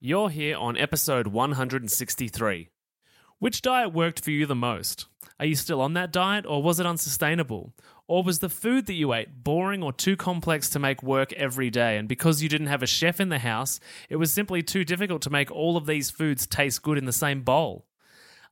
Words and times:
You're 0.00 0.30
here 0.30 0.56
on 0.56 0.76
episode 0.76 1.26
163. 1.26 2.68
Which 3.40 3.62
diet 3.62 3.92
worked 3.92 4.22
for 4.22 4.30
you 4.30 4.46
the 4.46 4.54
most? 4.54 5.06
Are 5.40 5.46
you 5.46 5.56
still 5.56 5.80
on 5.80 5.94
that 5.94 6.12
diet 6.12 6.46
or 6.46 6.62
was 6.62 6.78
it 6.78 6.86
unsustainable? 6.86 7.74
Or 8.06 8.22
was 8.22 8.38
the 8.38 8.48
food 8.48 8.86
that 8.86 8.92
you 8.92 9.12
ate 9.12 9.42
boring 9.42 9.82
or 9.82 9.92
too 9.92 10.16
complex 10.16 10.70
to 10.70 10.78
make 10.78 11.02
work 11.02 11.32
every 11.32 11.68
day? 11.68 11.96
And 11.96 12.06
because 12.06 12.40
you 12.40 12.48
didn't 12.48 12.68
have 12.68 12.84
a 12.84 12.86
chef 12.86 13.18
in 13.18 13.28
the 13.28 13.40
house, 13.40 13.80
it 14.08 14.16
was 14.16 14.32
simply 14.32 14.62
too 14.62 14.84
difficult 14.84 15.20
to 15.22 15.30
make 15.30 15.50
all 15.50 15.76
of 15.76 15.86
these 15.86 16.12
foods 16.12 16.46
taste 16.46 16.80
good 16.84 16.96
in 16.96 17.04
the 17.04 17.12
same 17.12 17.42
bowl. 17.42 17.84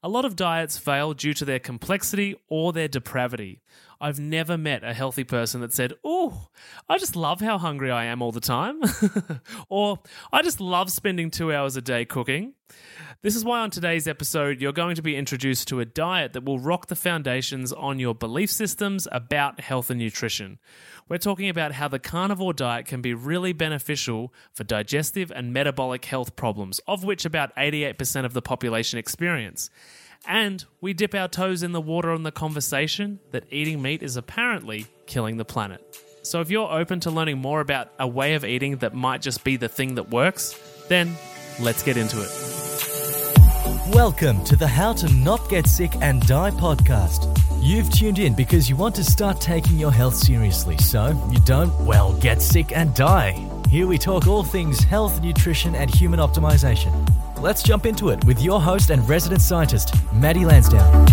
A 0.03 0.09
lot 0.09 0.25
of 0.25 0.35
diets 0.35 0.79
fail 0.79 1.15
due 1.15 1.33
to 1.35 1.45
their 1.45 1.61
complexity 1.61 2.35
or 2.49 2.73
their 2.73 2.89
depravity. 2.89 3.63
I've 4.01 4.21
never 4.21 4.59
met 4.59 4.85
a 4.85 4.93
healthy 4.93 5.25
person 5.25 5.61
that 5.63 5.73
said, 5.73 5.95
Oh, 6.05 6.49
I 6.89 6.99
just 6.99 7.17
love 7.17 7.41
how 7.41 7.59
hungry 7.59 7.91
I 7.91 8.05
am 8.05 8.21
all 8.21 8.33
the 8.33 8.41
time. 8.41 8.81
or 9.69 10.01
I 10.33 10.43
just 10.43 10.61
love 10.61 10.91
spending 10.91 11.31
two 11.31 11.53
hours 11.53 11.77
a 11.77 11.81
day 11.81 12.05
cooking. 12.05 12.55
This 13.23 13.35
is 13.35 13.45
why 13.45 13.61
on 13.61 13.71
today's 13.71 14.07
episode, 14.07 14.61
you're 14.61 14.73
going 14.73 14.95
to 14.97 15.03
be 15.03 15.17
introduced 15.17 15.69
to 15.69 15.81
a 15.81 15.85
diet 15.85 16.35
that 16.35 16.45
will 16.45 16.59
rock 16.59 16.87
the 16.87 16.95
foundations 16.95 17.73
on 17.73 17.99
your 17.99 18.15
belief 18.15 18.51
systems 18.51 19.09
about 19.11 19.61
health 19.61 19.91
and 19.91 19.99
nutrition. 19.99 20.59
We're 21.09 21.19
talking 21.19 21.49
about 21.49 21.73
how 21.73 21.89
the 21.89 21.99
carnivore 21.99 22.53
diet 22.53 22.87
can 22.87 23.01
be 23.01 23.15
really 23.15 23.53
beneficial 23.53 24.35
for 24.53 24.65
digestive 24.65 25.33
and 25.35 25.53
metabolic 25.53 26.05
health 26.05 26.37
problems, 26.37 26.79
of 26.87 27.05
which 27.05 27.25
about 27.25 27.55
88% 27.57 28.25
of 28.25 28.35
the 28.35 28.43
population 28.43 28.99
experience. 28.99 29.71
And 30.29 30.65
we 30.81 30.93
dip 30.93 31.15
our 31.15 31.29
toes 31.29 31.63
in 31.63 31.71
the 31.71 31.81
water 31.81 32.11
on 32.11 32.25
the 32.25 32.33
conversation 32.33 33.21
that 33.31 33.45
eating 33.51 33.81
meat 33.81 34.03
is 34.03 34.17
apparently 34.17 34.87
killing 35.07 35.37
the 35.37 35.45
planet. 35.45 35.81
So 36.23 36.41
if 36.41 36.51
you're 36.51 36.69
open 36.69 36.99
to 37.01 37.13
learning 37.13 37.39
more 37.39 37.61
about 37.61 37.93
a 38.01 38.09
way 38.09 38.35
of 38.35 38.45
eating 38.45 38.79
that 38.79 38.93
might 38.93 39.23
just 39.23 39.45
be 39.45 39.57
the 39.57 39.69
thing 39.69 39.95
that 39.95 40.11
works, 40.11 40.59
then 40.89 41.15
let's 41.61 41.85
get 41.85 41.97
into 41.97 42.21
it. 42.21 42.31
Welcome 43.95 44.43
to 44.47 44.57
the 44.57 44.67
How 44.67 44.93
to 44.95 45.09
Not 45.15 45.49
Get 45.49 45.69
Sick 45.69 45.95
and 46.01 46.21
Die 46.27 46.51
podcast. 46.53 47.33
You've 47.63 47.93
tuned 47.93 48.19
in 48.19 48.35
because 48.35 48.69
you 48.69 48.75
want 48.75 48.97
to 48.97 49.05
start 49.05 49.41
taking 49.41 49.79
your 49.79 49.93
health 49.93 50.17
seriously 50.17 50.77
so 50.79 51.09
you 51.31 51.39
don't, 51.45 51.73
well, 51.87 52.19
get 52.19 52.43
sick 52.43 52.77
and 52.77 52.93
die. 52.97 53.49
Here 53.69 53.87
we 53.87 53.97
talk 53.97 54.27
all 54.27 54.43
things 54.43 54.81
health, 54.81 55.23
nutrition, 55.23 55.77
and 55.77 55.89
human 55.89 56.19
optimization. 56.19 56.93
Let's 57.39 57.63
jump 57.63 57.85
into 57.85 58.09
it 58.09 58.25
with 58.25 58.41
your 58.41 58.63
host 58.63 58.89
and 58.89 59.07
resident 59.07 59.43
scientist, 59.43 59.95
Maddie 60.15 60.47
Lansdowne. 60.47 61.07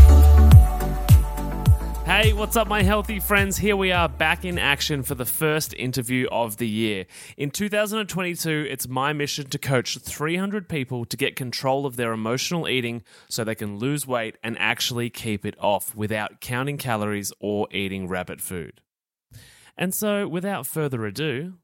Hey, 2.06 2.32
what's 2.32 2.56
up, 2.56 2.70
my 2.70 2.82
healthy 2.82 3.20
friends? 3.20 3.58
Here 3.58 3.76
we 3.76 3.92
are 3.92 4.08
back 4.08 4.46
in 4.46 4.58
action 4.58 5.04
for 5.04 5.16
the 5.16 5.26
first 5.26 5.74
interview 5.74 6.28
of 6.32 6.56
the 6.58 6.68
year. 6.68 7.08
In 7.36 7.52
2022, 7.52 8.68
it's 8.70 8.88
my 8.88 9.12
mission 9.12 9.50
to 9.50 9.58
coach 9.58 9.98
300 9.98 10.70
people 10.70 11.04
to 11.04 11.18
get 11.18 11.36
control 11.36 11.86
of 11.86 11.98
their 11.98 12.14
emotional 12.14 12.70
eating 12.70 13.04
so 13.28 13.44
they 13.44 13.54
can 13.54 13.78
lose 13.78 14.08
weight 14.08 14.38
and 14.42 14.58
actually 14.60 15.10
keep 15.10 15.46
it 15.46 15.56
off 15.60 15.94
without 15.94 16.40
counting 16.40 16.78
calories 16.78 17.34
or 17.42 17.68
eating 17.72 18.08
rabbit 18.08 18.40
food. 18.40 18.80
And 19.78 19.94
so, 19.94 20.26
without 20.26 20.66
further 20.66 21.06
ado, 21.06 21.56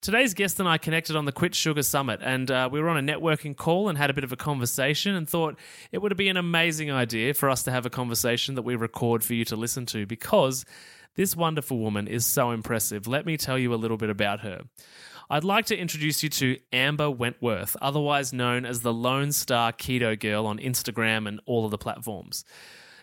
Today's 0.00 0.32
guest 0.32 0.60
and 0.60 0.68
I 0.68 0.78
connected 0.78 1.16
on 1.16 1.24
the 1.24 1.32
Quit 1.32 1.56
Sugar 1.56 1.82
Summit, 1.82 2.20
and 2.22 2.48
uh, 2.52 2.68
we 2.70 2.80
were 2.80 2.88
on 2.88 2.96
a 2.96 3.12
networking 3.12 3.56
call 3.56 3.88
and 3.88 3.98
had 3.98 4.10
a 4.10 4.14
bit 4.14 4.22
of 4.22 4.30
a 4.30 4.36
conversation, 4.36 5.16
and 5.16 5.28
thought 5.28 5.58
it 5.90 5.98
would 5.98 6.16
be 6.16 6.28
an 6.28 6.36
amazing 6.36 6.88
idea 6.88 7.34
for 7.34 7.50
us 7.50 7.64
to 7.64 7.72
have 7.72 7.84
a 7.84 7.90
conversation 7.90 8.54
that 8.54 8.62
we 8.62 8.76
record 8.76 9.24
for 9.24 9.34
you 9.34 9.44
to 9.46 9.56
listen 9.56 9.86
to 9.86 10.06
because 10.06 10.64
this 11.16 11.34
wonderful 11.34 11.80
woman 11.80 12.06
is 12.06 12.24
so 12.24 12.52
impressive. 12.52 13.08
Let 13.08 13.26
me 13.26 13.36
tell 13.36 13.58
you 13.58 13.74
a 13.74 13.76
little 13.76 13.96
bit 13.96 14.08
about 14.08 14.38
her. 14.40 14.60
I'd 15.28 15.42
like 15.42 15.66
to 15.66 15.76
introduce 15.76 16.22
you 16.22 16.28
to 16.28 16.58
Amber 16.72 17.10
Wentworth, 17.10 17.76
otherwise 17.82 18.32
known 18.32 18.64
as 18.64 18.82
the 18.82 18.94
Lone 18.94 19.32
Star 19.32 19.72
Keto 19.72 20.18
Girl 20.18 20.46
on 20.46 20.58
Instagram 20.58 21.26
and 21.26 21.40
all 21.44 21.64
of 21.64 21.72
the 21.72 21.78
platforms. 21.78 22.44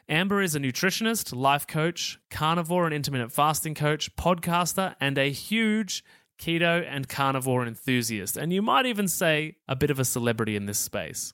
Amber 0.07 0.41
is 0.41 0.55
a 0.55 0.59
nutritionist, 0.59 1.35
life 1.35 1.67
coach, 1.67 2.19
carnivore 2.29 2.85
and 2.85 2.93
intermittent 2.93 3.33
fasting 3.33 3.75
coach, 3.75 4.15
podcaster, 4.15 4.95
and 5.01 5.17
a 5.17 5.29
huge 5.29 6.05
keto 6.37 6.85
and 6.87 7.07
carnivore 7.07 7.65
enthusiast, 7.65 8.37
and 8.37 8.53
you 8.53 8.61
might 8.61 8.85
even 8.85 9.07
say 9.07 9.55
a 9.67 9.75
bit 9.75 9.89
of 9.89 9.99
a 9.99 10.05
celebrity 10.05 10.55
in 10.55 10.65
this 10.65 10.79
space. 10.79 11.33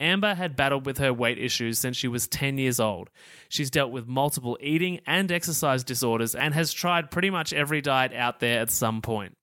Amber 0.00 0.34
had 0.34 0.56
battled 0.56 0.86
with 0.86 0.98
her 0.98 1.12
weight 1.12 1.38
issues 1.38 1.78
since 1.78 1.96
she 1.96 2.08
was 2.08 2.26
10 2.26 2.58
years 2.58 2.80
old. 2.80 3.10
She's 3.48 3.70
dealt 3.70 3.92
with 3.92 4.08
multiple 4.08 4.58
eating 4.60 5.00
and 5.06 5.30
exercise 5.30 5.84
disorders 5.84 6.34
and 6.34 6.52
has 6.52 6.72
tried 6.72 7.10
pretty 7.10 7.30
much 7.30 7.52
every 7.52 7.80
diet 7.80 8.12
out 8.12 8.40
there 8.40 8.60
at 8.60 8.70
some 8.70 9.02
point. 9.02 9.36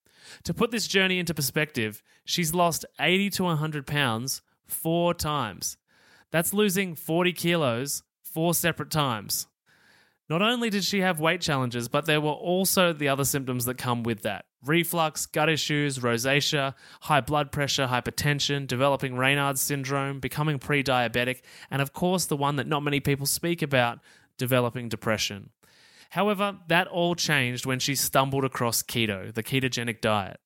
To 0.44 0.54
put 0.54 0.72
this 0.72 0.88
journey 0.88 1.20
into 1.20 1.34
perspective, 1.34 2.04
she's 2.26 2.54
lost 2.54 2.86
80 3.00 3.30
to 3.32 3.44
100 3.44 3.88
pounds 3.88 4.42
four 4.68 5.14
times. 5.14 5.78
That's 6.32 6.54
losing 6.54 6.96
40 6.96 7.34
kilos 7.34 8.04
four 8.22 8.54
separate 8.54 8.92
times. 8.92 9.48
Not 10.32 10.42
only 10.42 10.70
did 10.70 10.86
she 10.86 11.02
have 11.02 11.20
weight 11.20 11.42
challenges, 11.42 11.90
but 11.90 12.06
there 12.06 12.22
were 12.22 12.32
also 12.32 12.94
the 12.94 13.10
other 13.10 13.26
symptoms 13.26 13.66
that 13.66 13.78
come 13.78 14.02
with 14.02 14.22
that 14.22 14.46
reflux, 14.64 15.26
gut 15.26 15.50
issues, 15.50 16.00
rosacea, 16.00 16.74
high 17.02 17.20
blood 17.20 17.52
pressure, 17.52 17.88
hypertension, 17.88 18.66
developing 18.66 19.16
Raynaud's 19.16 19.60
syndrome, 19.60 20.22
becoming 20.22 20.58
pre 20.58 20.86
diabetic, 20.86 21.42
and 21.70 21.82
of 21.82 21.92
course, 21.92 22.28
the 22.28 22.38
one 22.38 22.56
that 22.56 22.66
not 22.66 22.80
many 22.80 23.02
people 23.02 23.26
speak 23.26 23.62
about 23.62 24.00
developing 24.38 24.88
depression. 24.88 25.50
However, 26.12 26.60
that 26.70 26.88
all 26.88 27.14
changed 27.14 27.66
when 27.66 27.80
she 27.80 27.94
stumbled 27.94 28.46
across 28.46 28.82
keto, 28.82 29.34
the 29.34 29.44
ketogenic 29.44 30.00
diet. 30.00 30.40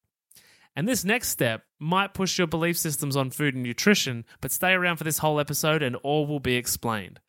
And 0.76 0.88
this 0.88 1.06
next 1.06 1.30
step 1.30 1.62
might 1.78 2.16
push 2.16 2.40
your 2.40 2.48
belief 2.48 2.80
systems 2.80 3.16
on 3.16 3.30
food 3.30 3.54
and 3.54 3.62
nutrition, 3.62 4.26
but 4.42 4.52
stay 4.52 4.72
around 4.72 4.98
for 4.98 5.04
this 5.04 5.20
whole 5.20 5.40
episode 5.40 5.84
and 5.84 5.96
all 5.98 6.26
will 6.26 6.40
be 6.40 6.56
explained. 6.56 7.20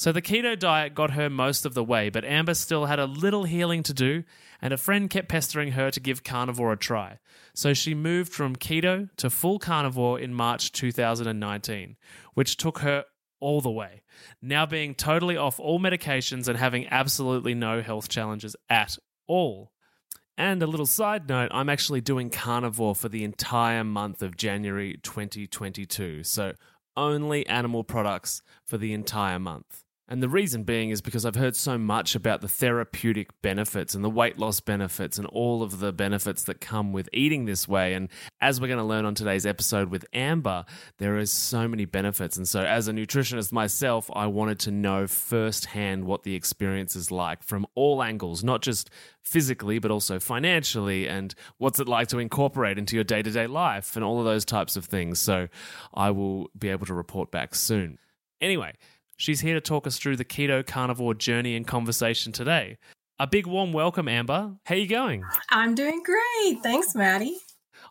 So 0.00 0.12
the 0.12 0.22
keto 0.22 0.58
diet 0.58 0.94
got 0.94 1.10
her 1.10 1.28
most 1.28 1.66
of 1.66 1.74
the 1.74 1.84
way, 1.84 2.08
but 2.08 2.24
Amber 2.24 2.54
still 2.54 2.86
had 2.86 2.98
a 2.98 3.04
little 3.04 3.44
healing 3.44 3.82
to 3.82 3.92
do, 3.92 4.24
and 4.62 4.72
a 4.72 4.78
friend 4.78 5.10
kept 5.10 5.28
pestering 5.28 5.72
her 5.72 5.90
to 5.90 6.00
give 6.00 6.24
carnivore 6.24 6.72
a 6.72 6.76
try. 6.78 7.18
So 7.52 7.74
she 7.74 7.92
moved 7.92 8.32
from 8.32 8.56
keto 8.56 9.10
to 9.18 9.28
full 9.28 9.58
carnivore 9.58 10.18
in 10.18 10.32
March 10.32 10.72
2019, 10.72 11.98
which 12.32 12.56
took 12.56 12.78
her 12.78 13.04
all 13.40 13.60
the 13.60 13.70
way, 13.70 14.00
now 14.40 14.64
being 14.64 14.94
totally 14.94 15.36
off 15.36 15.60
all 15.60 15.78
medications 15.78 16.48
and 16.48 16.56
having 16.56 16.88
absolutely 16.88 17.52
no 17.52 17.82
health 17.82 18.08
challenges 18.08 18.56
at 18.70 18.96
all. 19.26 19.70
And 20.38 20.62
a 20.62 20.66
little 20.66 20.86
side 20.86 21.28
note, 21.28 21.50
I'm 21.52 21.68
actually 21.68 22.00
doing 22.00 22.30
carnivore 22.30 22.94
for 22.94 23.10
the 23.10 23.22
entire 23.22 23.84
month 23.84 24.22
of 24.22 24.38
January 24.38 24.98
2022. 25.02 26.24
So 26.24 26.54
only 26.96 27.46
animal 27.46 27.84
products 27.84 28.40
for 28.64 28.78
the 28.78 28.94
entire 28.94 29.38
month. 29.38 29.84
And 30.10 30.20
the 30.20 30.28
reason 30.28 30.64
being 30.64 30.90
is 30.90 31.00
because 31.00 31.24
I've 31.24 31.36
heard 31.36 31.54
so 31.54 31.78
much 31.78 32.16
about 32.16 32.40
the 32.40 32.48
therapeutic 32.48 33.30
benefits 33.42 33.94
and 33.94 34.02
the 34.02 34.10
weight 34.10 34.40
loss 34.40 34.58
benefits 34.58 35.18
and 35.18 35.26
all 35.28 35.62
of 35.62 35.78
the 35.78 35.92
benefits 35.92 36.42
that 36.44 36.60
come 36.60 36.92
with 36.92 37.08
eating 37.12 37.44
this 37.44 37.68
way. 37.68 37.94
And 37.94 38.08
as 38.40 38.60
we're 38.60 38.66
going 38.66 38.80
to 38.80 38.84
learn 38.84 39.04
on 39.04 39.14
today's 39.14 39.46
episode 39.46 39.88
with 39.88 40.04
Amber, 40.12 40.64
there 40.98 41.16
is 41.16 41.30
so 41.30 41.68
many 41.68 41.84
benefits. 41.84 42.36
And 42.36 42.48
so, 42.48 42.62
as 42.62 42.88
a 42.88 42.92
nutritionist 42.92 43.52
myself, 43.52 44.10
I 44.12 44.26
wanted 44.26 44.58
to 44.60 44.72
know 44.72 45.06
firsthand 45.06 46.06
what 46.06 46.24
the 46.24 46.34
experience 46.34 46.96
is 46.96 47.12
like 47.12 47.44
from 47.44 47.64
all 47.76 48.02
angles, 48.02 48.42
not 48.42 48.62
just 48.62 48.90
physically, 49.22 49.78
but 49.78 49.92
also 49.92 50.18
financially, 50.18 51.06
and 51.06 51.36
what's 51.58 51.78
it 51.78 51.86
like 51.86 52.08
to 52.08 52.18
incorporate 52.18 52.78
into 52.78 52.96
your 52.96 53.04
day 53.04 53.22
to 53.22 53.30
day 53.30 53.46
life 53.46 53.94
and 53.94 54.04
all 54.04 54.18
of 54.18 54.24
those 54.24 54.44
types 54.44 54.74
of 54.74 54.86
things. 54.86 55.20
So, 55.20 55.46
I 55.94 56.10
will 56.10 56.50
be 56.58 56.68
able 56.68 56.86
to 56.86 56.94
report 56.94 57.30
back 57.30 57.54
soon. 57.54 57.98
Anyway, 58.40 58.72
She's 59.20 59.40
here 59.40 59.52
to 59.52 59.60
talk 59.60 59.86
us 59.86 59.98
through 59.98 60.16
the 60.16 60.24
keto 60.24 60.66
carnivore 60.66 61.12
journey 61.12 61.54
and 61.54 61.66
conversation 61.66 62.32
today. 62.32 62.78
A 63.18 63.26
big 63.26 63.46
warm 63.46 63.70
welcome, 63.70 64.08
Amber. 64.08 64.54
How 64.64 64.74
are 64.74 64.78
you 64.78 64.86
going? 64.86 65.22
I'm 65.50 65.74
doing 65.74 66.02
great. 66.02 66.62
Thanks, 66.62 66.94
Maddie. 66.94 67.36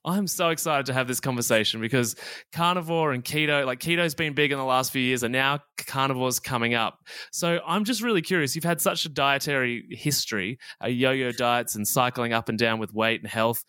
I'm 0.03 0.25
so 0.25 0.49
excited 0.49 0.87
to 0.87 0.93
have 0.93 1.07
this 1.07 1.19
conversation 1.19 1.81
because 1.81 2.15
carnivore 2.51 3.11
and 3.11 3.23
keto, 3.23 3.63
like 3.63 3.79
keto's 3.79 4.15
been 4.15 4.33
big 4.33 4.51
in 4.51 4.57
the 4.57 4.63
last 4.63 4.91
few 4.91 5.03
years, 5.03 5.21
and 5.21 5.31
now 5.31 5.59
carnivore's 5.77 6.39
coming 6.39 6.73
up. 6.73 6.97
So 7.31 7.59
I'm 7.63 7.83
just 7.83 8.01
really 8.01 8.23
curious. 8.23 8.55
You've 8.55 8.63
had 8.63 8.81
such 8.81 9.05
a 9.05 9.09
dietary 9.09 9.85
history, 9.91 10.57
uh, 10.83 10.87
yo-yo 10.87 11.31
diets 11.31 11.75
and 11.75 11.87
cycling 11.87 12.33
up 12.33 12.49
and 12.49 12.57
down 12.57 12.79
with 12.79 12.91
weight 12.91 13.21
and 13.21 13.29
health. 13.29 13.63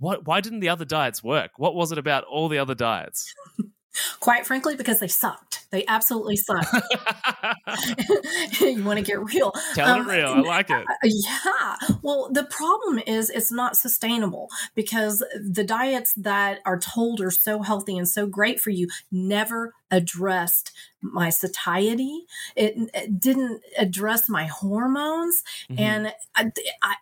What? 0.00 0.26
Why 0.26 0.40
didn't 0.40 0.58
the 0.58 0.70
other 0.70 0.84
diets 0.84 1.22
work? 1.22 1.52
What 1.56 1.76
was 1.76 1.92
it 1.92 1.98
about 1.98 2.24
all 2.24 2.48
the 2.48 2.58
other 2.58 2.74
diets? 2.74 3.32
Quite 4.20 4.46
frankly, 4.46 4.76
because 4.76 5.00
they 5.00 5.08
sucked. 5.08 5.66
They 5.70 5.84
absolutely 5.86 6.36
sucked. 6.36 6.74
you 8.60 8.84
want 8.84 8.98
to 8.98 9.04
get 9.04 9.22
real? 9.22 9.52
Tell 9.74 10.00
um, 10.00 10.08
it 10.08 10.12
real. 10.12 10.28
I 10.28 10.40
like 10.40 10.70
it. 10.70 10.84
Yeah. 11.04 11.76
Well, 12.02 12.30
the 12.32 12.44
problem 12.44 13.00
is 13.06 13.30
it's 13.30 13.52
not 13.52 13.76
sustainable 13.76 14.48
because 14.74 15.24
the 15.40 15.64
diets 15.64 16.14
that 16.16 16.60
are 16.64 16.78
told 16.78 17.20
are 17.20 17.30
so 17.30 17.62
healthy 17.62 17.96
and 17.96 18.08
so 18.08 18.26
great 18.26 18.60
for 18.60 18.70
you 18.70 18.88
never 19.10 19.74
addressed 19.90 20.72
my 21.00 21.30
satiety. 21.30 22.26
It, 22.54 22.74
it 22.94 23.20
didn't 23.20 23.62
address 23.78 24.28
my 24.28 24.46
hormones, 24.46 25.42
mm-hmm. 25.70 25.80
and 25.80 26.14
I, 26.34 26.50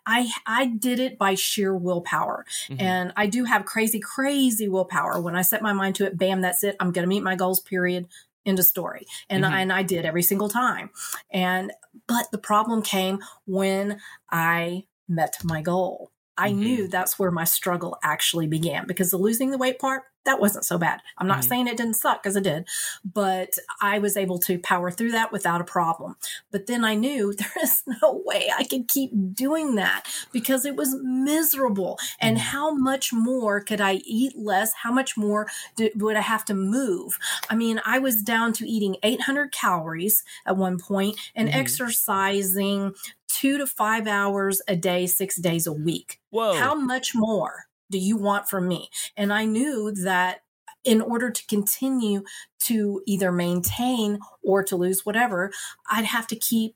I 0.05 0.31
I 0.45 0.65
did 0.65 0.99
it 0.99 1.17
by 1.17 1.35
sheer 1.35 1.75
willpower. 1.75 2.45
Mm-hmm. 2.69 2.81
And 2.81 3.13
I 3.15 3.27
do 3.27 3.45
have 3.45 3.65
crazy, 3.65 3.99
crazy 3.99 4.67
willpower. 4.67 5.19
When 5.21 5.35
I 5.35 5.41
set 5.41 5.61
my 5.61 5.73
mind 5.73 5.95
to 5.95 6.05
it, 6.05 6.17
bam, 6.17 6.41
that's 6.41 6.63
it. 6.63 6.75
I'm 6.79 6.91
going 6.91 7.03
to 7.03 7.09
meet 7.09 7.23
my 7.23 7.35
goals. 7.35 7.59
Period. 7.59 8.07
End 8.45 8.59
of 8.59 8.65
story. 8.65 9.07
And 9.27 9.43
mm-hmm. 9.43 9.53
I, 9.53 9.61
and 9.61 9.73
I 9.73 9.81
did 9.81 10.05
every 10.05 10.21
single 10.21 10.49
time. 10.49 10.91
And 11.31 11.71
but 12.07 12.29
the 12.31 12.37
problem 12.37 12.83
came 12.83 13.19
when 13.45 13.99
I 14.29 14.83
met 15.07 15.37
my 15.43 15.61
goal. 15.61 16.11
I 16.37 16.49
mm-hmm. 16.49 16.59
knew 16.59 16.87
that's 16.87 17.17
where 17.17 17.31
my 17.31 17.45
struggle 17.45 17.97
actually 18.03 18.47
began 18.47 18.85
because 18.87 19.11
the 19.11 19.17
losing 19.17 19.51
the 19.51 19.57
weight 19.57 19.79
part, 19.79 20.03
that 20.25 20.39
wasn't 20.39 20.65
so 20.65 20.77
bad. 20.77 21.01
I'm 21.17 21.27
not 21.27 21.39
mm-hmm. 21.39 21.47
saying 21.47 21.67
it 21.67 21.77
didn't 21.77 21.95
suck 21.95 22.21
because 22.21 22.35
it 22.35 22.43
did, 22.43 22.67
but 23.03 23.57
I 23.81 23.99
was 23.99 24.17
able 24.17 24.39
to 24.39 24.59
power 24.59 24.91
through 24.91 25.11
that 25.11 25.31
without 25.31 25.61
a 25.61 25.65
problem. 25.65 26.17
But 26.51 26.67
then 26.67 26.83
I 26.83 26.95
knew 26.95 27.33
there 27.37 27.63
is 27.63 27.83
no 28.01 28.21
way 28.25 28.49
I 28.55 28.63
could 28.63 28.87
keep 28.87 29.11
doing 29.33 29.75
that 29.75 30.03
because 30.31 30.65
it 30.65 30.75
was 30.75 30.95
miserable. 31.01 31.97
And 32.19 32.37
mm-hmm. 32.37 32.45
how 32.45 32.73
much 32.73 33.13
more 33.13 33.61
could 33.61 33.81
I 33.81 34.01
eat 34.05 34.37
less? 34.37 34.73
How 34.83 34.91
much 34.91 35.15
more 35.15 35.47
would 35.95 36.17
I 36.17 36.21
have 36.21 36.45
to 36.45 36.53
move? 36.53 37.17
I 37.49 37.55
mean, 37.55 37.79
I 37.85 37.99
was 37.99 38.21
down 38.21 38.53
to 38.53 38.69
eating 38.69 38.97
800 39.03 39.51
calories 39.51 40.23
at 40.45 40.57
one 40.57 40.79
point 40.79 41.17
and 41.35 41.47
mm-hmm. 41.47 41.59
exercising 41.59 42.93
two 43.27 43.57
to 43.57 43.67
five 43.67 44.07
hours 44.07 44.61
a 44.67 44.75
day, 44.75 45.05
six 45.07 45.35
days 45.35 45.67
a 45.67 45.73
week. 45.73 46.19
Whoa. 46.29 46.55
How 46.55 46.73
much 46.75 47.13
more 47.13 47.67
do 47.89 47.97
you 47.97 48.17
want 48.17 48.47
from 48.47 48.67
me? 48.67 48.89
And 49.15 49.31
I 49.31 49.45
knew 49.45 49.91
that 50.03 50.41
in 50.83 51.01
order 51.01 51.31
to 51.31 51.47
continue 51.47 52.23
to 52.59 53.01
either 53.05 53.31
maintain 53.31 54.19
or 54.43 54.63
to 54.63 54.75
lose 54.75 55.05
whatever, 55.05 55.51
I'd 55.91 56.05
have 56.05 56.27
to 56.27 56.35
keep 56.35 56.75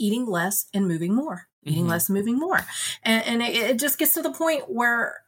eating 0.00 0.26
less 0.26 0.66
and 0.72 0.88
moving 0.88 1.14
more, 1.14 1.48
eating 1.64 1.82
mm-hmm. 1.82 1.90
less 1.90 2.08
and 2.08 2.16
moving 2.16 2.38
more. 2.38 2.60
And, 3.02 3.24
and 3.26 3.42
it, 3.42 3.54
it 3.54 3.78
just 3.78 3.98
gets 3.98 4.14
to 4.14 4.22
the 4.22 4.32
point 4.32 4.64
where 4.68 5.20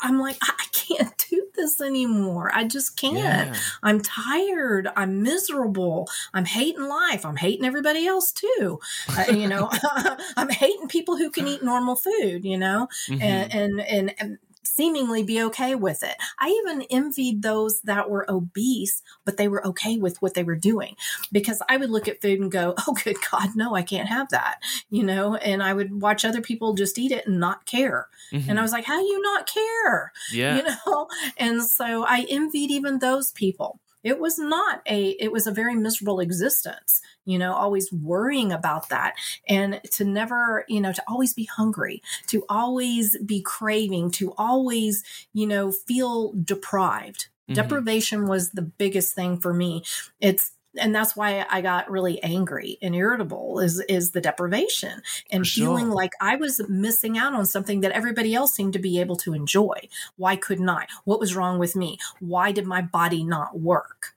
I'm 0.00 0.18
like, 0.18 0.36
I 0.42 0.64
can't 0.72 1.12
do 1.30 1.46
this 1.54 1.80
anymore. 1.80 2.50
I 2.54 2.64
just 2.64 2.96
can't. 2.96 3.16
Yeah. 3.16 3.54
I'm 3.82 4.00
tired. 4.00 4.88
I'm 4.96 5.22
miserable. 5.22 6.08
I'm 6.32 6.44
hating 6.44 6.84
life. 6.84 7.24
I'm 7.24 7.36
hating 7.36 7.64
everybody 7.64 8.06
else 8.06 8.32
too. 8.32 8.78
Uh, 9.16 9.24
you 9.32 9.48
know, 9.48 9.70
I'm 10.36 10.50
hating 10.50 10.88
people 10.88 11.16
who 11.16 11.30
can 11.30 11.48
eat 11.48 11.62
normal 11.62 11.96
food, 11.96 12.44
you 12.44 12.58
know, 12.58 12.88
mm-hmm. 13.08 13.22
and, 13.22 13.54
and, 13.54 13.80
and, 13.80 14.14
and 14.18 14.38
seemingly 14.78 15.24
be 15.24 15.42
okay 15.42 15.74
with 15.74 16.04
it. 16.04 16.14
I 16.38 16.50
even 16.50 16.82
envied 16.82 17.42
those 17.42 17.80
that 17.80 18.08
were 18.08 18.30
obese, 18.30 19.02
but 19.24 19.36
they 19.36 19.48
were 19.48 19.66
okay 19.66 19.96
with 19.96 20.22
what 20.22 20.34
they 20.34 20.44
were 20.44 20.54
doing 20.54 20.94
because 21.32 21.60
I 21.68 21.76
would 21.76 21.90
look 21.90 22.06
at 22.06 22.22
food 22.22 22.38
and 22.38 22.50
go, 22.50 22.74
oh, 22.86 22.96
good 23.02 23.16
God, 23.28 23.56
no, 23.56 23.74
I 23.74 23.82
can't 23.82 24.08
have 24.08 24.28
that, 24.28 24.62
you 24.88 25.02
know, 25.02 25.34
and 25.34 25.64
I 25.64 25.74
would 25.74 26.00
watch 26.00 26.24
other 26.24 26.40
people 26.40 26.74
just 26.74 26.96
eat 26.96 27.10
it 27.10 27.26
and 27.26 27.40
not 27.40 27.66
care. 27.66 28.06
Mm-hmm. 28.32 28.48
And 28.48 28.60
I 28.60 28.62
was 28.62 28.70
like, 28.70 28.84
how 28.84 29.00
do 29.00 29.04
you 29.04 29.20
not 29.20 29.48
care? 29.48 30.12
Yeah. 30.32 30.56
You 30.58 30.62
know, 30.62 31.08
and 31.36 31.64
so 31.64 32.04
I 32.04 32.24
envied 32.30 32.70
even 32.70 33.00
those 33.00 33.32
people 33.32 33.80
it 34.02 34.18
was 34.18 34.38
not 34.38 34.82
a 34.86 35.10
it 35.20 35.32
was 35.32 35.46
a 35.46 35.52
very 35.52 35.74
miserable 35.74 36.20
existence 36.20 37.00
you 37.28 37.38
know 37.38 37.52
always 37.52 37.92
worrying 37.92 38.50
about 38.50 38.88
that. 38.88 39.14
And 39.48 39.80
to 39.92 40.04
never 40.04 40.64
you 40.68 40.80
know 40.80 40.92
to 40.92 41.02
always 41.06 41.34
be 41.34 41.44
hungry 41.44 42.02
to 42.28 42.44
always 42.48 43.18
be 43.18 43.42
craving 43.42 44.10
to 44.12 44.32
always 44.36 45.04
you 45.32 45.46
know 45.46 45.70
feel 45.70 46.32
deprived. 46.32 47.28
Mm-hmm. 47.48 47.54
deprivation 47.54 48.26
was 48.26 48.50
the 48.50 48.62
biggest 48.62 49.14
thing 49.14 49.38
for 49.38 49.54
me. 49.54 49.82
It's 50.20 50.52
and 50.76 50.94
that's 50.94 51.16
why 51.16 51.46
I 51.48 51.60
got 51.60 51.90
really 51.90 52.22
angry 52.22 52.78
and 52.82 52.94
irritable 52.94 53.60
is 53.60 53.80
is 53.88 54.10
the 54.10 54.20
deprivation 54.20 55.02
and 55.30 55.46
sure. 55.46 55.66
feeling 55.66 55.90
like 55.90 56.12
I 56.20 56.36
was 56.36 56.60
missing 56.68 57.16
out 57.16 57.34
on 57.34 57.46
something 57.46 57.80
that 57.80 57.92
everybody 57.92 58.34
else 58.34 58.54
seemed 58.54 58.74
to 58.74 58.78
be 58.78 59.00
able 59.00 59.16
to 59.16 59.34
enjoy. 59.34 59.88
Why 60.16 60.36
couldn't 60.36 60.68
I? 60.68 60.86
What 61.04 61.20
was 61.20 61.34
wrong 61.34 61.58
with 61.58 61.74
me? 61.74 61.98
Why 62.20 62.52
did 62.52 62.66
my 62.66 62.82
body 62.82 63.24
not 63.24 63.58
work? 63.58 64.14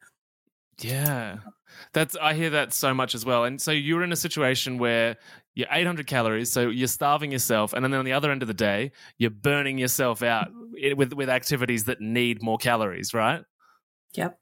Yeah. 0.80 1.38
That's 1.94 2.16
I 2.22 2.34
hear 2.34 2.50
that 2.52 2.74
so 2.74 2.94
much 2.94 3.16
as 3.16 3.26
well. 3.26 3.44
And 3.44 3.62
so 3.62 3.72
you're 3.72 4.04
in 4.04 4.12
a 4.12 4.18
situation 4.18 4.78
where 4.78 5.18
you're 5.54 5.68
800 5.70 6.08
calories, 6.08 6.52
so 6.52 6.70
you're 6.70 6.88
starving 6.88 7.32
yourself, 7.32 7.74
and 7.74 7.84
then 7.84 7.94
on 7.94 8.06
the 8.06 8.14
other 8.14 8.32
end 8.32 8.42
of 8.42 8.48
the 8.48 8.54
day, 8.54 8.92
you're 9.18 9.30
burning 9.30 9.78
yourself 9.78 10.24
out 10.24 10.48
mm-hmm. 10.50 10.98
with 10.98 11.14
with 11.14 11.30
activities 11.30 11.86
that 11.86 12.00
need 12.00 12.42
more 12.42 12.58
calories, 12.58 13.14
right? 13.14 13.44
Yep. 14.14 14.38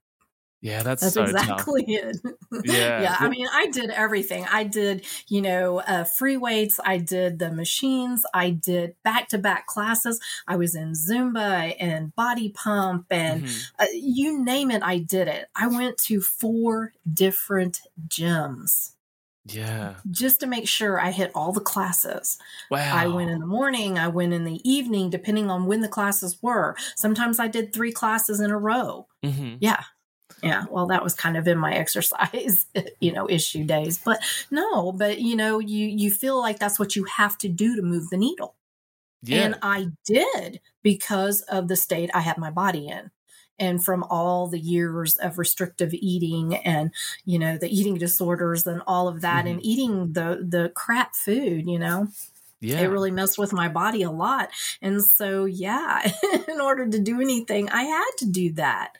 Yeah, 0.62 0.84
that's, 0.84 1.02
that's 1.02 1.14
so 1.14 1.24
exactly 1.24 1.84
tough. 1.84 2.16
it. 2.52 2.66
Yeah. 2.66 3.02
yeah. 3.02 3.16
I 3.20 3.30
mean, 3.30 3.48
I 3.52 3.68
did 3.68 3.90
everything. 3.92 4.46
I 4.52 4.66
did, 4.66 5.06
you 5.28 5.42
know, 5.42 5.80
uh, 5.80 6.04
free 6.04 6.36
weights. 6.36 6.80
I 6.84 6.98
did 6.98 7.40
the 7.40 7.52
machines. 7.52 8.26
I 8.34 8.50
did 8.50 8.96
back 9.04 9.30
to 9.30 9.38
back 9.38 9.68
classes. 9.68 10.20
I 10.48 10.58
was 10.58 10.76
in 10.76 10.92
Zumba 10.94 11.76
and 11.80 12.14
body 12.16 12.50
pump 12.50 13.06
and 13.10 13.44
mm-hmm. 13.44 13.84
uh, 13.84 13.88
you 13.94 14.44
name 14.44 14.70
it, 14.70 14.84
I 14.84 14.98
did 14.98 15.30
it. 15.30 15.48
I 15.56 15.68
went 15.68 15.98
to 16.06 16.20
four 16.20 16.94
different 17.12 17.80
gyms. 18.08 18.92
Yeah. 19.46 19.96
Just 20.12 20.42
to 20.42 20.48
make 20.48 20.68
sure 20.68 21.00
I 21.00 21.12
hit 21.12 21.32
all 21.34 21.54
the 21.54 21.62
classes. 21.62 22.38
Wow. 22.70 22.96
I 22.96 23.08
went 23.08 23.32
in 23.32 23.40
the 23.40 23.48
morning, 23.48 23.98
I 23.98 24.10
went 24.10 24.34
in 24.34 24.44
the 24.44 24.60
evening, 24.70 25.10
depending 25.10 25.50
on 25.50 25.66
when 25.66 25.80
the 25.80 25.88
classes 25.88 26.38
were. 26.42 26.76
Sometimes 26.98 27.40
I 27.40 27.48
did 27.48 27.74
three 27.74 27.94
classes 27.94 28.42
in 28.42 28.52
a 28.52 28.58
row. 28.58 29.08
Mm-hmm. 29.24 29.56
Yeah 29.62 29.84
yeah 30.44 30.66
well 30.70 30.88
that 30.88 31.04
was 31.04 31.14
kind 31.14 31.38
of 31.38 31.48
in 31.48 31.58
my 31.58 31.74
exercise 31.76 32.66
you 33.00 33.12
know 33.12 33.30
issue 33.30 33.64
days 33.64 34.00
but 34.04 34.20
no 34.52 34.92
but 34.92 35.20
you 35.20 35.36
know 35.36 35.60
you 35.60 35.88
you 35.88 36.12
feel 36.12 36.40
like 36.40 36.60
that's 36.60 36.80
what 36.80 36.96
you 36.96 37.04
have 37.06 37.38
to 37.38 37.48
do 37.48 37.76
to 37.76 37.82
move 37.82 38.10
the 38.10 38.18
needle 38.18 38.56
yeah. 39.24 39.42
and 39.42 39.56
i 39.62 39.88
did 40.06 40.60
because 40.84 41.42
of 41.42 41.68
the 41.68 41.76
state 41.76 42.10
i 42.14 42.22
had 42.22 42.38
my 42.38 42.50
body 42.50 42.88
in 42.88 43.12
and 43.58 43.84
from 43.84 44.04
all 44.10 44.48
the 44.48 44.60
years 44.60 45.18
of 45.18 45.38
restrictive 45.38 45.94
eating 45.94 46.56
and 46.58 46.92
you 47.26 47.38
know 47.38 47.58
the 47.58 47.70
eating 47.70 47.96
disorders 47.96 48.66
and 48.66 48.82
all 48.88 49.08
of 49.08 49.22
that 49.22 49.46
mm-hmm. 49.46 49.56
and 49.56 49.66
eating 49.66 50.14
the 50.14 50.46
the 50.48 50.72
crap 50.76 51.16
food 51.16 51.68
you 51.68 51.80
know 51.80 52.08
yeah. 52.62 52.82
It 52.82 52.88
really 52.88 53.12
messed 53.12 53.38
with 53.38 53.54
my 53.54 53.70
body 53.70 54.04
a 54.04 54.12
lot. 54.12 54.50
And 54.82 55.02
so, 55.04 55.46
yeah, 55.46 56.12
in 56.48 56.60
order 56.60 56.88
to 56.88 57.00
do 57.00 57.22
anything, 57.22 57.70
I 57.70 57.84
had 57.84 58.12
to 58.18 58.26
do 58.26 58.52
that. 58.54 58.98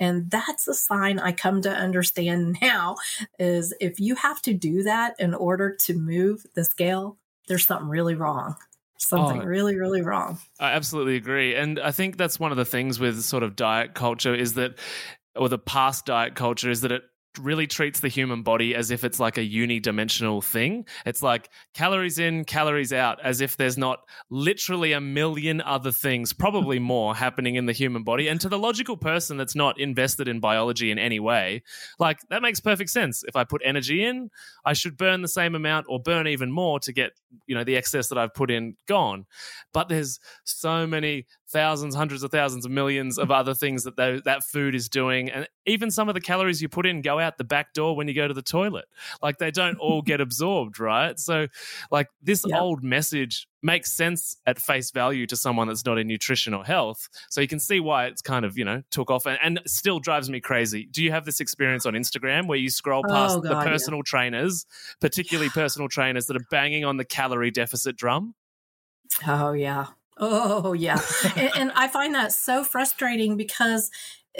And 0.00 0.30
that's 0.30 0.66
a 0.66 0.74
sign 0.74 1.20
I 1.20 1.32
come 1.32 1.62
to 1.62 1.70
understand 1.70 2.58
now 2.62 2.96
is 3.38 3.74
if 3.80 4.00
you 4.00 4.16
have 4.16 4.42
to 4.42 4.54
do 4.54 4.82
that 4.82 5.14
in 5.20 5.34
order 5.34 5.76
to 5.82 5.94
move 5.94 6.44
the 6.54 6.64
scale, 6.64 7.18
there's 7.46 7.66
something 7.66 7.88
really 7.88 8.14
wrong. 8.14 8.56
Something 8.98 9.42
oh, 9.42 9.44
really 9.44 9.76
really 9.76 10.02
wrong. 10.02 10.38
I 10.58 10.72
absolutely 10.72 11.16
agree. 11.16 11.54
And 11.54 11.78
i 11.80 11.90
think 11.90 12.16
that's 12.16 12.38
one 12.38 12.50
of 12.50 12.58
the 12.58 12.66
things 12.66 13.00
with 13.00 13.22
sort 13.22 13.42
of 13.42 13.56
diet 13.56 13.94
culture 13.94 14.34
is 14.34 14.54
that 14.54 14.78
or 15.36 15.48
the 15.48 15.58
past 15.58 16.06
diet 16.06 16.34
culture 16.34 16.70
is 16.70 16.82
that 16.82 16.92
it 16.92 17.02
really 17.38 17.66
treats 17.66 18.00
the 18.00 18.08
human 18.08 18.42
body 18.42 18.74
as 18.74 18.90
if 18.90 19.04
it's 19.04 19.20
like 19.20 19.38
a 19.38 19.48
unidimensional 19.48 20.42
thing. 20.42 20.86
It's 21.06 21.22
like 21.22 21.48
calories 21.74 22.18
in, 22.18 22.44
calories 22.44 22.92
out, 22.92 23.20
as 23.22 23.40
if 23.40 23.56
there's 23.56 23.78
not 23.78 24.00
literally 24.30 24.92
a 24.92 25.00
million 25.00 25.60
other 25.60 25.92
things, 25.92 26.32
probably 26.32 26.78
more, 26.90 27.14
happening 27.14 27.54
in 27.54 27.66
the 27.66 27.72
human 27.72 28.02
body. 28.02 28.28
And 28.28 28.40
to 28.40 28.48
the 28.48 28.58
logical 28.58 28.96
person 28.96 29.36
that's 29.36 29.54
not 29.54 29.78
invested 29.78 30.28
in 30.28 30.40
biology 30.40 30.90
in 30.90 30.98
any 30.98 31.20
way, 31.20 31.62
like 31.98 32.18
that 32.30 32.42
makes 32.42 32.60
perfect 32.60 32.90
sense. 32.90 33.22
If 33.26 33.36
I 33.36 33.44
put 33.44 33.62
energy 33.64 34.02
in, 34.02 34.30
I 34.64 34.72
should 34.72 34.96
burn 34.96 35.22
the 35.22 35.28
same 35.28 35.54
amount 35.54 35.86
or 35.88 36.00
burn 36.00 36.26
even 36.26 36.50
more 36.50 36.80
to 36.80 36.92
get, 36.92 37.12
you 37.46 37.54
know, 37.54 37.64
the 37.64 37.76
excess 37.76 38.08
that 38.08 38.18
I've 38.18 38.34
put 38.34 38.50
in 38.50 38.76
gone. 38.86 39.26
But 39.72 39.88
there's 39.88 40.18
so 40.44 40.86
many 40.86 41.26
thousands, 41.50 41.94
hundreds 41.94 42.22
of 42.22 42.30
thousands 42.30 42.64
of 42.64 42.70
millions 42.70 43.18
of 43.18 43.30
other 43.30 43.54
things 43.54 43.84
that 43.84 43.96
they, 43.96 44.20
that 44.24 44.44
food 44.44 44.74
is 44.74 44.88
doing. 44.88 45.30
And 45.30 45.48
even 45.66 45.90
some 45.90 46.08
of 46.08 46.14
the 46.14 46.20
calories 46.20 46.62
you 46.62 46.68
put 46.68 46.86
in 46.86 47.02
go 47.02 47.18
out 47.18 47.38
the 47.38 47.44
back 47.44 47.72
door 47.72 47.96
when 47.96 48.08
you 48.08 48.14
go 48.14 48.28
to 48.28 48.34
the 48.34 48.42
toilet. 48.42 48.86
Like 49.22 49.38
they 49.38 49.50
don't 49.50 49.78
all 49.78 50.02
get 50.02 50.20
absorbed, 50.20 50.80
right? 50.80 51.18
So, 51.18 51.48
like 51.90 52.08
this 52.22 52.44
yeah. 52.46 52.58
old 52.58 52.82
message 52.82 53.46
makes 53.62 53.92
sense 53.92 54.36
at 54.46 54.58
face 54.58 54.90
value 54.90 55.26
to 55.26 55.36
someone 55.36 55.68
that's 55.68 55.84
not 55.84 55.98
in 55.98 56.06
nutrition 56.06 56.54
or 56.54 56.64
health. 56.64 57.08
So 57.28 57.40
you 57.40 57.48
can 57.48 57.60
see 57.60 57.80
why 57.80 58.06
it's 58.06 58.22
kind 58.22 58.44
of, 58.44 58.56
you 58.56 58.64
know, 58.64 58.82
took 58.90 59.10
off 59.10 59.26
and, 59.26 59.38
and 59.42 59.60
still 59.66 59.98
drives 59.98 60.30
me 60.30 60.40
crazy. 60.40 60.88
Do 60.90 61.02
you 61.02 61.10
have 61.10 61.24
this 61.24 61.40
experience 61.40 61.84
on 61.84 61.94
Instagram 61.94 62.46
where 62.46 62.58
you 62.58 62.70
scroll 62.70 63.02
past 63.06 63.38
oh, 63.38 63.40
God, 63.40 63.50
the 63.50 63.70
personal 63.70 63.98
yeah. 63.98 64.04
trainers, 64.06 64.66
particularly 65.00 65.48
yeah. 65.48 65.62
personal 65.62 65.88
trainers 65.88 66.26
that 66.26 66.36
are 66.36 66.46
banging 66.50 66.84
on 66.84 66.96
the 66.96 67.04
calorie 67.04 67.50
deficit 67.50 67.96
drum? 67.96 68.34
Oh, 69.26 69.52
yeah. 69.52 69.86
Oh, 70.20 70.72
yeah. 70.74 71.00
and, 71.36 71.50
and 71.56 71.72
I 71.74 71.88
find 71.88 72.14
that 72.14 72.32
so 72.32 72.62
frustrating 72.64 73.36
because 73.36 73.90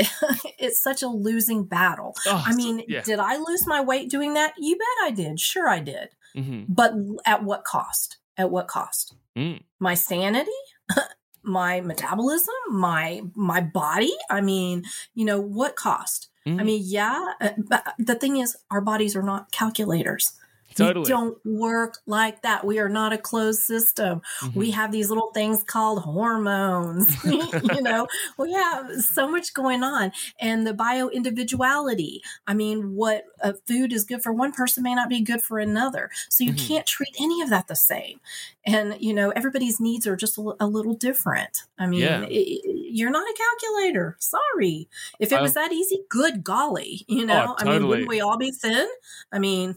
it's 0.58 0.82
such 0.82 1.02
a 1.02 1.08
losing 1.08 1.64
battle. 1.64 2.14
Oh, 2.26 2.42
I 2.46 2.54
mean, 2.54 2.82
yeah. 2.87 3.02
did 3.02 3.18
I 3.18 3.37
lose 3.37 3.66
my 3.66 3.80
weight 3.80 4.10
doing 4.10 4.34
that? 4.34 4.54
You 4.58 4.76
bet 4.76 5.06
I 5.06 5.10
did. 5.10 5.40
Sure, 5.40 5.68
I 5.68 5.80
did. 5.80 6.10
Mhm. 6.37 6.66
But 6.68 6.92
at 7.26 7.42
what 7.42 7.64
cost? 7.64 8.18
At 8.37 8.50
what 8.50 8.68
cost? 8.68 9.14
Mm. 9.37 9.62
My 9.78 9.94
sanity? 9.94 10.50
my 11.42 11.80
metabolism? 11.80 12.54
My 12.70 13.22
my 13.34 13.60
body? 13.60 14.12
I 14.30 14.40
mean, 14.40 14.84
you 15.14 15.25
know, 15.25 15.40
what 15.40 15.76
cost? 15.76 16.28
I 16.46 16.50
Mm. 16.50 16.64
mean, 16.64 16.82
yeah, 16.84 17.32
uh, 17.40 17.50
but 17.58 17.94
the 17.99 18.14
thing 18.14 18.37
is 18.38 18.56
our 18.70 18.80
bodies 18.80 19.14
are 19.16 19.22
not 19.22 19.52
calculators. 19.52 20.32
Totally. 20.74 21.02
We 21.04 21.08
don't 21.08 21.38
work 21.44 21.98
like 22.06 22.42
that. 22.42 22.64
We 22.64 22.78
are 22.78 22.88
not 22.88 23.12
a 23.12 23.18
closed 23.18 23.60
system. 23.62 24.22
Mhm. 24.40 24.54
We 24.54 24.70
have 24.70 24.92
these 24.92 25.08
little 25.08 25.30
things 25.32 25.62
called 25.62 26.02
hormones. 26.02 27.24
you 27.24 27.82
know, 27.82 28.06
we 28.38 28.52
have 28.52 28.90
so 29.02 29.28
much 29.28 29.52
going 29.54 29.82
on. 29.82 30.12
And 30.40 30.66
the 30.66 30.74
bio 30.74 31.08
individuality. 31.08 32.22
I 32.46 32.54
mean, 32.54 32.94
what 32.94 33.24
uh, 33.42 33.54
food 33.66 33.92
is 33.92 34.04
good 34.04 34.22
for 34.22 34.32
one 34.32 34.52
person 34.52 34.82
may 34.82 34.94
not 34.94 35.08
be 35.08 35.20
good 35.22 35.42
for 35.42 35.58
another. 35.58 36.10
So 36.28 36.44
you 36.44 36.52
Mhm. 36.52 36.68
can't 36.68 36.86
treat 36.86 37.14
any 37.20 37.40
of 37.42 37.50
that 37.50 37.66
the 37.68 37.76
same. 37.76 38.20
And, 38.64 38.96
you 39.00 39.12
know, 39.14 39.30
everybody's 39.30 39.80
needs 39.80 40.06
are 40.06 40.16
just 40.16 40.38
a, 40.38 40.54
a 40.60 40.66
little 40.66 40.94
different. 40.94 41.62
I 41.78 41.86
mean, 41.86 42.00
Yeah. 42.02 42.20
i- 42.20 42.24
i- 42.26 42.60
you're 42.92 43.10
not 43.10 43.26
a 43.28 43.34
calculator. 43.34 44.16
Sorry. 44.18 44.88
If 45.18 45.32
it 45.32 45.40
was 45.40 45.54
that 45.54 45.72
easy, 45.72 46.04
good 46.08 46.44
golly. 46.44 47.04
You 47.08 47.26
know, 47.26 47.54
I 47.58 47.64
mean, 47.64 47.82
Oh, 47.82 47.86
wouldn't 47.88 48.08
we 48.08 48.20
all 48.20 48.36
be 48.38 48.50
thin? 48.50 48.88
I 49.32 49.38
mean, 49.38 49.76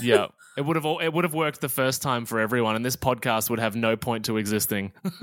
yeah. 0.00 0.28
It 0.56 0.62
would 0.62 0.76
have 0.76 0.84
all, 0.84 0.98
it 0.98 1.08
would 1.08 1.24
have 1.24 1.34
worked 1.34 1.60
the 1.60 1.68
first 1.68 2.02
time 2.02 2.26
for 2.26 2.40
everyone, 2.40 2.76
and 2.76 2.84
this 2.84 2.96
podcast 2.96 3.50
would 3.50 3.60
have 3.60 3.76
no 3.76 3.96
point 3.96 4.24
to 4.26 4.36
existing. 4.36 4.92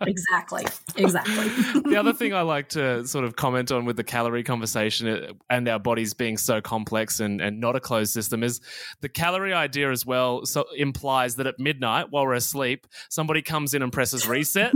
exactly. 0.00 0.64
Exactly. 0.96 1.48
the 1.82 1.96
other 1.98 2.12
thing 2.12 2.34
I 2.34 2.42
like 2.42 2.70
to 2.70 3.06
sort 3.06 3.24
of 3.24 3.36
comment 3.36 3.70
on 3.70 3.84
with 3.84 3.96
the 3.96 4.04
calorie 4.04 4.42
conversation 4.42 5.08
uh, 5.08 5.32
and 5.48 5.68
our 5.68 5.78
bodies 5.78 6.14
being 6.14 6.36
so 6.36 6.60
complex 6.60 7.20
and, 7.20 7.40
and 7.40 7.60
not 7.60 7.76
a 7.76 7.80
closed 7.80 8.12
system 8.12 8.42
is 8.42 8.60
the 9.00 9.08
calorie 9.08 9.52
idea 9.52 9.90
as 9.90 10.04
well 10.04 10.44
so 10.44 10.64
implies 10.76 11.36
that 11.36 11.46
at 11.46 11.58
midnight 11.58 12.06
while 12.10 12.24
we're 12.24 12.34
asleep, 12.34 12.86
somebody 13.08 13.42
comes 13.42 13.74
in 13.74 13.82
and 13.82 13.92
presses 13.92 14.26
reset. 14.26 14.72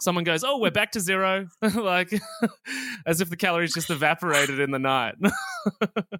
Someone 0.00 0.24
goes, 0.24 0.44
Oh, 0.44 0.58
we're 0.58 0.70
back 0.70 0.92
to 0.92 1.00
zero. 1.00 1.48
like 1.74 2.12
as 3.06 3.20
if 3.20 3.30
the 3.30 3.36
calories 3.36 3.74
just 3.74 3.90
evaporated 3.90 4.60
in 4.60 4.70
the 4.70 4.78
night. 4.78 5.14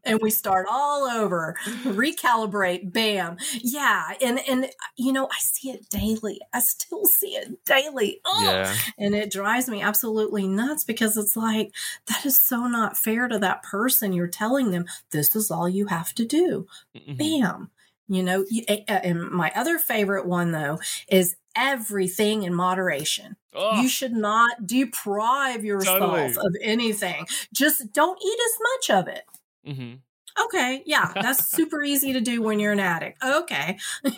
and 0.04 0.20
we 0.20 0.30
start 0.30 0.66
all 0.70 1.04
over 1.04 1.56
recalibrate 1.84 2.92
bam 3.16 3.36
yeah 3.62 4.12
and 4.22 4.38
and 4.48 4.70
you 4.96 5.12
know 5.12 5.26
i 5.26 5.36
see 5.40 5.70
it 5.70 5.88
daily. 5.88 6.40
I 6.52 6.60
still 6.60 7.04
see 7.06 7.34
it 7.36 7.64
daily. 7.64 8.20
Ugh. 8.24 8.76
and 8.98 9.14
it 9.14 9.30
drives 9.30 9.68
me 9.68 9.80
absolutely 9.82 10.46
nuts 10.48 10.84
because 10.84 11.16
it's 11.16 11.36
like 11.36 11.72
that 12.06 12.24
is 12.26 12.38
so 12.40 12.66
not 12.66 12.96
fair 12.96 13.28
to 13.28 13.38
that 13.38 13.62
person. 13.62 14.12
You're 14.12 14.26
telling 14.26 14.70
them 14.70 14.84
this 15.10 15.34
is 15.36 15.50
all 15.50 15.68
you 15.68 15.86
have 15.86 16.12
to 16.14 16.24
do. 16.24 16.66
Mhm. 16.96 17.16
bam. 17.18 17.70
You 18.08 18.22
know 18.22 18.44
you- 18.50 18.64
a- 18.68 18.84
a- 18.88 19.04
and 19.06 19.30
my 19.30 19.50
other 19.54 19.78
favorite 19.78 20.26
one 20.26 20.52
though 20.52 20.78
is 21.08 21.36
everything 21.56 22.42
in 22.42 22.54
moderation. 22.54 23.36
Oh, 23.54 23.80
you 23.80 23.88
should 23.88 24.12
not 24.12 24.66
deprive 24.66 25.64
yourself 25.64 26.00
Totally. 26.00 26.46
of 26.46 26.56
anything. 26.60 27.26
Just 27.52 27.92
don't 27.92 28.18
eat 28.22 28.38
as 28.48 28.58
much 28.60 28.98
of 28.98 29.08
it. 29.08 29.24
Mhm. 29.66 29.98
Okay, 30.46 30.82
yeah, 30.86 31.12
that's 31.14 31.46
super 31.46 31.82
easy 31.82 32.12
to 32.12 32.20
do 32.20 32.42
when 32.42 32.58
you're 32.58 32.72
an 32.72 32.80
addict. 32.80 33.22
Okay. 33.24 33.78
yeah. 34.04 34.14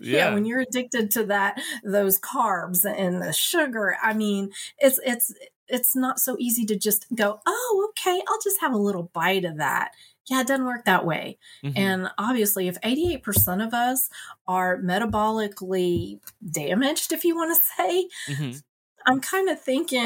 Yeah. 0.00 0.34
when 0.34 0.44
you're 0.44 0.60
addicted 0.60 1.10
to 1.12 1.24
that 1.26 1.60
those 1.84 2.18
carbs 2.18 2.84
and 2.84 3.22
the 3.22 3.32
sugar, 3.32 3.96
I 4.02 4.14
mean, 4.14 4.50
it's 4.78 4.98
it's 5.04 5.32
it's 5.68 5.94
not 5.96 6.18
so 6.18 6.36
easy 6.38 6.66
to 6.66 6.76
just 6.76 7.06
go, 7.14 7.40
"Oh, 7.46 7.88
okay, 7.90 8.20
I'll 8.28 8.40
just 8.42 8.60
have 8.60 8.72
a 8.72 8.78
little 8.78 9.10
bite 9.14 9.44
of 9.44 9.58
that." 9.58 9.92
Yeah, 10.26 10.40
it 10.40 10.46
doesn't 10.46 10.64
work 10.66 10.86
that 10.86 11.04
way. 11.04 11.38
Mhm. 11.62 11.72
And 11.78 12.08
obviously, 12.18 12.66
if 12.68 12.78
88% 12.82 13.60
of 13.64 13.74
us 13.74 14.08
are 14.48 14.78
metabolically 14.78 16.18
damaged, 16.50 17.12
if 17.12 17.24
you 17.24 17.36
want 17.36 17.56
to 17.56 17.62
say, 17.76 18.08
Mhm. 18.28 18.62
I'm 19.06 19.20
kind 19.20 19.48
of 19.48 19.60
thinking, 19.60 20.00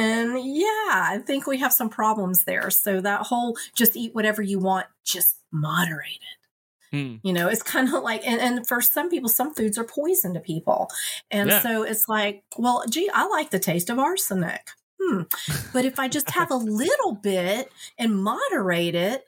yeah, 0.45 0.65
I 0.91 1.21
think 1.25 1.47
we 1.47 1.59
have 1.59 1.73
some 1.73 1.89
problems 1.89 2.45
there. 2.45 2.71
So 2.71 3.01
that 3.01 3.23
whole 3.23 3.57
just 3.75 3.97
eat 3.97 4.15
whatever 4.15 4.43
you 4.43 4.59
want, 4.59 4.87
just 5.05 5.37
moderate 5.53 6.21
it. 6.21 6.97
Mm. 6.97 7.21
You 7.23 7.33
know, 7.33 7.49
it's 7.49 7.63
kind 7.63 7.93
of 7.95 8.03
like, 8.03 8.27
and, 8.27 8.41
and 8.41 8.67
for 8.67 8.81
some 8.81 9.11
people, 9.11 9.29
some 9.29 9.55
foods 9.55 9.77
are 9.79 9.85
poison 9.85 10.35
to 10.35 10.41
people. 10.41 10.89
And 11.31 11.51
Yeah. 11.51 11.61
so 11.61 11.83
it's 11.83 12.09
like, 12.09 12.45
well, 12.57 12.85
gee, 12.89 13.11
I 13.13 13.27
like 13.27 13.51
the 13.51 13.59
taste 13.59 13.91
of 13.91 13.99
arsenic. 13.99 14.71
Hmm. 15.01 15.23
But 15.73 15.85
if 15.85 15.99
I 15.99 16.09
just 16.17 16.31
have 16.31 16.51
a 16.51 16.57
little 16.57 17.15
bit 17.15 17.71
and 17.99 18.23
moderate 18.23 18.95
it, 18.95 19.25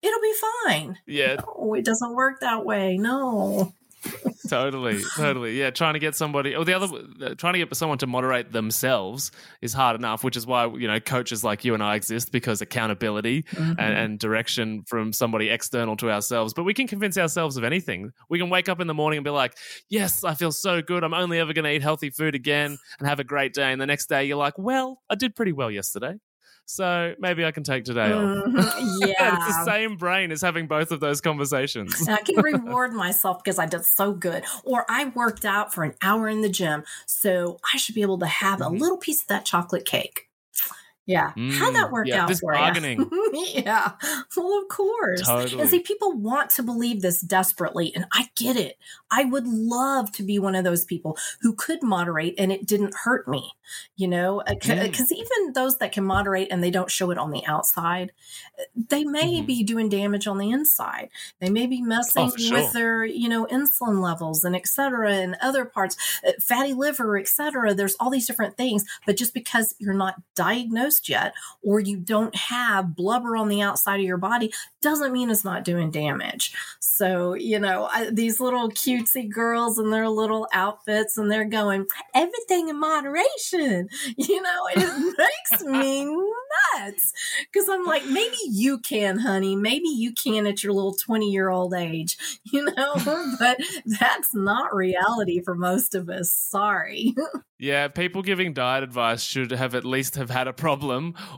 it'll 0.00 0.20
be 0.20 0.34
fine. 0.64 0.98
Yeah, 1.06 1.36
No, 1.46 1.74
it 1.74 1.84
doesn't 1.84 2.14
work 2.14 2.40
that 2.40 2.64
way. 2.64 2.96
No. 2.96 3.72
totally, 4.48 5.00
totally. 5.16 5.58
Yeah, 5.58 5.70
trying 5.70 5.94
to 5.94 5.98
get 6.00 6.14
somebody, 6.14 6.54
or 6.54 6.64
the 6.64 6.74
other, 6.74 6.86
uh, 7.22 7.34
trying 7.34 7.54
to 7.54 7.58
get 7.58 7.74
someone 7.76 7.98
to 7.98 8.06
moderate 8.06 8.52
themselves 8.52 9.30
is 9.60 9.72
hard 9.72 9.96
enough. 9.96 10.24
Which 10.24 10.36
is 10.36 10.46
why 10.46 10.66
you 10.66 10.88
know 10.88 11.00
coaches 11.00 11.44
like 11.44 11.64
you 11.64 11.74
and 11.74 11.82
I 11.82 11.94
exist 11.96 12.32
because 12.32 12.60
accountability 12.60 13.42
Mm-hmm. 13.52 13.78
and, 13.78 13.94
and 13.94 14.18
direction 14.18 14.82
from 14.86 15.12
somebody 15.12 15.48
external 15.48 15.96
to 15.98 16.10
ourselves. 16.10 16.54
But 16.54 16.64
we 16.64 16.74
can 16.74 16.86
convince 16.86 17.16
ourselves 17.18 17.56
of 17.56 17.64
anything. 17.64 18.10
We 18.28 18.38
can 18.38 18.50
wake 18.50 18.68
up 18.68 18.80
in 18.80 18.86
the 18.86 18.94
morning 18.94 19.18
and 19.18 19.24
be 19.24 19.30
like, 19.30 19.56
"Yes, 19.88 20.24
I 20.24 20.34
feel 20.34 20.52
so 20.52 20.82
good. 20.82 21.04
I'm 21.04 21.14
only 21.14 21.38
ever 21.38 21.52
going 21.52 21.64
to 21.64 21.70
eat 21.72 21.82
healthy 21.82 22.10
food 22.10 22.34
again 22.34 22.76
and 22.98 23.08
have 23.08 23.20
a 23.20 23.24
great 23.24 23.52
day." 23.54 23.72
And 23.72 23.80
the 23.80 23.86
next 23.86 24.06
day, 24.08 24.24
you're 24.24 24.36
like, 24.36 24.54
"Well, 24.58 25.00
I 25.10 25.14
did 25.14 25.34
pretty 25.34 25.52
well 25.52 25.70
yesterday." 25.70 26.14
So 26.66 27.14
maybe 27.18 27.44
I 27.44 27.50
can 27.50 27.64
take 27.64 27.84
today 27.84 28.12
off. 28.12 28.22
Mhm. 28.46 28.54
it's 28.56 29.06
the 29.06 29.14
Yeah. 29.18 29.64
same 29.64 29.96
brain 29.96 30.32
as 30.32 30.40
having 30.42 30.66
both 30.66 30.90
of 30.90 31.00
those 31.00 31.20
conversations. 31.20 32.06
And 32.06 32.16
I 32.16 32.22
can 32.22 32.36
reward 32.42 32.92
myself 32.92 33.42
because 33.42 33.58
I 33.58 33.66
did 33.66 33.84
so 33.84 34.12
good. 34.12 34.44
Or 34.64 34.84
I 34.88 35.06
worked 35.14 35.44
out 35.44 35.72
for 35.74 35.84
an 35.84 35.94
hour 36.02 36.28
in 36.28 36.40
the 36.40 36.48
gym. 36.48 36.84
So 37.06 37.58
I 37.74 37.76
should 37.76 37.94
be 37.94 38.02
able 38.02 38.18
to 38.18 38.26
have 38.26 38.60
a 38.60 38.64
Mhm. 38.64 38.80
little 38.80 38.98
piece 38.98 39.22
of 39.22 39.28
that 39.28 39.44
chocolate 39.44 39.84
cake. 39.84 40.28
Yeah. 41.04 41.32
How'd 41.36 41.74
that 41.74 41.90
worked 41.90 42.10
yeah, 42.10 42.22
out 42.22 42.28
this 42.28 42.40
for 42.40 42.54
you? 42.54 43.10
yeah. 43.54 43.92
Well, 44.36 44.58
of 44.62 44.68
course. 44.68 45.22
Totally. 45.22 45.60
And 45.60 45.68
see, 45.70 45.80
people 45.80 46.12
want 46.12 46.50
to 46.50 46.62
believe 46.62 47.02
this 47.02 47.20
desperately, 47.20 47.92
and 47.94 48.06
I 48.12 48.28
get 48.36 48.56
it. 48.56 48.78
I 49.10 49.24
would 49.24 49.46
love 49.46 50.12
to 50.12 50.22
be 50.22 50.38
one 50.38 50.54
of 50.54 50.62
those 50.64 50.84
people 50.84 51.18
who 51.40 51.54
could 51.54 51.82
moderate 51.82 52.34
and 52.38 52.52
it 52.52 52.66
didn't 52.66 52.94
hurt 52.94 53.26
me, 53.26 53.50
you 53.96 54.06
know? 54.06 54.42
Because 54.46 55.10
Mm. 55.10 55.12
even 55.12 55.52
those 55.54 55.78
that 55.78 55.92
can 55.92 56.04
moderate 56.04 56.48
and 56.52 56.62
they 56.62 56.70
don't 56.70 56.90
show 56.90 57.10
it 57.10 57.18
on 57.18 57.30
the 57.32 57.44
outside, 57.46 58.12
they 58.76 59.02
may 59.04 59.40
Mhm. 59.42 59.46
be 59.46 59.64
doing 59.64 59.88
damage 59.88 60.26
on 60.26 60.38
the 60.38 60.50
inside. 60.50 61.10
They 61.40 61.50
may 61.50 61.66
be 61.66 61.82
messing 61.82 62.30
Oh, 62.32 62.36
sure. 62.36 62.62
with 62.62 62.72
their, 62.72 63.04
you 63.04 63.28
know, 63.28 63.46
insulin 63.46 64.00
levels 64.00 64.44
and 64.44 64.54
et 64.54 64.68
cetera, 64.68 65.12
and 65.14 65.36
other 65.42 65.64
parts, 65.64 65.96
uh, 66.26 66.32
fatty 66.40 66.74
liver, 66.74 67.18
et 67.18 67.28
cetera. 67.28 67.74
There's 67.74 67.96
all 67.98 68.10
these 68.10 68.26
different 68.26 68.56
things. 68.56 68.84
But 69.04 69.16
just 69.16 69.34
because 69.34 69.74
you're 69.78 69.94
not 69.94 70.14
diagnosed 70.34 70.91
yet 71.08 71.34
or 71.62 71.80
you 71.80 71.96
don't 71.96 72.34
have 72.34 72.96
blubber 72.96 73.36
on 73.36 73.48
the 73.48 73.62
outside 73.62 74.00
of 74.00 74.06
your 74.06 74.16
body 74.16 74.52
doesn't 74.80 75.12
mean 75.12 75.30
it's 75.30 75.44
not 75.44 75.64
doing 75.64 75.90
damage. 75.90 76.52
So, 76.80 77.34
you 77.34 77.58
know, 77.58 77.88
I, 77.90 78.10
these 78.10 78.40
little 78.40 78.70
cutesy 78.70 79.30
girls 79.30 79.78
in 79.78 79.90
their 79.90 80.08
little 80.08 80.48
outfits 80.52 81.16
and 81.16 81.30
they're 81.30 81.44
going, 81.44 81.86
everything 82.14 82.68
in 82.68 82.78
moderation, 82.78 83.88
you 84.16 84.42
know, 84.42 84.68
it 84.74 85.14
makes 85.50 85.64
me 85.64 86.04
nuts 86.74 87.12
because 87.50 87.68
I'm 87.68 87.84
like, 87.84 88.06
maybe 88.06 88.36
you 88.50 88.78
can, 88.78 89.18
honey. 89.18 89.56
Maybe 89.56 89.88
you 89.88 90.12
can 90.12 90.46
at 90.46 90.62
your 90.62 90.72
little 90.72 90.94
20 90.94 91.30
year 91.30 91.48
old 91.48 91.74
age, 91.74 92.16
you 92.44 92.64
know, 92.64 92.94
but 93.38 93.58
that's 94.00 94.34
not 94.34 94.74
reality 94.74 95.40
for 95.42 95.54
most 95.54 95.94
of 95.94 96.08
us. 96.08 96.30
Sorry. 96.30 97.14
Yeah, 97.58 97.88
people 97.88 98.22
giving 98.22 98.54
diet 98.54 98.82
advice 98.82 99.22
should 99.22 99.52
have 99.52 99.74
at 99.74 99.84
least 99.84 100.16
have 100.16 100.30
had 100.30 100.48
a 100.48 100.52
problem 100.52 100.81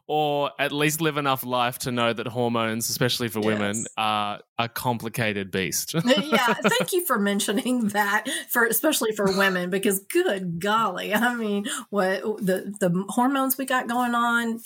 or 0.06 0.50
at 0.58 0.72
least 0.72 1.00
live 1.00 1.16
enough 1.16 1.44
life 1.44 1.78
to 1.80 1.92
know 1.92 2.12
that 2.12 2.26
hormones, 2.26 2.88
especially 2.90 3.28
for 3.28 3.40
women, 3.40 3.76
Yes. 3.76 3.86
are 3.96 4.40
a 4.58 4.68
complicated 4.68 5.50
beast. 5.50 5.94
yeah, 6.04 6.54
thank 6.54 6.92
you 6.92 7.04
for 7.04 7.18
mentioning 7.18 7.88
that 7.88 8.24
for 8.48 8.64
especially 8.64 9.12
for 9.12 9.26
women 9.36 9.70
because 9.70 10.00
good 10.00 10.60
golly, 10.60 11.12
I 11.14 11.34
mean, 11.34 11.66
what 11.90 12.22
the 12.22 12.74
the 12.80 13.04
hormones 13.08 13.58
we 13.58 13.64
got 13.64 13.88
going 13.88 14.14
on, 14.14 14.60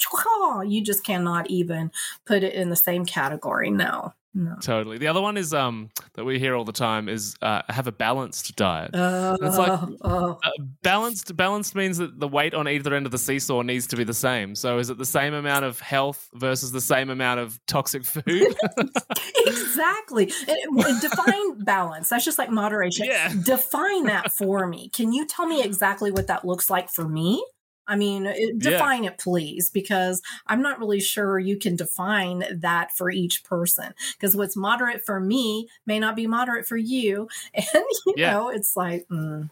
you 0.68 0.82
just 0.82 1.04
cannot 1.04 1.50
even 1.50 1.90
put 2.26 2.42
it 2.42 2.54
in 2.54 2.70
the 2.70 2.76
same 2.76 3.04
category. 3.04 3.70
No. 3.70 4.12
No. 4.34 4.54
totally. 4.62 4.98
The 4.98 5.06
other 5.08 5.20
one 5.22 5.36
is 5.36 5.52
um 5.54 5.88
that 6.14 6.24
we 6.24 6.38
hear 6.38 6.54
all 6.54 6.64
the 6.64 6.72
time 6.72 7.08
is 7.08 7.34
uh, 7.42 7.62
have 7.68 7.86
a 7.86 7.92
balanced 7.92 8.54
diet. 8.56 8.94
Uh, 8.94 9.36
It's 9.40 9.56
like- 9.56 9.80
oh. 10.02 10.38
Uh, 10.42 10.50
balanced 10.82 11.34
balanced 11.36 11.74
means 11.74 11.98
that 11.98 12.20
the 12.20 12.28
weight 12.28 12.54
on 12.54 12.68
either 12.68 12.94
end 12.94 13.06
of 13.06 13.12
the 13.12 13.18
seesaw 13.18 13.62
needs 13.62 13.86
to 13.88 13.96
be 13.96 14.04
the 14.04 14.14
same. 14.14 14.54
So 14.54 14.78
is 14.78 14.90
it 14.90 14.98
the 14.98 15.06
same 15.06 15.34
amount 15.34 15.64
of 15.64 15.80
health 15.80 16.28
versus 16.34 16.70
the 16.72 16.80
same 16.80 17.10
amount 17.10 17.40
of 17.40 17.58
toxic 17.66 18.04
food? 18.04 18.54
exactly. 19.46 20.32
And, 20.46 20.84
and 20.84 21.00
define 21.00 21.64
balance. 21.64 22.08
That's 22.10 22.24
just 22.24 22.38
like 22.38 22.50
moderation. 22.50 23.06
Yeah. 23.06 23.32
Define 23.44 24.04
that 24.04 24.32
for 24.32 24.66
me. 24.66 24.90
Can 24.90 25.12
you 25.12 25.26
tell 25.26 25.46
me 25.46 25.62
exactly 25.62 26.10
what 26.10 26.26
that 26.28 26.44
looks 26.44 26.70
like 26.70 26.90
for 26.90 27.08
me? 27.08 27.44
I 27.88 27.96
mean, 27.96 28.26
it, 28.26 28.58
define 28.58 29.04
yeah. 29.04 29.10
it, 29.10 29.18
please, 29.18 29.70
because 29.70 30.22
I'm 30.46 30.62
not 30.62 30.78
really 30.78 31.00
sure 31.00 31.38
you 31.38 31.56
can 31.56 31.74
define 31.74 32.44
that 32.60 32.96
for 32.96 33.10
each 33.10 33.42
person. 33.44 33.94
Because 34.12 34.36
what's 34.36 34.56
moderate 34.56 35.04
for 35.04 35.18
me 35.18 35.68
may 35.86 35.98
not 35.98 36.14
be 36.14 36.26
moderate 36.26 36.66
for 36.66 36.76
you. 36.76 37.28
And, 37.54 37.84
you 38.06 38.14
yeah. 38.16 38.32
know, 38.32 38.48
it's 38.50 38.76
like, 38.76 39.06
mm, 39.10 39.50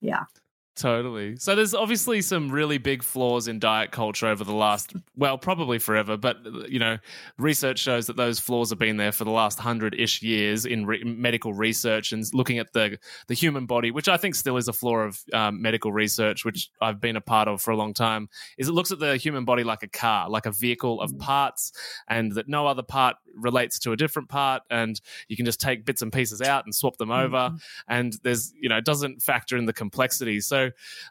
yeah. 0.00 0.24
Totally. 0.76 1.36
So 1.36 1.54
there's 1.54 1.72
obviously 1.72 2.20
some 2.20 2.50
really 2.50 2.78
big 2.78 3.04
flaws 3.04 3.46
in 3.46 3.60
diet 3.60 3.92
culture 3.92 4.26
over 4.26 4.42
the 4.42 4.52
last, 4.52 4.92
well, 5.16 5.38
probably 5.38 5.78
forever, 5.78 6.16
but 6.16 6.38
you 6.68 6.80
know, 6.80 6.98
research 7.38 7.78
shows 7.78 8.08
that 8.08 8.16
those 8.16 8.40
flaws 8.40 8.70
have 8.70 8.78
been 8.78 8.96
there 8.96 9.12
for 9.12 9.22
the 9.22 9.30
last 9.30 9.60
hundred 9.60 9.94
ish 9.94 10.20
years 10.20 10.66
in 10.66 10.84
re- 10.84 11.04
medical 11.04 11.54
research 11.54 12.10
and 12.10 12.24
looking 12.32 12.58
at 12.58 12.72
the 12.72 12.98
the 13.28 13.34
human 13.34 13.66
body, 13.66 13.92
which 13.92 14.08
I 14.08 14.16
think 14.16 14.34
still 14.34 14.56
is 14.56 14.66
a 14.66 14.72
flaw 14.72 14.96
of 14.96 15.22
um, 15.32 15.62
medical 15.62 15.92
research, 15.92 16.44
which 16.44 16.70
I've 16.80 17.00
been 17.00 17.14
a 17.14 17.20
part 17.20 17.46
of 17.46 17.62
for 17.62 17.70
a 17.70 17.76
long 17.76 17.94
time. 17.94 18.28
Is 18.58 18.68
it 18.68 18.72
looks 18.72 18.90
at 18.90 18.98
the 18.98 19.16
human 19.16 19.44
body 19.44 19.62
like 19.62 19.84
a 19.84 19.88
car, 19.88 20.28
like 20.28 20.46
a 20.46 20.52
vehicle 20.52 21.00
of 21.00 21.16
parts, 21.18 21.70
and 22.08 22.32
that 22.32 22.48
no 22.48 22.66
other 22.66 22.82
part 22.82 23.14
relates 23.36 23.78
to 23.80 23.92
a 23.92 23.96
different 23.96 24.28
part, 24.28 24.62
and 24.70 25.00
you 25.28 25.36
can 25.36 25.46
just 25.46 25.60
take 25.60 25.84
bits 25.84 26.02
and 26.02 26.12
pieces 26.12 26.42
out 26.42 26.64
and 26.64 26.74
swap 26.74 26.96
them 26.96 27.12
over, 27.12 27.36
mm-hmm. 27.36 27.56
and 27.86 28.18
there's 28.24 28.52
you 28.60 28.68
know 28.68 28.78
it 28.78 28.84
doesn't 28.84 29.22
factor 29.22 29.56
in 29.56 29.66
the 29.66 29.72
complexity. 29.72 30.40
So 30.40 30.63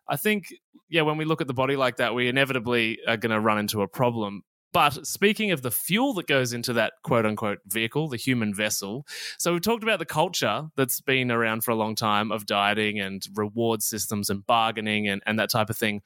I 0.07 0.15
think, 0.15 0.53
yeah, 0.89 1.01
when 1.01 1.17
we 1.17 1.25
look 1.25 1.41
at 1.41 1.47
the 1.47 1.53
body 1.53 1.75
like 1.75 1.97
that, 1.97 2.15
we 2.15 2.27
inevitably 2.27 2.99
are 3.07 3.17
going 3.17 3.31
to 3.31 3.39
run 3.39 3.59
into 3.59 3.81
a 3.81 3.87
problem. 3.87 4.43
But 4.73 5.05
speaking 5.05 5.51
of 5.51 5.61
the 5.61 5.69
fuel 5.69 6.13
that 6.15 6.25
goes 6.25 6.51
into 6.51 6.73
that 6.73 6.93
quote 7.03 7.27
unquote 7.27 7.59
vehicle, 7.67 8.07
the 8.09 8.17
human 8.17 8.55
vessel, 8.55 9.05
so 9.37 9.53
we've 9.53 9.61
talked 9.61 9.83
about 9.83 9.99
the 9.99 10.05
culture 10.05 10.63
that's 10.75 10.99
been 10.99 11.29
around 11.29 11.63
for 11.63 11.71
a 11.71 11.75
long 11.75 11.93
time 11.93 12.31
of 12.31 12.47
dieting 12.47 12.99
and 12.99 13.23
reward 13.35 13.83
systems 13.83 14.31
and 14.31 14.45
bargaining 14.45 15.07
and, 15.07 15.21
and 15.27 15.37
that 15.37 15.51
type 15.51 15.69
of 15.69 15.77
thing. 15.77 16.01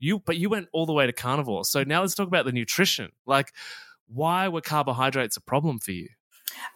You, 0.00 0.18
but 0.18 0.36
you 0.36 0.48
went 0.48 0.68
all 0.72 0.86
the 0.86 0.92
way 0.92 1.06
to 1.06 1.12
carnivore. 1.12 1.64
So 1.64 1.84
now 1.84 2.00
let's 2.00 2.16
talk 2.16 2.26
about 2.26 2.46
the 2.46 2.52
nutrition. 2.52 3.12
Like, 3.26 3.52
why 4.08 4.48
were 4.48 4.60
carbohydrates 4.60 5.36
a 5.36 5.40
problem 5.40 5.78
for 5.78 5.92
you? 5.92 6.08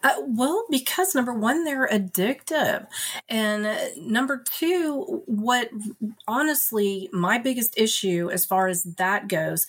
Uh, 0.03 0.15
well, 0.27 0.65
because 0.69 1.15
number 1.15 1.33
one, 1.33 1.63
they're 1.63 1.87
addictive. 1.87 2.87
And 3.29 3.65
uh, 3.65 3.77
number 3.97 4.43
two, 4.49 5.23
what 5.25 5.69
honestly, 6.27 7.09
my 7.11 7.37
biggest 7.37 7.77
issue 7.77 8.29
as 8.31 8.45
far 8.45 8.67
as 8.67 8.83
that 8.83 9.27
goes 9.27 9.67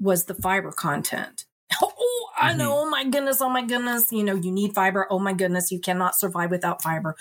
was 0.00 0.24
the 0.24 0.34
fiber 0.34 0.72
content. 0.72 1.44
Oh, 1.82 2.28
I 2.36 2.52
know. 2.52 2.70
Mm-hmm. 2.70 2.86
Oh 2.86 2.90
my 2.90 3.04
goodness. 3.04 3.40
Oh 3.40 3.48
my 3.48 3.62
goodness. 3.62 4.12
You 4.12 4.22
know, 4.24 4.34
you 4.34 4.50
need 4.50 4.74
fiber. 4.74 5.06
Oh 5.10 5.18
my 5.18 5.32
goodness. 5.32 5.70
You 5.70 5.78
cannot 5.78 6.16
survive 6.16 6.50
without 6.50 6.82
fiber 6.82 7.16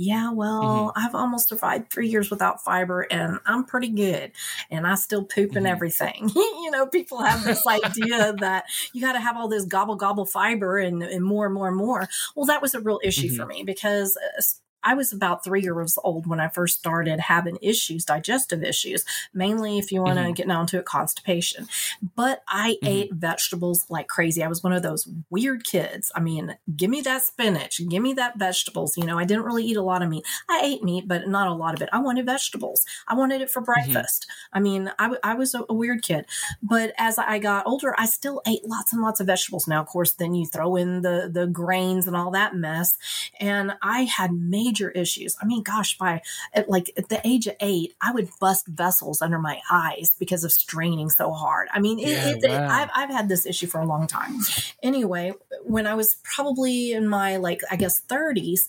yeah, 0.00 0.30
well, 0.30 0.62
mm-hmm. 0.62 1.06
I've 1.06 1.16
almost 1.16 1.48
survived 1.48 1.90
three 1.90 2.08
years 2.08 2.30
without 2.30 2.62
fiber 2.62 3.02
and 3.10 3.40
I'm 3.44 3.64
pretty 3.64 3.88
good 3.88 4.30
and 4.70 4.86
I 4.86 4.94
still 4.94 5.24
poop 5.24 5.56
and 5.56 5.66
mm-hmm. 5.66 5.66
everything. 5.66 6.30
you 6.36 6.70
know, 6.70 6.86
people 6.86 7.20
have 7.20 7.42
this 7.42 7.66
idea 7.66 8.32
that 8.38 8.66
you 8.92 9.00
got 9.00 9.14
to 9.14 9.20
have 9.20 9.36
all 9.36 9.48
this 9.48 9.64
gobble 9.64 9.96
gobble 9.96 10.24
fiber 10.24 10.78
and, 10.78 11.02
and 11.02 11.24
more 11.24 11.46
and 11.46 11.54
more 11.54 11.66
and 11.66 11.76
more. 11.76 12.08
Well, 12.36 12.46
that 12.46 12.62
was 12.62 12.76
a 12.76 12.80
real 12.80 13.00
issue 13.02 13.26
mm-hmm. 13.26 13.36
for 13.36 13.46
me 13.46 13.64
because 13.64 14.16
uh, 14.16 14.42
I 14.82 14.94
was 14.94 15.12
about 15.12 15.44
three 15.44 15.62
years 15.62 15.98
old 16.02 16.26
when 16.26 16.40
I 16.40 16.48
first 16.48 16.78
started 16.78 17.20
having 17.20 17.58
issues, 17.60 18.04
digestive 18.04 18.62
issues, 18.62 19.04
mainly 19.34 19.78
if 19.78 19.90
you 19.92 20.02
want 20.02 20.16
to 20.16 20.24
mm-hmm. 20.24 20.32
get 20.32 20.48
down 20.48 20.66
to 20.68 20.78
it, 20.78 20.84
constipation. 20.84 21.68
But 22.16 22.42
I 22.48 22.72
mm-hmm. 22.82 22.86
ate 22.86 23.12
vegetables 23.12 23.86
like 23.88 24.08
crazy. 24.08 24.42
I 24.42 24.48
was 24.48 24.62
one 24.62 24.72
of 24.72 24.82
those 24.82 25.08
weird 25.30 25.64
kids. 25.64 26.12
I 26.14 26.20
mean, 26.20 26.56
give 26.76 26.90
me 26.90 27.00
that 27.02 27.22
spinach, 27.22 27.80
give 27.88 28.02
me 28.02 28.14
that 28.14 28.38
vegetables. 28.38 28.96
You 28.96 29.04
know, 29.04 29.18
I 29.18 29.24
didn't 29.24 29.44
really 29.44 29.64
eat 29.64 29.76
a 29.76 29.82
lot 29.82 30.02
of 30.02 30.08
meat. 30.08 30.24
I 30.48 30.62
ate 30.64 30.82
meat, 30.82 31.08
but 31.08 31.28
not 31.28 31.48
a 31.48 31.54
lot 31.54 31.74
of 31.74 31.82
it. 31.82 31.88
I 31.92 31.98
wanted 31.98 32.26
vegetables. 32.26 32.84
I 33.06 33.14
wanted 33.14 33.40
it 33.40 33.50
for 33.50 33.60
mm-hmm. 33.60 33.72
breakfast. 33.72 34.26
Mm-hmm. 34.28 34.56
I 34.56 34.60
mean, 34.60 34.92
I, 34.98 35.04
w- 35.04 35.20
I 35.22 35.34
was 35.34 35.54
a, 35.54 35.64
a 35.68 35.74
weird 35.74 36.02
kid. 36.02 36.26
But 36.62 36.92
as 36.98 37.18
I 37.18 37.38
got 37.38 37.66
older, 37.66 37.94
I 37.98 38.06
still 38.06 38.42
ate 38.46 38.64
lots 38.64 38.92
and 38.92 39.02
lots 39.02 39.20
of 39.20 39.26
vegetables. 39.26 39.66
Now, 39.66 39.80
of 39.80 39.86
course, 39.86 40.12
then 40.12 40.34
you 40.34 40.46
throw 40.46 40.76
in 40.76 41.02
the, 41.02 41.30
the 41.32 41.46
grains 41.46 42.06
and 42.06 42.16
all 42.16 42.30
that 42.32 42.54
mess. 42.54 42.96
And 43.40 43.72
I 43.82 44.02
had 44.02 44.32
made 44.32 44.77
major 44.78 44.90
issues. 44.90 45.36
I 45.40 45.46
mean, 45.46 45.62
gosh, 45.62 45.96
by 45.98 46.22
at 46.52 46.68
like 46.68 46.90
at 46.96 47.08
the 47.08 47.20
age 47.26 47.46
of 47.46 47.54
eight, 47.60 47.94
I 48.00 48.12
would 48.12 48.28
bust 48.40 48.66
vessels 48.66 49.22
under 49.22 49.38
my 49.38 49.60
eyes 49.70 50.14
because 50.18 50.44
of 50.44 50.52
straining 50.52 51.10
so 51.10 51.32
hard. 51.32 51.68
I 51.72 51.80
mean, 51.80 51.98
it, 51.98 52.08
yeah, 52.08 52.28
it, 52.28 52.38
wow. 52.42 52.64
it, 52.64 52.70
I've, 52.70 52.90
I've 52.94 53.10
had 53.10 53.28
this 53.28 53.46
issue 53.46 53.66
for 53.66 53.80
a 53.80 53.86
long 53.86 54.06
time. 54.06 54.40
Anyway, 54.82 55.32
when 55.64 55.86
I 55.86 55.94
was 55.94 56.16
probably 56.22 56.92
in 56.92 57.08
my 57.08 57.36
like, 57.36 57.60
I 57.70 57.76
guess 57.76 58.00
30s, 58.08 58.60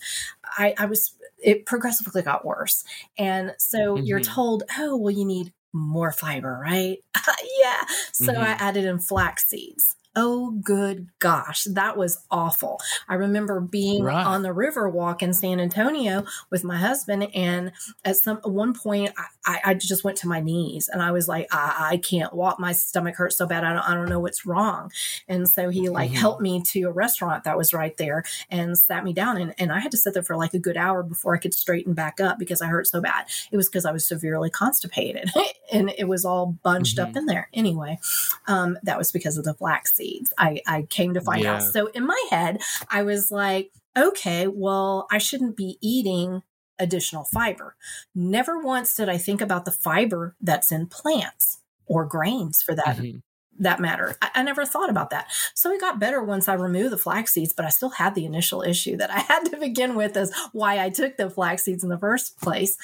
I, 0.44 0.74
I 0.78 0.86
was, 0.86 1.14
it 1.42 1.66
progressively 1.66 2.22
got 2.22 2.46
worse. 2.46 2.84
And 3.18 3.54
so 3.58 3.96
mm-hmm. 3.96 4.06
you're 4.06 4.20
told, 4.20 4.64
oh, 4.78 4.98
well, 4.98 5.12
you 5.12 5.26
need 5.26 5.54
more 5.72 6.12
fiber, 6.12 6.60
right? 6.62 6.98
yeah. 7.62 7.84
So 8.14 8.34
mm-hmm. 8.34 8.42
I 8.42 8.50
added 8.50 8.86
in 8.86 9.00
flax 9.00 9.48
seeds. 9.48 9.96
Oh, 10.16 10.52
good 10.64 11.08
gosh, 11.20 11.66
that 11.66 11.96
was 11.96 12.26
awful. 12.32 12.82
I 13.08 13.14
remember 13.14 13.62
being 13.62 14.04
right. 14.04 14.26
on 14.26 14.42
the 14.42 14.52
river 14.52 14.90
walk 14.90 15.22
in 15.22 15.34
San 15.34 15.60
Antonio 15.60 16.26
with 16.50 16.64
my 16.64 16.78
husband, 16.78 17.28
and 17.36 17.72
at 18.04 18.16
some 18.16 18.38
at 18.38 18.50
one 18.50 18.74
point, 18.74 19.14
I, 19.46 19.60
I 19.64 19.74
just 19.76 20.04
went 20.04 20.18
to 20.18 20.28
my 20.28 20.40
knees, 20.40 20.90
and 20.92 21.04
I 21.04 21.12
was 21.12 21.28
like, 21.28 21.48
I, 21.52 21.90
I 21.92 21.98
can't 21.98 22.34
walk. 22.34 22.60
My 22.60 22.72
stomach 22.72 23.18
hurts 23.18 23.38
so 23.38 23.46
bad. 23.46 23.64
I 23.64 23.74
don't, 23.74 23.88
I 23.88 23.94
don't 23.94 24.10
know 24.10 24.20
what's 24.20 24.48
wrong. 24.48 24.92
And 25.28 25.48
so 25.48 25.70
he 25.70 25.90
like 25.90 26.10
mm-hmm. 26.10 26.20
helped 26.20 26.42
me 26.42 26.64
to 26.64 26.84
a 26.84 26.92
restaurant 26.92 27.44
that 27.44 27.58
was 27.58 27.72
right 27.72 27.96
there 27.98 28.24
and 28.50 28.76
sat 28.76 29.04
me 29.04 29.14
down, 29.14 29.38
and, 29.38 29.54
and 29.60 29.72
I 29.72 29.80
had 29.80 29.92
to 29.92 29.98
sit 29.98 30.16
there 30.16 30.24
for 30.24 30.36
like 30.36 30.56
a 30.56 30.60
good 30.60 30.76
hour 30.76 31.04
before 31.04 31.36
I 31.36 31.40
could 31.40 31.54
straighten 31.54 31.94
back 31.94 32.20
up 32.20 32.40
because 32.40 32.64
I 32.64 32.66
hurt 32.66 32.88
so 32.88 33.00
bad. 33.00 33.28
It 33.52 33.58
was 33.58 33.70
because 33.70 33.86
I 33.86 33.92
was 33.92 34.08
severely 34.08 34.50
constipated, 34.50 35.30
and 35.72 35.94
it 36.00 36.08
was 36.08 36.26
all 36.26 36.58
bunched 36.64 36.98
mm-hmm. 36.98 37.12
up 37.12 37.16
in 37.16 37.28
there. 37.28 37.48
Anyway, 37.54 38.00
um, 38.48 38.80
that 38.82 38.98
was 38.98 39.12
because 39.12 39.38
of 39.38 39.44
the 39.44 39.54
flaxseed 39.54 39.99
seeds. 40.00 40.34
I, 40.38 40.62
I 40.66 40.84
came 40.84 41.14
to 41.14 41.22
find 41.22 41.44
yeah. 41.44 41.56
out. 41.56 41.64
So 41.64 41.88
in 41.88 42.08
my 42.08 42.24
head, 42.30 42.62
I 42.90 43.04
was 43.04 43.32
like, 43.32 43.72
okay, 43.98 44.48
well, 44.48 45.08
I 45.12 45.18
shouldn't 45.18 45.56
be 45.56 45.78
eating 45.82 46.42
additional 46.80 47.26
fiber. 47.26 47.76
Never 48.16 48.60
once 48.60 48.96
did 48.96 49.10
I 49.10 49.18
think 49.18 49.42
about 49.42 49.66
the 49.66 49.72
fiber 49.72 50.36
that's 50.42 50.72
in 50.72 50.88
plants 50.88 51.60
or 51.86 52.06
grains 52.06 52.62
for 52.62 52.74
that. 52.74 52.98
Mm-hmm. 52.98 53.18
That 53.62 53.82
matter. 53.82 54.16
I, 54.22 54.30
I, 54.36 54.44
never 54.44 54.64
thought 54.64 54.90
about 54.90 55.10
that. 55.10 55.28
So 55.54 55.70
it 55.74 55.82
got 55.82 56.00
better 56.00 56.24
once 56.24 56.48
I 56.48 56.54
removed 56.54 56.94
the 56.94 56.98
flax 56.98 57.34
seeds, 57.34 57.52
but 57.52 57.66
I 57.66 57.70
still 57.70 57.90
had 57.90 58.16
the 58.16 58.24
initial 58.24 58.62
issue 58.62 58.96
that 58.96 59.12
I 59.12 59.20
had 59.28 59.44
to 59.52 59.58
begin 59.58 59.96
with 59.96 60.16
as 60.16 60.32
why 60.54 60.82
I 60.82 60.90
took 60.90 61.18
the 61.18 61.30
flax 61.30 61.64
seeds 61.64 61.84
in 61.84 61.90
the 61.90 61.98
first 61.98 62.40
place. 62.40 62.78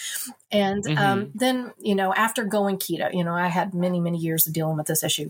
And 0.51 0.85
um, 0.85 0.93
mm-hmm. 0.93 1.03
um, 1.05 1.31
then, 1.33 1.71
you 1.79 1.95
know, 1.95 2.13
after 2.13 2.43
going 2.43 2.75
keto, 2.75 3.13
you 3.13 3.23
know, 3.23 3.33
I 3.33 3.47
had 3.47 3.73
many, 3.73 4.01
many 4.01 4.17
years 4.17 4.47
of 4.47 4.51
dealing 4.51 4.75
with 4.75 4.87
this 4.87 5.01
issue. 5.01 5.29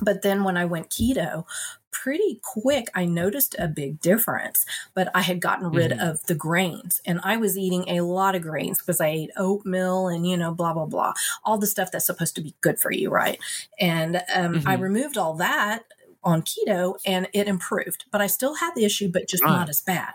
But 0.00 0.22
then 0.22 0.44
when 0.44 0.56
I 0.56 0.64
went 0.64 0.90
keto, 0.90 1.44
pretty 1.92 2.40
quick, 2.42 2.88
I 2.94 3.04
noticed 3.04 3.54
a 3.58 3.68
big 3.68 4.00
difference. 4.00 4.64
But 4.94 5.08
I 5.14 5.20
had 5.20 5.40
gotten 5.40 5.70
rid 5.70 5.92
mm-hmm. 5.92 6.00
of 6.00 6.26
the 6.26 6.34
grains 6.34 7.00
and 7.06 7.20
I 7.22 7.36
was 7.36 7.56
eating 7.56 7.88
a 7.88 8.00
lot 8.00 8.34
of 8.34 8.42
grains 8.42 8.78
because 8.78 9.00
I 9.00 9.08
ate 9.08 9.30
oatmeal 9.36 10.08
and, 10.08 10.26
you 10.26 10.36
know, 10.36 10.52
blah, 10.52 10.72
blah, 10.72 10.86
blah, 10.86 11.12
all 11.44 11.58
the 11.58 11.66
stuff 11.66 11.92
that's 11.92 12.06
supposed 12.06 12.34
to 12.36 12.40
be 12.40 12.54
good 12.60 12.80
for 12.80 12.90
you, 12.90 13.10
right? 13.10 13.38
And 13.78 14.16
um, 14.34 14.54
mm-hmm. 14.54 14.68
I 14.68 14.74
removed 14.74 15.16
all 15.16 15.34
that 15.34 15.84
on 16.24 16.42
keto 16.42 16.96
and 17.06 17.28
it 17.32 17.46
improved. 17.46 18.06
But 18.10 18.20
I 18.20 18.26
still 18.26 18.56
had 18.56 18.74
the 18.74 18.84
issue, 18.84 19.10
but 19.12 19.28
just 19.28 19.44
not 19.44 19.68
as 19.68 19.80
bad. 19.80 20.14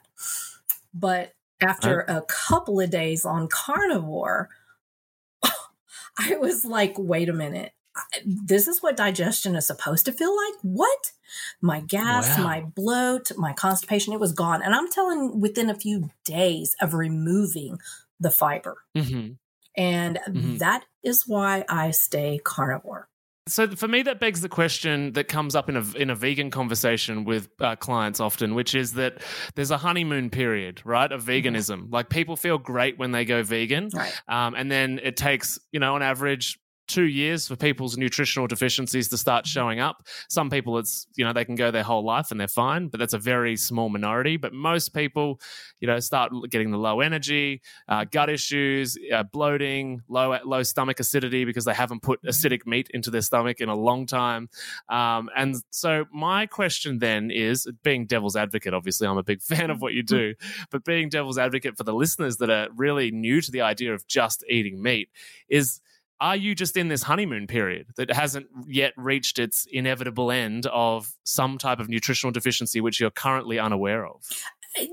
But 0.93 1.36
after 1.62 2.01
a 2.01 2.21
couple 2.27 2.80
of 2.80 2.89
days 2.89 3.23
on 3.23 3.47
carnivore, 3.47 4.49
I 6.17 6.38
was 6.38 6.65
like, 6.65 6.95
wait 6.97 7.30
a 7.30 7.34
minute 7.34 7.71
this 8.25 8.67
is 8.67 8.81
what 8.81 8.97
digestion 8.97 9.55
is 9.55 9.67
supposed 9.67 10.05
to 10.05 10.12
feel 10.12 10.36
like. 10.36 10.55
What? 10.62 11.12
My 11.62 11.81
gas, 11.81 12.38
wow. 12.38 12.43
my 12.43 12.62
bloat, 12.62 13.31
my 13.38 13.53
constipation, 13.53 14.13
it 14.13 14.19
was 14.19 14.31
gone. 14.31 14.62
And 14.62 14.73
I'm 14.73 14.89
telling 14.89 15.39
within 15.39 15.69
a 15.69 15.75
few 15.75 16.10
days 16.25 16.75
of 16.81 16.93
removing 16.93 17.79
the 18.19 18.31
fiber. 18.31 18.77
Mm-hmm. 18.95 19.33
And 19.75 20.19
mm-hmm. 20.27 20.57
that 20.57 20.86
is 21.03 21.27
why 21.27 21.63
I 21.69 21.91
stay 21.91 22.39
carnivore. 22.43 23.10
So 23.47 23.67
for 23.67 23.88
me, 23.88 24.01
that 24.03 24.19
begs 24.19 24.41
the 24.41 24.49
question 24.49 25.13
that 25.13 25.27
comes 25.29 25.55
up 25.55 25.69
in 25.69 25.77
a 25.77 25.83
in 25.95 26.10
a 26.10 26.15
vegan 26.15 26.51
conversation 26.51 27.23
with 27.23 27.49
uh, 27.60 27.75
clients 27.77 28.19
often, 28.19 28.55
which 28.55 28.75
is 28.75 28.93
that 28.93 29.21
there's 29.55 29.71
a 29.71 29.77
honeymoon 29.77 30.29
period, 30.29 30.81
right, 30.83 31.10
of 31.10 31.23
mm-hmm. 31.23 31.47
veganism. 31.47 31.83
Mm-hmm. 31.83 31.93
Like 31.93 32.10
people 32.10 32.36
feel 32.36 32.57
great 32.57 32.97
when 32.97 33.12
they 33.12 33.25
go 33.25 33.43
vegan, 33.43 33.89
right. 33.93 34.13
um, 34.27 34.53
and 34.55 34.69
then 34.69 34.99
it 35.01 35.15
takes 35.15 35.60
you 35.71 35.79
know 35.79 35.95
on 35.95 36.01
average 36.01 36.60
two 36.88 37.04
years 37.04 37.47
for 37.47 37.56
people's 37.56 37.97
nutritional 37.97 38.47
deficiencies 38.47 39.10
to 39.10 39.17
start 39.17 39.45
showing 39.45 39.80
up. 39.80 40.08
Some 40.30 40.50
people, 40.50 40.78
it's, 40.78 41.08
you 41.15 41.26
know, 41.26 41.34
they 41.34 41.45
can 41.45 41.56
go 41.56 41.71
their 41.71 41.84
whole 41.84 42.04
life 42.04 42.32
and 42.32 42.39
they're 42.39 42.47
fine, 42.47 42.88
but 42.88 43.00
that's 43.00 43.13
a 43.13 43.19
very 43.19 43.56
small 43.56 43.89
minority. 43.89 44.38
But 44.38 44.54
most 44.54 44.93
people, 44.93 45.39
you 45.80 45.88
know, 45.88 46.00
start 46.00 46.32
getting 46.50 46.71
the 46.71 46.78
low 46.78 47.02
energy, 47.02 47.62
uh, 47.88 48.06
gut 48.10 48.30
issues, 48.30 48.97
uh, 49.13 49.23
bloating, 49.23 50.02
low, 50.08 50.38
low 50.45 50.63
stomach 50.63 51.00
acidity 51.00 51.45
because 51.45 51.65
they 51.65 51.73
haven't 51.73 52.02
put 52.02 52.21
acidic 52.23 52.65
meat 52.65 52.89
into 52.93 53.12
their 53.12 53.21
stomach 53.21 53.60
in 53.60 53.69
a 53.69 53.76
long 53.76 54.06
time. 54.06 54.50
Um, 54.89 55.30
and 55.36 55.56
so 55.69 56.06
my 56.13 56.45
question 56.45 57.00
then 57.00 57.32
is 57.32 57.67
being 57.84 58.06
devil's 58.06 58.36
advocate, 58.36 58.73
obviously, 58.73 59.08
I'm 59.08 59.17
a 59.17 59.23
big 59.23 59.41
fan 59.47 59.69
of 59.69 59.82
what 59.82 59.93
you 59.93 60.04
do, 60.04 60.36
but 60.71 60.86
being 60.86 61.10
devil's 61.10 61.38
advocate 61.38 61.78
for 61.78 61.84
the 61.84 61.93
listeners 61.93 62.38
that 62.38 62.50
are 62.50 62.67
really 62.76 63.12
new 63.12 63.41
to 63.41 63.52
the 63.52 63.62
idea 63.62 63.93
of 63.93 64.08
just 64.08 64.43
eating 64.50 64.82
meat 64.82 65.10
is 65.50 65.82
are 66.19 66.36
you 66.36 66.56
just 66.56 66.77
in 66.77 66.88
this 66.88 67.03
honeymoon 67.03 67.47
period 67.47 67.88
that 67.95 68.12
hasn't 68.12 68.47
yet 68.67 68.93
reached 68.97 69.39
its 69.39 69.67
inevitable 69.71 70.32
end 70.32 70.65
of 70.67 71.15
some 71.23 71.58
type 71.58 71.80
of 71.80 71.89
nutritional 71.89 72.32
deficiency 72.32 72.82
which 72.82 72.99
you're 72.99 73.12
currently 73.12 73.60
unaware 73.60 74.06
of? 74.06 74.21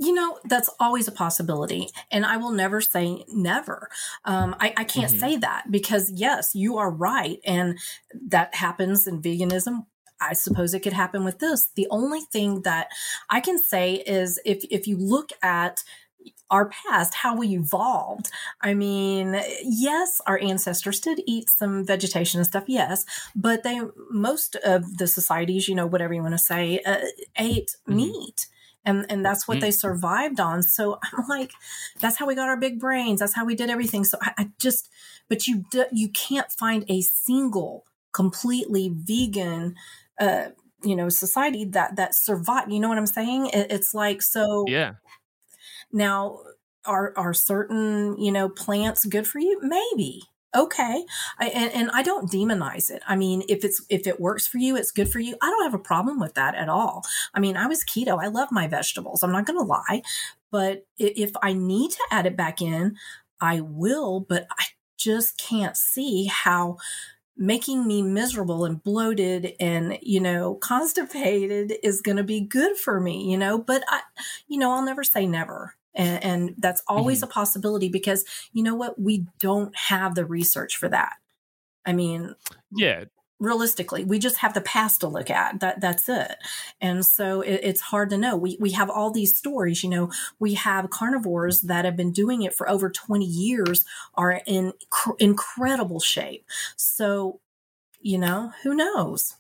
you 0.00 0.12
know 0.12 0.38
that's 0.44 0.70
always 0.80 1.08
a 1.08 1.12
possibility 1.12 1.88
and 2.10 2.24
i 2.24 2.36
will 2.36 2.50
never 2.50 2.80
say 2.80 3.24
never 3.28 3.88
um, 4.24 4.54
I, 4.60 4.72
I, 4.76 4.84
can't 4.84 5.10
mm-hmm. 5.10 5.18
say 5.18 5.36
that 5.36 5.64
because 5.70 6.10
yes 6.10 6.54
you 6.54 6.78
are 6.78 6.90
right 6.90 7.38
and 7.44 7.78
that 8.28 8.54
happens 8.54 9.06
in 9.06 9.20
veganism 9.20 9.86
i 10.20 10.32
suppose 10.32 10.74
it 10.74 10.80
could 10.80 10.92
happen 10.92 11.24
with 11.24 11.38
this 11.38 11.68
the 11.76 11.86
only 11.90 12.20
thing 12.20 12.62
that 12.62 12.88
i 13.28 13.40
can 13.40 13.58
say 13.58 13.94
is 13.94 14.40
if 14.44 14.64
if 14.70 14.86
you 14.86 14.96
look 14.96 15.30
at 15.42 15.82
our 16.50 16.70
past, 16.70 17.14
how 17.14 17.36
we 17.36 17.48
evolved. 17.48 18.30
I 18.60 18.74
mean, 18.74 19.40
yes, 19.62 20.20
our 20.26 20.38
ancestors 20.40 21.00
did 21.00 21.20
eat 21.26 21.50
some 21.50 21.84
vegetation 21.84 22.38
and 22.40 22.46
stuff, 22.46 22.64
yes, 22.66 23.04
but 23.34 23.62
they 23.62 23.80
most 24.10 24.56
of 24.56 24.98
the 24.98 25.06
societies, 25.06 25.68
you 25.68 25.74
know, 25.74 25.86
whatever 25.86 26.14
you 26.14 26.22
want 26.22 26.34
to 26.34 26.38
say, 26.38 26.80
uh, 26.86 26.98
ate 27.36 27.76
mm-hmm. 27.88 27.96
meat. 27.96 28.46
And, 28.86 29.06
and 29.08 29.24
that's 29.24 29.48
what 29.48 29.56
mm-hmm. 29.56 29.62
they 29.62 29.70
survived 29.70 30.38
on. 30.40 30.62
So 30.62 30.98
I'm 31.14 31.26
like, 31.26 31.52
that's 32.00 32.18
how 32.18 32.26
we 32.26 32.34
got 32.34 32.50
our 32.50 32.58
big 32.58 32.78
brains. 32.78 33.20
That's 33.20 33.34
how 33.34 33.46
we 33.46 33.54
did 33.54 33.70
everything. 33.70 34.04
So 34.04 34.18
I, 34.20 34.32
I 34.36 34.50
just, 34.60 34.90
but 35.28 35.46
you 35.46 35.64
do, 35.70 35.86
you 35.90 36.10
can't 36.10 36.52
find 36.52 36.84
a 36.88 37.00
single 37.00 37.86
completely 38.12 38.92
vegan 38.94 39.74
uh, 40.20 40.48
you 40.84 40.94
know 40.94 41.08
society 41.08 41.64
that 41.64 41.96
that 41.96 42.14
survive 42.14 42.70
you 42.70 42.78
know 42.78 42.88
what 42.88 42.98
i'm 42.98 43.06
saying 43.06 43.46
it, 43.46 43.66
it's 43.70 43.94
like 43.94 44.22
so 44.22 44.64
yeah 44.68 44.92
now, 45.94 46.40
are 46.84 47.14
are 47.16 47.32
certain 47.32 48.18
you 48.18 48.30
know 48.30 48.48
plants 48.48 49.04
good 49.06 49.26
for 49.26 49.38
you? 49.38 49.60
Maybe. 49.62 50.22
Okay, 50.56 51.04
I, 51.40 51.48
and, 51.48 51.72
and 51.72 51.90
I 51.92 52.04
don't 52.04 52.30
demonize 52.30 52.88
it. 52.88 53.02
I 53.08 53.16
mean, 53.16 53.42
if 53.48 53.64
it's 53.64 53.84
if 53.88 54.06
it 54.06 54.20
works 54.20 54.46
for 54.46 54.58
you, 54.58 54.76
it's 54.76 54.92
good 54.92 55.08
for 55.08 55.18
you. 55.18 55.36
I 55.42 55.50
don't 55.50 55.64
have 55.64 55.74
a 55.74 55.82
problem 55.82 56.20
with 56.20 56.34
that 56.34 56.54
at 56.54 56.68
all. 56.68 57.04
I 57.34 57.40
mean, 57.40 57.56
I 57.56 57.66
was 57.66 57.84
keto. 57.84 58.22
I 58.22 58.28
love 58.28 58.52
my 58.52 58.68
vegetables. 58.68 59.24
I'm 59.24 59.32
not 59.32 59.46
going 59.46 59.58
to 59.58 59.64
lie, 59.64 60.02
but 60.52 60.86
if 60.96 61.32
I 61.42 61.54
need 61.54 61.90
to 61.90 62.06
add 62.12 62.26
it 62.26 62.36
back 62.36 62.62
in, 62.62 62.96
I 63.40 63.62
will. 63.62 64.20
But 64.20 64.46
I 64.56 64.66
just 64.96 65.38
can't 65.38 65.76
see 65.76 66.26
how 66.26 66.76
making 67.36 67.86
me 67.86 68.00
miserable 68.00 68.64
and 68.64 68.82
bloated 68.82 69.54
and 69.58 69.98
you 70.02 70.20
know 70.20 70.54
constipated 70.54 71.74
is 71.82 72.00
going 72.00 72.16
to 72.16 72.22
be 72.22 72.40
good 72.40 72.76
for 72.76 73.00
me 73.00 73.28
you 73.28 73.36
know 73.36 73.58
but 73.58 73.82
i 73.88 74.00
you 74.46 74.56
know 74.56 74.70
i'll 74.70 74.84
never 74.84 75.02
say 75.02 75.26
never 75.26 75.74
and, 75.94 76.24
and 76.24 76.54
that's 76.58 76.82
always 76.88 77.18
mm-hmm. 77.18 77.30
a 77.30 77.32
possibility 77.32 77.88
because 77.88 78.24
you 78.52 78.62
know 78.62 78.74
what? 78.74 79.00
We 79.00 79.26
don't 79.38 79.74
have 79.76 80.14
the 80.14 80.24
research 80.24 80.76
for 80.76 80.88
that. 80.88 81.14
I 81.86 81.92
mean, 81.92 82.34
yeah, 82.74 83.04
realistically 83.38 84.04
we 84.04 84.18
just 84.18 84.38
have 84.38 84.54
the 84.54 84.60
past 84.60 85.00
to 85.00 85.08
look 85.08 85.30
at. 85.30 85.60
That 85.60 85.80
that's 85.80 86.08
it. 86.08 86.36
And 86.80 87.04
so 87.04 87.40
it, 87.40 87.60
it's 87.62 87.80
hard 87.80 88.10
to 88.10 88.18
know. 88.18 88.36
We 88.36 88.56
we 88.60 88.72
have 88.72 88.90
all 88.90 89.10
these 89.10 89.36
stories. 89.36 89.84
You 89.84 89.90
know 89.90 90.10
we 90.38 90.54
have 90.54 90.90
carnivores 90.90 91.62
that 91.62 91.84
have 91.84 91.96
been 91.96 92.12
doing 92.12 92.42
it 92.42 92.54
for 92.54 92.68
over 92.68 92.90
20 92.90 93.24
years 93.24 93.84
are 94.14 94.42
in 94.46 94.72
cr- 94.90 95.12
incredible 95.18 96.00
shape. 96.00 96.44
So 96.76 97.40
you 98.00 98.18
know 98.18 98.52
who 98.62 98.74
knows? 98.74 99.34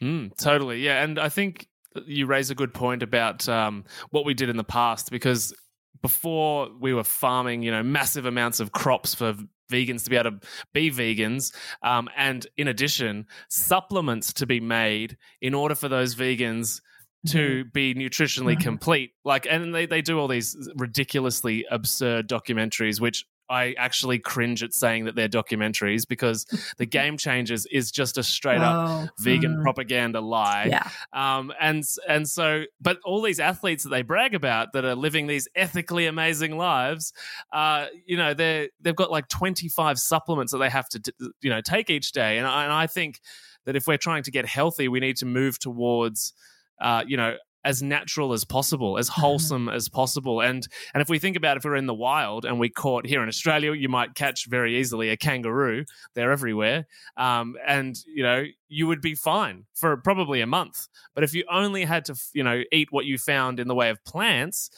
Mm, 0.00 0.34
totally. 0.38 0.80
Yeah 0.80 1.02
and 1.02 1.18
i 1.18 1.28
think 1.28 1.68
you 2.06 2.26
raise 2.26 2.50
a 2.50 2.54
good 2.54 2.72
point 2.72 3.02
about 3.02 3.48
um, 3.48 3.84
what 4.10 4.24
we 4.24 4.34
did 4.34 4.48
in 4.48 4.56
the 4.56 4.64
past 4.64 5.10
because 5.10 5.54
before 6.02 6.68
we 6.80 6.94
were 6.94 7.04
farming, 7.04 7.62
you 7.62 7.70
know, 7.70 7.82
massive 7.82 8.26
amounts 8.26 8.60
of 8.60 8.72
crops 8.72 9.14
for 9.14 9.34
vegans 9.70 10.04
to 10.04 10.10
be 10.10 10.16
able 10.16 10.32
to 10.32 10.46
be 10.72 10.90
vegans, 10.90 11.54
um, 11.82 12.08
and 12.16 12.46
in 12.56 12.68
addition, 12.68 13.26
supplements 13.48 14.32
to 14.34 14.46
be 14.46 14.60
made 14.60 15.16
in 15.40 15.54
order 15.54 15.74
for 15.74 15.88
those 15.88 16.14
vegans 16.14 16.80
to 17.28 17.64
be 17.66 17.94
nutritionally 17.94 18.58
complete. 18.58 19.12
Like, 19.24 19.46
and 19.48 19.74
they, 19.74 19.86
they 19.86 20.00
do 20.00 20.18
all 20.18 20.28
these 20.28 20.56
ridiculously 20.76 21.66
absurd 21.70 22.28
documentaries, 22.28 23.00
which 23.00 23.26
I 23.50 23.74
actually 23.76 24.20
cringe 24.20 24.62
at 24.62 24.72
saying 24.72 25.04
that 25.06 25.16
they're 25.16 25.28
documentaries 25.28 26.06
because 26.08 26.46
the 26.78 26.86
Game 27.00 27.18
Changers 27.18 27.66
is 27.66 27.90
just 27.90 28.16
a 28.16 28.22
straight 28.22 28.60
up 28.60 28.88
oh, 28.88 29.08
vegan 29.18 29.56
mm. 29.56 29.62
propaganda 29.62 30.20
lie. 30.20 30.66
Yeah. 30.70 30.88
Um, 31.12 31.52
and 31.60 31.84
and 32.08 32.28
so, 32.28 32.64
but 32.80 32.98
all 33.04 33.20
these 33.20 33.40
athletes 33.40 33.82
that 33.82 33.90
they 33.90 34.02
brag 34.02 34.34
about 34.34 34.72
that 34.72 34.84
are 34.84 34.94
living 34.94 35.26
these 35.26 35.48
ethically 35.56 36.06
amazing 36.06 36.56
lives, 36.56 37.12
uh, 37.52 37.86
you 38.06 38.16
know, 38.16 38.32
they 38.32 38.70
they've 38.80 38.96
got 38.96 39.10
like 39.10 39.28
twenty 39.28 39.68
five 39.68 39.98
supplements 39.98 40.52
that 40.52 40.58
they 40.58 40.70
have 40.70 40.88
to 40.90 41.12
you 41.42 41.50
know 41.50 41.60
take 41.60 41.90
each 41.90 42.12
day, 42.12 42.38
and 42.38 42.46
I, 42.46 42.64
and 42.64 42.72
I 42.72 42.86
think 42.86 43.20
that 43.64 43.74
if 43.74 43.86
we're 43.86 43.98
trying 43.98 44.22
to 44.22 44.30
get 44.30 44.46
healthy, 44.46 44.88
we 44.88 45.00
need 45.00 45.16
to 45.18 45.26
move 45.26 45.58
towards. 45.58 46.32
Uh, 46.80 47.04
you 47.06 47.14
know, 47.14 47.36
as 47.64 47.82
natural 47.82 48.32
as 48.32 48.44
possible, 48.44 48.98
as 48.98 49.10
mm-hmm. 49.10 49.20
wholesome 49.20 49.68
as 49.68 49.88
possible. 49.88 50.40
And 50.40 50.66
and 50.94 51.00
if 51.00 51.08
we 51.08 51.18
think 51.18 51.36
about 51.36 51.56
if 51.56 51.64
we 51.64 51.70
are 51.70 51.76
in 51.76 51.86
the 51.86 51.94
wild 51.94 52.44
and 52.44 52.58
we 52.58 52.68
caught 52.68 53.06
here 53.06 53.22
in 53.22 53.28
Australia, 53.28 53.72
you 53.72 53.88
might 53.88 54.14
catch 54.14 54.46
very 54.46 54.78
easily 54.78 55.10
a 55.10 55.16
kangaroo. 55.16 55.84
They're 56.14 56.32
everywhere, 56.32 56.86
um, 57.16 57.56
and 57.66 57.96
you 58.06 58.22
know 58.22 58.44
you 58.68 58.86
would 58.86 59.00
be 59.00 59.14
fine 59.14 59.64
for 59.74 59.96
probably 59.96 60.40
a 60.40 60.46
month. 60.46 60.88
But 61.14 61.24
if 61.24 61.34
you 61.34 61.44
only 61.50 61.84
had 61.84 62.04
to 62.06 62.14
you 62.32 62.44
know 62.44 62.62
eat 62.72 62.88
what 62.90 63.06
you 63.06 63.18
found 63.18 63.60
in 63.60 63.68
the 63.68 63.74
way 63.74 63.90
of 63.90 64.02
plants. 64.04 64.70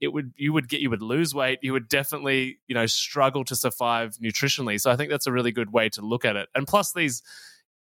It 0.00 0.14
would 0.14 0.32
you 0.34 0.54
would 0.54 0.66
get 0.66 0.80
you 0.80 0.88
would 0.88 1.02
lose 1.02 1.34
weight. 1.34 1.58
You 1.60 1.74
would 1.74 1.86
definitely 1.86 2.56
you 2.66 2.74
know 2.74 2.86
struggle 2.86 3.44
to 3.44 3.54
survive 3.54 4.16
nutritionally. 4.16 4.80
So 4.80 4.90
I 4.90 4.96
think 4.96 5.10
that's 5.10 5.26
a 5.26 5.32
really 5.32 5.52
good 5.52 5.74
way 5.74 5.90
to 5.90 6.00
look 6.00 6.24
at 6.24 6.36
it. 6.36 6.48
And 6.54 6.66
plus 6.66 6.94
these 6.94 7.22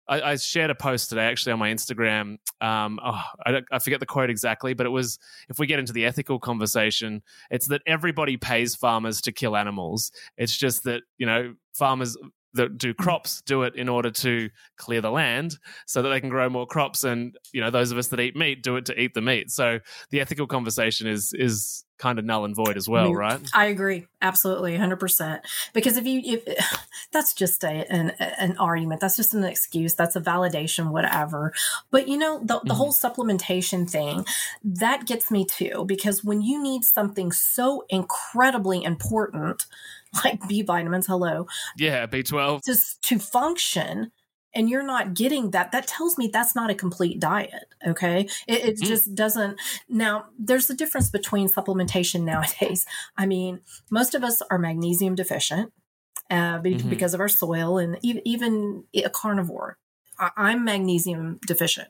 I, 0.07 0.21
I, 0.21 0.35
shared 0.35 0.69
a 0.69 0.75
post 0.75 1.09
today 1.09 1.25
actually 1.25 1.51
on 1.51 1.59
my 1.59 1.69
Instagram. 1.69 2.37
Um, 2.61 2.99
oh, 3.03 3.21
I, 3.45 3.61
I, 3.71 3.79
forget 3.79 3.99
the 3.99 4.05
quote 4.05 4.29
exactly, 4.29 4.73
but 4.73 4.85
it 4.85 4.89
was 4.89 5.19
if 5.49 5.59
we 5.59 5.67
get 5.67 5.79
into 5.79 5.93
the 5.93 6.05
ethical 6.05 6.39
conversation, 6.39 7.21
it's 7.51 7.67
that 7.67 7.81
everybody 7.85 8.37
pays 8.37 8.75
farmers 8.75 9.21
to 9.21 9.31
kill 9.31 9.57
animals. 9.57 10.11
It's 10.37 10.55
just 10.55 10.83
that, 10.85 11.03
you 11.17 11.25
know, 11.25 11.55
farmers 11.73 12.17
that 12.53 12.77
do 12.77 12.93
crops 12.93 13.41
do 13.45 13.63
it 13.63 13.75
in 13.75 13.87
order 13.89 14.09
to 14.09 14.49
clear 14.77 15.01
the 15.01 15.11
land 15.11 15.57
so 15.85 16.01
that 16.01 16.09
they 16.09 16.19
can 16.19 16.29
grow 16.29 16.49
more 16.49 16.65
crops 16.65 17.03
and 17.03 17.37
you 17.53 17.61
know 17.61 17.69
those 17.69 17.91
of 17.91 17.97
us 17.97 18.07
that 18.07 18.19
eat 18.19 18.35
meat 18.35 18.63
do 18.63 18.77
it 18.77 18.85
to 18.85 18.99
eat 18.99 19.13
the 19.13 19.21
meat 19.21 19.51
so 19.51 19.79
the 20.09 20.19
ethical 20.19 20.47
conversation 20.47 21.07
is 21.07 21.33
is 21.33 21.83
kind 21.97 22.19
of 22.19 22.25
null 22.25 22.45
and 22.45 22.55
void 22.55 22.77
as 22.77 22.87
well, 22.87 23.13
right? 23.13 23.39
I 23.53 23.65
agree, 23.65 24.07
absolutely, 24.21 24.75
hundred 24.77 24.99
percent. 24.99 25.41
Because 25.73 25.97
if 25.97 26.05
you, 26.05 26.21
if 26.23 26.77
that's 27.11 27.33
just 27.33 27.63
a, 27.63 27.91
an 27.91 28.11
an 28.19 28.57
argument, 28.57 29.01
that's 29.01 29.15
just 29.15 29.33
an 29.33 29.43
excuse, 29.43 29.95
that's 29.95 30.15
a 30.15 30.21
validation, 30.21 30.91
whatever. 30.91 31.53
But 31.91 32.07
you 32.07 32.17
know, 32.17 32.39
the 32.39 32.45
the 32.45 32.53
mm-hmm. 32.53 32.71
whole 32.71 32.93
supplementation 32.93 33.89
thing 33.89 34.25
that 34.63 35.05
gets 35.05 35.31
me 35.31 35.45
too, 35.45 35.85
because 35.87 36.23
when 36.23 36.41
you 36.41 36.61
need 36.61 36.83
something 36.83 37.31
so 37.31 37.85
incredibly 37.89 38.83
important, 38.83 39.65
like 40.23 40.47
B 40.47 40.61
vitamins, 40.61 41.07
hello, 41.07 41.47
yeah, 41.77 42.05
B 42.05 42.23
twelve, 42.23 42.61
to 42.63 42.75
to 43.03 43.19
function 43.19 44.11
and 44.53 44.69
you're 44.69 44.83
not 44.83 45.13
getting 45.13 45.51
that, 45.51 45.71
that 45.71 45.87
tells 45.87 46.17
me 46.17 46.29
that's 46.31 46.55
not 46.55 46.69
a 46.69 46.75
complete 46.75 47.19
diet. 47.19 47.73
Okay. 47.85 48.27
It, 48.47 48.65
it 48.65 48.77
mm. 48.77 48.87
just 48.87 49.13
doesn't. 49.13 49.59
Now, 49.89 50.25
there's 50.37 50.69
a 50.69 50.75
difference 50.75 51.09
between 51.09 51.47
supplementation 51.49 52.21
nowadays. 52.23 52.85
I 53.17 53.25
mean, 53.25 53.61
most 53.89 54.15
of 54.15 54.23
us 54.23 54.41
are 54.49 54.57
magnesium 54.57 55.15
deficient 55.15 55.71
uh, 56.29 56.59
mm-hmm. 56.59 56.89
because 56.89 57.13
of 57.13 57.19
our 57.19 57.29
soil 57.29 57.77
and 57.77 57.97
even, 58.01 58.21
even 58.25 58.83
a 58.95 59.09
carnivore. 59.09 59.77
I, 60.19 60.51
am 60.51 60.65
magnesium 60.65 61.39
deficient. 61.45 61.89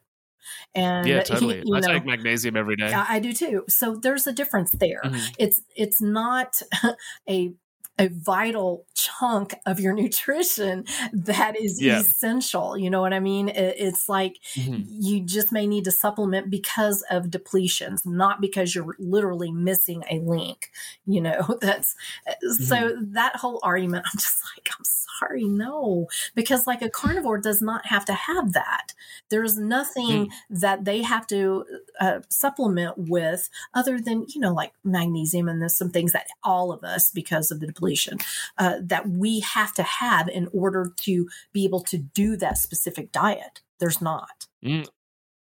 And 0.76 1.08
yeah, 1.08 1.24
totally. 1.24 1.58
You 1.58 1.72
know, 1.72 1.78
I 1.78 1.82
take 1.82 2.06
magnesium 2.06 2.58
every 2.58 2.76
day. 2.76 2.91
I, 2.91 3.15
I 3.15 3.20
do 3.20 3.34
too. 3.34 3.63
So 3.70 3.96
there's 3.96 4.28
a 4.28 4.34
difference 4.34 4.72
there. 4.72 5.02
Mm-hmm. 5.04 5.34
It's 5.39 5.62
it's 5.76 6.02
not 6.02 6.62
a 7.30 7.54
a 7.99 8.07
vital 8.07 8.86
chunk 8.95 9.55
of 9.65 9.79
your 9.79 9.93
nutrition 10.01 10.86
that 11.13 11.60
is 11.60 11.81
yeah. 11.81 11.99
essential. 11.99 12.77
You 12.77 12.89
know 12.89 13.01
what 13.01 13.13
I 13.13 13.19
mean? 13.19 13.49
it's 13.49 14.07
like 14.07 14.38
mm-hmm. 14.55 14.83
you 14.88 15.21
just 15.21 15.51
may 15.51 15.67
need 15.67 15.83
to 15.86 15.91
supplement 15.91 16.49
because 16.49 17.03
of 17.10 17.25
depletions, 17.25 18.05
not 18.05 18.41
because 18.41 18.75
you're 18.75 18.95
literally 18.99 19.51
missing 19.51 20.03
a 20.10 20.19
link. 20.19 20.71
You 21.05 21.21
know, 21.21 21.57
that's 21.62 21.95
mm-hmm. 22.27 22.63
so 22.63 22.95
that 22.99 23.36
whole 23.38 23.60
argument, 23.63 24.05
I'm 24.05 24.19
just 24.19 24.43
like, 24.55 24.69
I'm 24.77 24.86
sorry, 25.19 25.45
no, 25.45 26.07
because 26.36 26.67
like 26.67 26.81
a 26.81 26.89
carnivore 26.89 27.38
does 27.39 27.62
not 27.62 27.86
have 27.88 28.05
to 28.05 28.13
have 28.13 28.53
that. 28.53 28.93
There's 29.29 29.57
nothing 29.57 30.27
mm. 30.27 30.29
that 30.49 30.86
they 30.86 31.01
have 31.01 31.27
to 31.27 31.65
uh, 31.99 32.19
supplement 32.29 32.97
with 32.97 33.49
other 33.73 33.99
than, 33.99 34.25
you 34.29 34.41
know, 34.41 34.53
like 34.53 34.73
magnesium 34.83 35.47
and 35.49 35.62
there's 35.62 35.77
some 35.77 35.89
things 35.89 36.13
that 36.13 36.27
all 36.43 36.71
of 36.71 36.83
us, 36.83 37.12
because 37.12 37.51
of 37.51 37.60
the 37.60 37.67
depletion, 37.67 37.87
population 37.88 38.17
uh, 38.58 38.76
that 38.82 39.10
we 39.10 39.39
have 39.41 39.73
to 39.73 39.84
have 39.84 40.28
in 40.28 40.47
order 40.54 40.93
to 40.97 41.28
be 41.54 41.65
able 41.65 41.82
to 41.82 41.97
do 41.97 42.36
that 42.38 42.58
specific 42.58 43.12
diet. 43.12 43.62
There's 43.80 44.02
not. 44.02 44.47
Mm. 44.63 44.88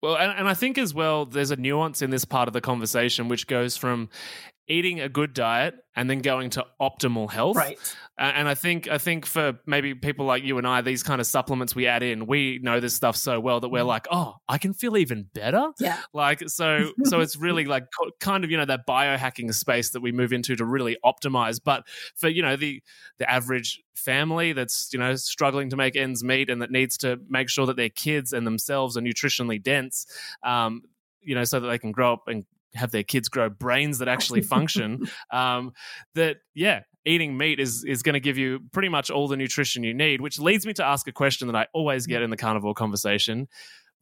Well, 0.02 0.16
and, 0.16 0.38
and 0.38 0.48
I 0.48 0.54
think 0.54 0.76
as 0.76 0.92
well, 0.92 1.24
there's 1.24 1.50
a 1.50 1.56
nuance 1.56 2.02
in 2.02 2.10
this 2.10 2.24
part 2.24 2.48
of 2.48 2.52
the 2.52 2.60
conversation 2.60 3.28
which 3.28 3.46
goes 3.46 3.76
from 3.76 4.10
eating 4.66 5.00
a 5.00 5.08
good 5.08 5.34
diet 5.34 5.74
and 5.94 6.08
then 6.08 6.20
going 6.20 6.50
to 6.50 6.64
optimal 6.80 7.30
health. 7.30 7.56
Right. 7.56 7.78
And 8.16 8.48
I 8.48 8.54
think 8.54 8.88
I 8.88 8.98
think 8.98 9.26
for 9.26 9.58
maybe 9.66 9.94
people 9.94 10.24
like 10.24 10.44
you 10.44 10.56
and 10.58 10.66
I, 10.66 10.80
these 10.80 11.02
kind 11.02 11.20
of 11.20 11.26
supplements 11.26 11.74
we 11.74 11.86
add 11.86 12.02
in, 12.02 12.26
we 12.26 12.60
know 12.62 12.78
this 12.80 12.94
stuff 12.94 13.16
so 13.16 13.40
well 13.40 13.60
that 13.60 13.68
we're 13.68 13.82
Mm. 13.82 13.88
like, 13.88 14.06
oh, 14.10 14.36
I 14.48 14.58
can 14.58 14.72
feel 14.72 14.96
even 14.96 15.24
better. 15.34 15.70
Yeah. 15.80 15.98
Like 16.12 16.48
so, 16.48 16.92
so 17.04 17.20
it's 17.20 17.36
really 17.36 17.64
like 17.64 17.86
kind 18.20 18.44
of 18.44 18.50
you 18.50 18.56
know 18.56 18.64
that 18.64 18.86
biohacking 18.86 19.52
space 19.52 19.90
that 19.90 20.00
we 20.00 20.12
move 20.12 20.32
into 20.32 20.54
to 20.56 20.64
really 20.64 20.96
optimize. 21.04 21.60
But 21.62 21.86
for 22.14 22.28
you 22.28 22.42
know 22.42 22.56
the 22.56 22.82
the 23.18 23.28
average 23.30 23.82
family 23.94 24.52
that's 24.52 24.90
you 24.92 24.98
know 24.98 25.14
struggling 25.16 25.70
to 25.70 25.76
make 25.76 25.96
ends 25.96 26.24
meet 26.24 26.50
and 26.50 26.62
that 26.62 26.70
needs 26.70 26.96
to 26.98 27.18
make 27.28 27.48
sure 27.48 27.66
that 27.66 27.76
their 27.76 27.88
kids 27.90 28.32
and 28.32 28.46
themselves 28.46 28.96
are 28.96 29.00
nutritionally 29.02 29.62
dense, 29.62 30.06
um, 30.44 30.82
you 31.20 31.34
know, 31.34 31.44
so 31.44 31.60
that 31.60 31.66
they 31.68 31.78
can 31.78 31.90
grow 31.92 32.12
up 32.12 32.22
and 32.28 32.44
have 32.74 32.90
their 32.90 33.02
kids 33.02 33.28
grow 33.28 33.48
brains 33.48 33.98
that 33.98 34.08
actually 34.08 34.42
function. 34.56 35.08
um, 35.30 35.72
that 36.14 36.36
yeah, 36.54 36.82
eating 37.04 37.36
meat 37.36 37.60
is 37.60 37.84
is 37.84 38.02
going 38.02 38.14
to 38.14 38.20
give 38.20 38.38
you 38.38 38.60
pretty 38.72 38.88
much 38.88 39.10
all 39.10 39.28
the 39.28 39.36
nutrition 39.36 39.84
you 39.84 39.94
need. 39.94 40.20
Which 40.20 40.38
leads 40.38 40.66
me 40.66 40.72
to 40.74 40.84
ask 40.84 41.06
a 41.08 41.12
question 41.12 41.48
that 41.48 41.56
I 41.56 41.66
always 41.72 42.06
get 42.06 42.22
in 42.22 42.30
the 42.30 42.36
carnivore 42.36 42.74
conversation: 42.74 43.48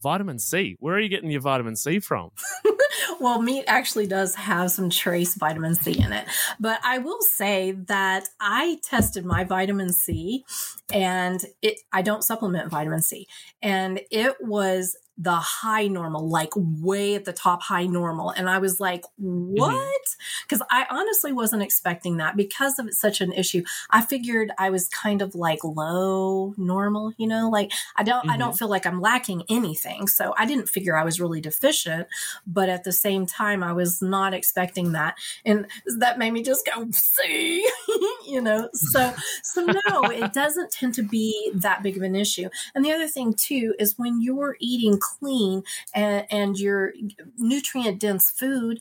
vitamin 0.03 0.39
C. 0.39 0.77
Where 0.81 0.95
are 0.95 1.01
you 1.01 1.09
getting 1.09 1.31
your 1.31 1.41
vitamin 1.41 1.77
C 1.77 2.01
from? 2.01 2.31
well, 3.21 3.41
meat 3.41 3.65
actually 3.67 4.07
does 4.07 4.35
have 4.35 4.71
some 4.71 4.91
trace 4.91 5.35
vitamin 5.35 5.75
C 5.75 5.93
in 5.93 6.13
it. 6.13 6.27
But 6.61 6.81
I 6.85 6.99
will 6.99 7.23
say 7.23 7.73
that 7.73 8.29
I 8.41 8.79
tested 8.83 9.25
my 9.25 9.45
vitamin 9.45 9.93
C 9.93 10.45
and 10.93 11.45
it 11.63 11.79
I 11.93 12.03
don't 12.03 12.25
supplement 12.25 12.71
vitamin 12.71 13.03
C. 13.03 13.27
And 13.63 14.01
it 14.11 14.37
was 14.41 14.97
the 15.19 15.33
high 15.35 15.87
normal, 15.89 16.29
like 16.29 16.53
way 16.57 17.15
at 17.15 17.25
the 17.25 17.33
top 17.33 17.63
high 17.63 17.87
normal. 17.87 18.31
And 18.31 18.49
I 18.49 18.59
was 18.59 18.81
like, 18.81 19.03
mm-hmm. 19.21 19.53
what? 19.53 20.01
Because 20.43 20.65
I 20.71 20.87
honestly 20.91 21.33
wasn't 21.33 21.63
expecting 21.63 22.17
that 22.17 22.37
because 22.37 22.79
of 22.79 22.89
such 22.93 23.21
an 23.21 23.33
issue. 23.33 23.63
I 23.91 24.03
figured 24.03 24.53
I 24.59 24.71
was 24.71 24.89
kind 24.89 25.21
of 25.21 25.35
like 25.35 25.63
low 25.65 26.55
normal, 26.57 27.13
you 27.19 27.27
know, 27.27 27.51
like 27.51 27.73
I 27.97 28.03
don't 28.03 28.29
I 28.31 28.37
don't 28.37 28.51
mm-hmm. 28.51 28.57
feel 28.57 28.69
like 28.69 28.87
I'm 28.87 29.01
lacking 29.01 29.43
anything. 29.51 30.09
So 30.09 30.35
I 30.39 30.47
didn't 30.47 30.69
figure 30.69 30.97
I 30.97 31.05
was 31.05 31.21
really 31.21 31.41
deficient, 31.41 32.09
but 32.47 32.71
at 32.71 32.85
the 32.85 32.93
same 32.93 33.27
time 33.27 33.63
I 33.63 33.75
was 33.75 34.01
not 34.01 34.33
expecting 34.33 34.93
that. 34.93 35.17
And 35.45 35.67
that 35.99 36.19
made 36.19 36.33
me 36.33 36.43
just 36.43 36.67
go, 36.67 36.87
see, 36.91 37.69
you 38.27 38.41
know. 38.41 38.71
So 38.73 39.13
so 39.43 39.67
no, 39.67 40.03
it 40.05 40.33
doesn't 40.43 40.71
tend 40.71 40.95
to 40.95 41.03
be 41.03 41.53
that 41.55 41.83
big 41.83 41.99
of 41.99 42.03
an 42.03 42.17
issue. 42.17 42.49
And 42.75 42.83
the 42.83 42.93
other 42.93 43.09
thing 43.09 43.35
too 43.35 43.75
is 43.79 43.99
when 43.99 44.23
you're 44.23 44.57
eating 44.59 45.01
clean 45.03 45.65
and, 45.95 46.27
and 46.31 46.59
your 46.59 46.95
nutrient 47.39 48.01
dense 48.01 48.31
food, 48.31 48.81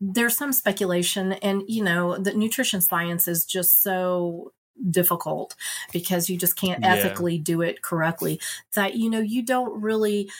there's 0.00 0.36
some 0.36 0.52
speculation, 0.52 1.32
and 1.34 1.62
you 1.68 1.82
know, 1.82 2.18
the 2.18 2.34
nutrition 2.34 2.80
science 2.80 3.26
is 3.28 3.44
just 3.46 3.82
so 3.82 4.52
difficult 4.90 5.56
because 5.92 6.28
you 6.28 6.36
just 6.36 6.56
can't 6.56 6.78
Yeah. 6.78 6.84
ethically 6.84 7.38
do 7.38 7.62
it 7.62 7.80
correctly 7.80 8.38
that 8.74 8.94
you 8.96 9.08
know 9.08 9.20
you 9.20 9.42
don't 9.42 9.80
really 9.80 10.30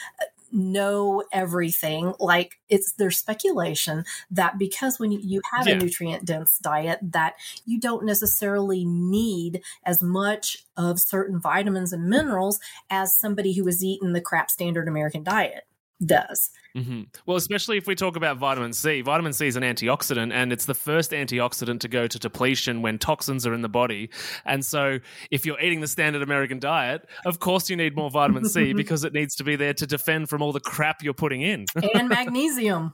know 0.53 1.23
everything 1.33 2.15
like 2.19 2.59
it's 2.69 2.93
there's 2.99 3.19
speculation 3.19 4.05
that 4.31 4.59
because 4.59 4.99
when 4.99 5.11
you, 5.13 5.41
have 5.55 5.67
Yeah. 5.67 5.75
a 5.75 5.79
nutrient 5.79 6.25
dense 6.25 6.59
diet 6.63 6.99
that 7.03 7.35
you 7.65 7.81
don't 7.81 8.05
necessarily 8.05 8.85
need 8.85 9.63
as 9.85 10.03
much 10.03 10.65
of 10.77 10.99
certain 11.01 11.41
vitamins 11.41 11.93
and 11.93 12.09
minerals 12.09 12.59
as 12.91 13.17
somebody 13.19 13.55
who 13.55 13.67
has 13.67 13.83
eaten 13.85 14.13
the 14.13 14.21
crap 14.21 14.51
standard 14.51 14.89
american 14.89 15.23
diet 15.23 15.65
does 16.05 16.51
hmm 16.77 17.03
Well, 17.25 17.37
especially 17.37 17.79
if 17.79 17.87
we 17.87 17.95
talk 17.95 18.17
about 18.17 18.37
vitamin 18.37 18.73
C. 18.73 19.01
Vitamin 19.01 19.33
C 19.33 19.47
is 19.47 19.57
an 19.57 19.63
antioxidant, 19.63 20.33
and 20.33 20.53
it's 20.53 20.67
the 20.67 20.75
first 20.75 21.13
antioxidant 21.13 21.81
to 21.81 21.89
go 21.89 22.07
to 22.07 22.19
depletion 22.19 22.83
when 22.83 22.99
toxins 22.99 23.47
are 23.47 23.55
in 23.55 23.63
the 23.63 23.69
body. 23.69 24.11
And 24.45 24.65
so, 24.65 24.99
if 25.31 25.47
you're 25.47 25.61
eating 25.61 25.81
the 25.81 25.89
standard 25.89 26.23
American 26.23 26.59
diet, 26.59 27.09
of 27.25 27.39
course 27.39 27.71
you 27.71 27.77
need 27.77 27.97
more 27.97 28.11
vitamin 28.11 28.45
C 28.45 28.73
because 28.75 29.05
it 29.05 29.13
needs 29.15 29.35
to 29.37 29.45
be 29.45 29.57
there 29.57 29.75
to 29.75 29.87
defend 29.87 30.29
from 30.29 30.43
all 30.43 30.53
the 30.53 30.61
crap 30.61 31.03
you're 31.03 31.15
putting 31.15 31.41
in. 31.43 31.67
and 31.95 32.09
magnesium 32.11 32.93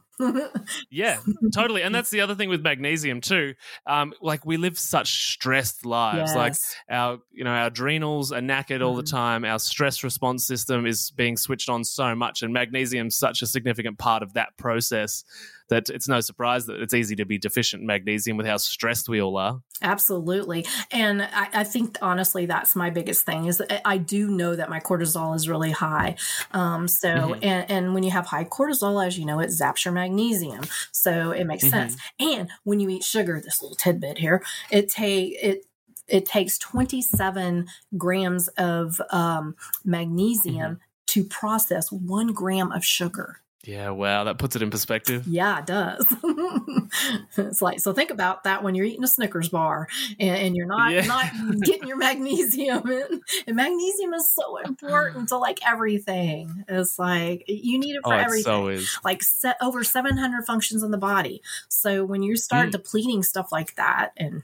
yeah, 0.91 1.19
totally. 1.55 1.83
And 1.83 1.95
that's 1.95 2.11
the 2.11 2.21
other 2.21 2.35
thing 2.35 2.49
with 2.49 2.63
magnesium 2.63 3.21
too. 3.21 3.55
Um, 3.87 4.13
like 4.21 4.45
we 4.45 4.57
live 4.57 4.79
such 4.79 5.33
stressed 5.33 5.85
lives. 5.87 6.35
Like 6.35 6.55
our, 6.91 7.19
you 7.33 7.45
know, 7.45 7.51
our 7.51 7.67
adrenals 7.69 8.31
are 8.33 8.41
knackered 8.41 8.85
all 8.85 8.95
the 8.95 9.03
Mhm. 9.03 9.11
time. 9.11 9.45
Our 9.45 9.59
stress 9.59 10.05
response 10.05 10.47
system 10.47 10.87
is 10.87 11.11
being 11.17 11.37
switched 11.37 11.69
on 11.69 11.85
so 11.85 12.15
much, 12.15 12.43
and 12.43 12.53
magnesium's 12.53 13.17
such 13.17 13.43
a 13.43 13.47
significant 13.47 13.72
part 13.99 14.23
of 14.23 14.35
that 14.35 14.57
process 14.57 15.25
that 15.69 15.89
it's 15.89 16.07
no 16.07 16.21
surprise 16.21 16.67
that 16.67 16.81
it's 16.81 16.93
easy 16.93 17.17
to 17.17 17.25
be 17.25 17.39
deficient 17.39 17.81
in 17.81 17.87
magnesium 17.87 18.37
with 18.37 18.47
how 18.47 18.59
stressed 18.59 19.09
we 19.09 19.23
all 19.23 19.39
are. 19.39 19.63
Absolutely. 19.81 20.67
And 20.91 21.23
I, 21.23 21.49
I 21.55 21.65
think 21.65 21.97
honestly, 22.03 22.45
that's 22.47 22.77
my 22.77 22.91
biggest 22.91 23.25
thing 23.25 23.47
is 23.47 23.63
I 23.85 23.97
do 23.97 24.29
know 24.29 24.55
that 24.55 24.69
my 24.69 24.81
cortisol 24.81 25.35
is 25.35 25.49
really 25.49 25.71
high. 25.71 26.17
Um, 26.53 26.89
so, 26.89 27.09
Mhm. 27.09 27.39
and, 27.43 27.71
and 27.71 27.95
when 27.95 28.03
you 28.03 28.11
have 28.11 28.27
high 28.27 28.45
cortisol, 28.45 29.05
as 29.05 29.19
you 29.19 29.25
know, 29.25 29.41
it 29.41 29.49
zaps 29.49 29.85
your 29.85 29.95
magnesium. 29.95 30.65
So 30.93 31.31
it 31.31 31.45
makes 31.45 31.65
Mhm. 31.65 31.71
sense. 31.71 31.97
And 32.21 32.51
when 32.65 32.79
you 32.81 32.91
eat 32.91 33.05
sugar, 33.05 33.41
this 33.41 33.63
little 33.63 33.77
tidbit 33.77 34.19
here, 34.19 34.43
it 34.71 34.91
take, 34.91 35.33
it, 35.43 35.65
it 36.07 36.27
takes 36.27 36.59
27 36.59 37.67
grams 37.97 38.49
of 38.49 39.01
um, 39.11 39.57
magnesium 39.85 40.81
to 41.07 41.25
process 41.25 41.91
one 41.91 42.29
gram 42.33 42.73
of 42.73 42.85
sugar. 42.85 43.39
Yeah, 43.65 43.91
wow, 43.91 44.25
that 44.25 44.39
puts 44.39 44.57
it 44.57 44.63
in 44.63 44.71
perspective. 44.71 45.25
Yeah, 45.29 45.61
it 45.61 45.67
does. 45.67 46.05
it's 47.37 47.63
like 47.63 47.79
so. 47.79 47.93
Think 47.93 48.11
about 48.11 48.43
that 48.43 48.65
when 48.65 48.75
you're 48.75 48.85
eating 48.87 49.05
a 49.05 49.09
Snickers 49.09 49.49
bar 49.49 49.87
and, 50.19 50.37
and 50.37 50.57
you're 50.57 50.67
not 50.67 50.91
Yeah. 50.93 51.07
not 51.07 51.27
getting 51.63 51.87
your 51.87 51.97
magnesium 51.97 52.91
in. 52.91 53.21
And 53.47 53.55
magnesium 53.55 54.15
is 54.15 54.29
so 54.29 54.57
important 54.59 55.29
to 55.29 55.37
like 55.39 55.61
everything. 55.65 56.65
It's 56.67 56.99
like 56.99 57.45
you 57.47 57.79
need 57.79 57.95
it 57.95 58.01
Oh, 58.05 58.11
for 58.11 58.17
it 58.17 58.23
everything. 58.25 58.43
so 58.43 58.67
is. 58.69 58.99
like 59.05 59.23
set 59.23 59.57
over 59.63 59.85
700 59.85 60.45
functions 60.45 60.83
in 60.83 60.91
the 60.91 60.99
body. 60.99 61.41
So 61.69 62.05
when 62.05 62.23
you 62.25 62.37
start 62.37 62.71
Mm. 62.71 62.73
depleting 62.73 63.23
stuff 63.23 63.53
like 63.53 63.77
that, 63.77 64.11
and 64.17 64.43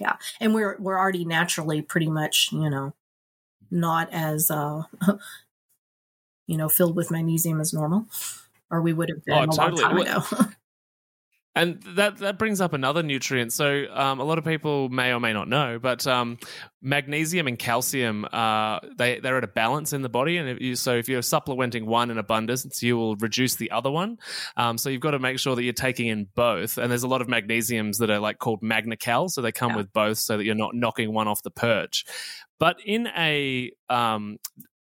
yeah, 0.00 0.16
and 0.40 0.52
we're 0.52 0.76
we're 0.80 0.98
already 0.98 1.24
naturally 1.24 1.80
pretty 1.80 2.10
much 2.10 2.48
you 2.52 2.68
know 2.68 2.92
not 3.70 4.08
as 4.12 4.50
uh 4.50 4.82
you 6.48 6.56
know 6.56 6.68
filled 6.68 6.96
with 6.96 7.10
magnesium 7.12 7.60
as 7.60 7.72
normal 7.72 8.06
or 8.70 8.82
we 8.82 8.92
would 8.92 9.08
have 9.08 9.24
been 9.24 9.34
Oh, 9.36 9.42
a 9.42 9.46
totally. 9.46 9.82
long 9.82 10.04
time 10.04 10.20
ago 10.20 10.48
And 11.56 11.82
that 11.96 12.18
that 12.18 12.38
brings 12.38 12.60
up 12.60 12.72
another 12.72 13.02
nutrient. 13.02 13.52
So 13.52 13.86
um, 13.92 14.20
a 14.20 14.24
lot 14.24 14.38
of 14.38 14.44
people 14.44 14.88
may 14.90 15.12
or 15.12 15.18
may 15.18 15.32
not 15.32 15.48
know, 15.48 15.80
but 15.80 16.06
um, 16.06 16.38
magnesium 16.82 17.48
and 17.48 17.58
calcium 17.58 18.24
uh, 18.32 18.78
they 18.96 19.18
they're 19.18 19.38
at 19.38 19.42
a 19.42 19.48
balance 19.48 19.92
in 19.92 20.02
the 20.02 20.08
body, 20.08 20.36
and 20.36 20.48
if 20.48 20.60
you, 20.60 20.76
so 20.76 20.94
if 20.94 21.08
you're 21.08 21.22
supplementing 21.22 21.84
one 21.86 22.12
in 22.12 22.18
abundance, 22.18 22.80
you 22.80 22.96
will 22.96 23.16
reduce 23.16 23.56
the 23.56 23.72
other 23.72 23.90
one. 23.90 24.18
Um, 24.56 24.78
so 24.78 24.88
you've 24.88 25.00
got 25.00 25.12
to 25.12 25.18
make 25.18 25.40
sure 25.40 25.56
that 25.56 25.64
you're 25.64 25.72
taking 25.72 26.06
in 26.06 26.28
both. 26.36 26.78
And 26.78 26.92
there's 26.92 27.02
a 27.02 27.08
lot 27.08 27.22
of 27.22 27.26
magnesiums 27.26 27.98
that 27.98 28.10
are 28.10 28.20
like 28.20 28.38
called 28.38 28.62
MagnaCal, 28.62 29.28
so 29.28 29.42
they 29.42 29.50
come 29.50 29.70
Yeah. 29.72 29.78
with 29.78 29.92
both, 29.92 30.18
so 30.18 30.36
that 30.36 30.44
you're 30.44 30.54
not 30.54 30.76
knocking 30.76 31.12
one 31.12 31.26
off 31.26 31.42
the 31.42 31.50
perch. 31.50 32.04
But 32.60 32.76
in 32.84 33.08
a 33.16 33.72
um, 33.90 34.36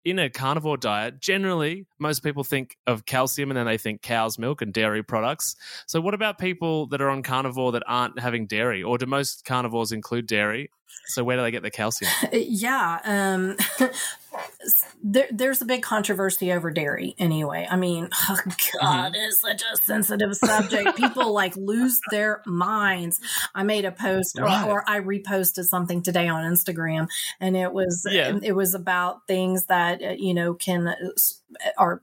in 0.04 0.18
a 0.18 0.28
carnivore 0.28 0.76
diet, 0.76 1.20
generally 1.20 1.86
most 1.98 2.22
people 2.22 2.44
think 2.44 2.76
of 2.86 3.06
calcium 3.06 3.50
and 3.50 3.56
then 3.56 3.66
they 3.66 3.78
think 3.78 4.02
cow's 4.02 4.38
milk 4.38 4.62
and 4.62 4.72
dairy 4.72 5.02
products. 5.02 5.56
So, 5.86 6.00
what 6.00 6.14
about 6.14 6.38
people 6.38 6.86
that 6.88 7.00
are 7.00 7.10
on 7.10 7.22
carnivore 7.22 7.72
that 7.72 7.82
aren't 7.86 8.18
having 8.18 8.46
dairy, 8.46 8.82
or 8.82 8.98
do 8.98 9.06
most 9.06 9.44
carnivores 9.44 9.92
include 9.92 10.26
dairy? 10.26 10.70
So, 11.06 11.24
where 11.24 11.36
do 11.36 11.42
they 11.42 11.50
get 11.50 11.62
their 11.62 11.70
calcium? 11.70 12.10
yeah 12.32 13.00
um 13.04 13.56
there, 15.02 15.26
there's 15.30 15.60
a 15.62 15.64
big 15.64 15.82
controversy 15.82 16.52
over 16.52 16.70
dairy 16.70 17.14
anyway. 17.18 17.66
I 17.70 17.76
mean 17.76 18.08
oh 18.28 18.38
god 18.80 19.12
it's 19.16 19.40
such 19.40 19.62
a 19.62 19.76
sensitive 19.76 20.34
subject. 20.36 20.96
People 20.96 21.32
like 21.32 21.56
lose 21.56 22.00
their 22.10 22.42
minds. 22.46 23.20
I 23.54 23.62
made 23.62 23.84
a 23.84 23.92
post 23.92 24.38
or- 24.38 24.44
Right. 24.44 24.68
or, 24.68 24.84
i 24.88 25.00
reposted 25.00 25.64
something 25.64 26.02
today 26.02 26.28
on 26.28 26.44
instagram 26.50 27.08
and 27.40 27.56
it 27.56 27.72
was 27.72 28.06
Yeah. 28.10 28.38
it 28.42 28.52
was 28.52 28.74
about 28.74 29.26
things 29.26 29.66
that 29.66 30.02
uh, 30.02 30.10
you 30.18 30.34
know 30.34 30.54
can 30.54 30.88
uh, 30.88 30.94
are 31.78 32.02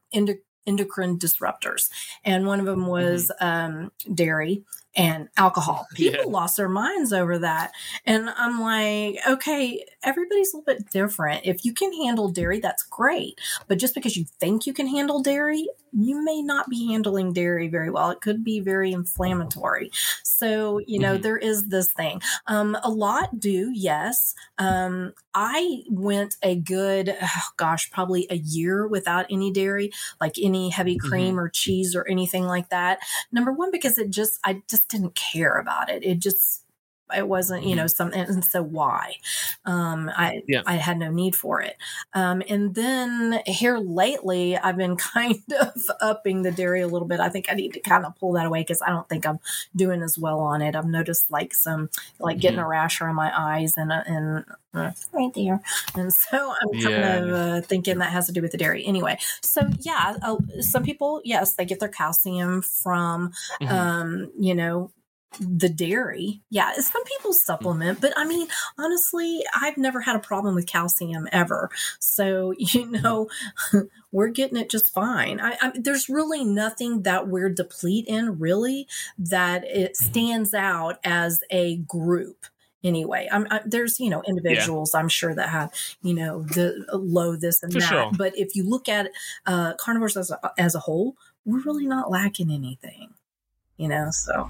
endocrine 0.67 1.17
disruptors. 1.17 1.89
And 2.23 2.45
one 2.45 2.59
of 2.59 2.65
them 2.65 2.87
was 2.87 3.31
um 3.39 3.91
dairy 4.13 4.63
and 4.95 5.29
alcohol 5.37 5.87
people 5.95 6.19
Yeah. 6.25 6.27
lost 6.27 6.57
their 6.57 6.69
minds 6.69 7.13
over 7.13 7.37
that 7.39 7.71
and 8.05 8.29
I'm 8.29 8.59
like, 8.59 9.17
okay, 9.27 9.85
everybody's 10.03 10.53
a 10.53 10.57
little 10.57 10.73
bit 10.73 10.89
different. 10.89 11.45
If 11.45 11.63
you 11.65 11.73
can 11.73 11.93
handle 11.93 12.29
dairy, 12.29 12.59
that's 12.59 12.83
great. 12.83 13.39
But 13.67 13.77
just 13.79 13.93
because 13.95 14.17
you 14.17 14.25
think 14.39 14.65
you 14.65 14.73
can 14.73 14.87
handle 14.87 15.21
dairy, 15.21 15.67
you 15.93 16.23
may 16.23 16.41
not 16.41 16.69
be 16.69 16.87
handling 16.87 17.33
dairy 17.33 17.67
very 17.67 17.89
well. 17.89 18.09
It 18.11 18.21
could 18.21 18.43
be 18.43 18.59
very 18.61 18.91
inflammatory. 18.93 19.91
So, 20.23 20.79
you 20.87 20.99
know, 20.99 21.17
Mhm. 21.17 21.21
there 21.21 21.37
is 21.37 21.67
this 21.67 21.91
thing. 21.91 22.21
Um, 22.47 22.77
a 22.83 22.89
lot 22.89 23.39
do, 23.39 23.71
yes. 23.73 24.33
Um, 24.57 25.13
I 25.33 25.83
went 25.89 26.37
a 26.41 26.55
good, 26.55 27.15
oh 27.21 27.41
gosh, 27.57 27.89
probably 27.91 28.25
a 28.29 28.35
year 28.37 28.87
without 28.87 29.25
any 29.29 29.51
dairy, 29.51 29.91
like 30.19 30.35
any 30.41 30.69
heavy 30.69 30.97
cream 30.97 31.39
or 31.39 31.49
cheese 31.49 31.95
or 31.95 32.07
anything 32.07 32.45
like 32.45 32.69
that. 32.69 32.99
Number 33.31 33.51
one, 33.51 33.71
because 33.71 33.97
it 33.97 34.09
just, 34.09 34.39
I 34.43 34.61
just 34.69 34.80
just 34.81 34.87
didn't 34.87 35.15
care 35.15 35.57
about 35.57 35.89
it. 35.89 36.03
It 36.03 36.19
just 36.19 36.65
it 37.15 37.27
wasn't 37.27 37.63
you 37.65 37.75
know 37.75 37.85
Mm-hmm. 37.85 37.87
something 37.87 38.19
and 38.21 38.45
so 38.45 38.61
why 38.61 39.15
um 39.65 40.09
i 40.15 40.41
Yeah. 40.47 40.61
i 40.65 40.75
had 40.75 40.97
no 40.97 41.11
need 41.11 41.35
for 41.35 41.61
it 41.61 41.77
um 42.13 42.41
and 42.49 42.75
then 42.75 43.39
here 43.45 43.77
lately 43.77 44.57
i've 44.57 44.77
been 44.77 44.95
kind 45.13 45.41
of 45.59 45.73
upping 46.01 46.41
the 46.43 46.51
dairy 46.51 46.81
a 46.81 46.87
little 46.87 47.07
bit 47.07 47.19
i 47.19 47.29
think 47.29 47.47
i 47.49 47.53
need 47.53 47.73
to 47.73 47.79
kind 47.79 48.05
of 48.05 48.15
pull 48.19 48.33
that 48.33 48.45
away 48.45 48.61
because 48.61 48.81
i 48.81 48.89
don't 48.89 49.07
think 49.09 49.25
i'm 49.25 49.39
doing 49.75 50.01
as 50.01 50.17
well 50.17 50.39
on 50.39 50.61
it 50.61 50.75
i've 50.75 50.85
noticed 50.85 51.29
like 51.31 51.53
some 51.53 51.89
like 52.19 52.39
getting 52.39 52.59
Mm-hmm. 52.59 52.65
a 52.65 52.67
rash 52.67 53.01
around 53.01 53.15
my 53.15 53.31
eyes 53.37 53.73
and 53.77 53.91
uh, 53.91 54.03
and 54.05 54.45
uh, 54.73 54.91
right 55.13 55.33
there 55.33 55.61
and 55.95 56.13
so 56.13 56.53
i'm 56.61 56.69
kind 56.79 57.03
Yeah. 57.03 57.17
of 57.17 57.29
uh, 57.29 57.61
thinking 57.61 57.97
that 57.99 58.11
has 58.11 58.25
to 58.27 58.31
do 58.31 58.41
with 58.41 58.51
the 58.51 58.57
dairy 58.57 58.85
anyway 58.85 59.17
so 59.41 59.69
yeah 59.79 60.15
uh, 60.21 60.37
some 60.59 60.83
people 60.83 61.21
yes 61.25 61.53
they 61.55 61.65
get 61.65 61.79
their 61.79 61.89
calcium 61.89 62.61
from 62.61 63.31
Mhm. 63.61 63.71
um 63.71 64.31
you 64.39 64.55
know 64.55 64.89
the 65.39 65.69
dairy. 65.69 66.41
Yeah 66.49 66.73
some 66.73 67.03
people 67.05 67.31
supplement 67.33 68.01
but 68.01 68.11
i 68.17 68.25
mean 68.25 68.47
honestly 68.77 69.41
i've 69.61 69.77
never 69.77 70.01
had 70.01 70.15
a 70.15 70.19
problem 70.19 70.55
with 70.55 70.67
calcium 70.67 71.27
ever. 71.31 71.69
So 71.99 72.53
you 72.57 72.85
know 72.85 73.29
we're 74.11 74.27
getting 74.27 74.57
it 74.57 74.69
just 74.69 74.93
fine. 74.93 75.39
I, 75.39 75.57
I 75.61 75.71
there's 75.75 76.09
really 76.09 76.43
nothing 76.43 77.03
that 77.03 77.27
we're 77.27 77.49
deplete 77.49 78.05
in 78.07 78.39
really 78.39 78.87
that 79.17 79.63
it 79.65 79.95
stands 79.95 80.53
out 80.53 80.99
as 81.03 81.43
a 81.49 81.77
group 81.77 82.45
anyway. 82.83 83.27
I'm, 83.31 83.47
I, 83.49 83.61
there's 83.65 83.99
you 83.99 84.09
know 84.09 84.21
individuals 84.27 84.93
i'm 84.95 85.07
sure 85.07 85.33
that 85.35 85.49
have 85.49 85.71
you 86.01 86.13
know 86.13 86.41
the 86.43 86.85
low 86.93 87.35
this 87.35 87.63
and 87.63 87.71
For 87.71 87.79
that. 87.79 87.87
sure. 87.89 88.11
but 88.17 88.37
if 88.37 88.55
you 88.55 88.67
look 88.67 88.89
at 88.89 89.11
uh 89.45 89.73
carnivores 89.75 90.17
as 90.17 90.31
a, 90.31 90.51
as 90.57 90.75
a 90.75 90.79
whole 90.79 91.15
we're 91.45 91.61
really 91.61 91.85
not 91.87 92.09
lacking 92.11 92.51
anything 92.51 93.13
you 93.77 93.87
know 93.87 94.09
so 94.11 94.49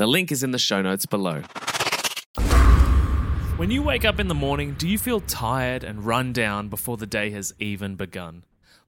The 0.00 0.06
link 0.06 0.32
is 0.32 0.42
in 0.42 0.50
the 0.50 0.58
show 0.58 0.80
notes 0.80 1.04
below. 1.04 1.42
When 3.58 3.70
you 3.70 3.82
wake 3.82 4.06
up 4.06 4.18
in 4.18 4.28
the 4.28 4.34
morning, 4.34 4.72
do 4.78 4.88
you 4.88 4.96
feel 4.96 5.20
tired 5.20 5.84
and 5.84 6.06
run 6.06 6.32
down 6.32 6.70
before 6.70 6.96
the 6.96 7.06
day 7.06 7.28
has 7.32 7.52
even 7.58 7.96
begun? 7.96 8.44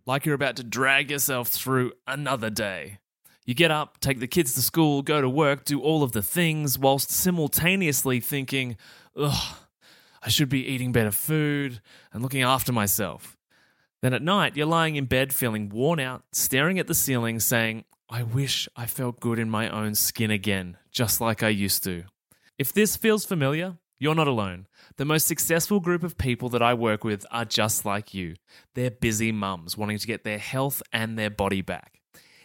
Like 0.07 0.25
you're 0.25 0.35
about 0.35 0.57
to 0.57 0.65
drag 0.65 1.11
yourself 1.11 1.49
through 1.49 1.93
another 2.07 2.49
day. 2.49 2.97
You 3.45 3.53
get 3.53 3.71
up, 3.71 4.01
take 4.01 4.21
the 4.21 4.27
kids 4.27 4.55
to 4.55 4.63
school, 4.63 5.03
go 5.03 5.21
to 5.21 5.29
work, 5.29 5.67
do 5.67 5.83
all 5.83 6.03
of 6.03 6.13
the 6.13 6.23
things, 6.23 6.79
whilst 6.79 7.11
simultaneously 7.11 8.19
thinking, 8.19 8.79
ugh, 9.15 9.57
I 10.23 10.31
should 10.31 10.49
be 10.49 10.67
eating 10.67 10.93
better 10.93 11.11
food 11.11 11.83
and 12.15 12.23
looking 12.23 12.41
after 12.41 12.73
myself. 12.73 13.37
Then 14.01 14.15
at 14.15 14.23
night, 14.23 14.57
you're 14.57 14.65
lying 14.65 14.97
in 14.97 15.05
bed 15.05 15.35
feeling 15.35 15.69
worn 15.69 16.01
out, 16.01 16.23
staring 16.33 16.79
at 16.79 16.87
the 16.87 16.95
ceiling, 16.95 17.39
saying, 17.39 17.85
I 18.09 18.23
wish 18.23 18.67
I 18.75 18.87
felt 18.87 19.21
good 19.21 19.39
in 19.39 19.51
my 19.51 19.69
own 19.69 19.95
skin 19.95 20.31
again, 20.31 20.79
just 20.93 21.21
like 21.21 21.43
I 21.43 21.49
used 21.49 21.83
to. 21.85 22.05
If 22.59 22.73
this 22.73 22.97
feels 22.97 23.25
familiar, 23.25 23.79
you're 23.99 24.15
not 24.15 24.29
alone. 24.29 24.67
The 24.97 25.05
most 25.05 25.27
successful 25.27 25.81
group 25.81 26.03
of 26.03 26.19
people 26.19 26.49
that 26.51 26.63
I 26.63 26.75
work 26.75 27.05
with 27.05 27.25
are 27.31 27.45
just 27.45 27.85
like 27.85 28.13
you. 28.13 28.35
They're 28.75 28.91
busy 28.91 29.33
mums 29.33 29.77
wanting 29.77 29.99
to 29.99 30.07
get 30.07 30.25
their 30.25 30.39
health 30.39 30.83
and 30.93 31.19
their 31.19 31.31
body 31.31 31.63
back. 31.63 32.01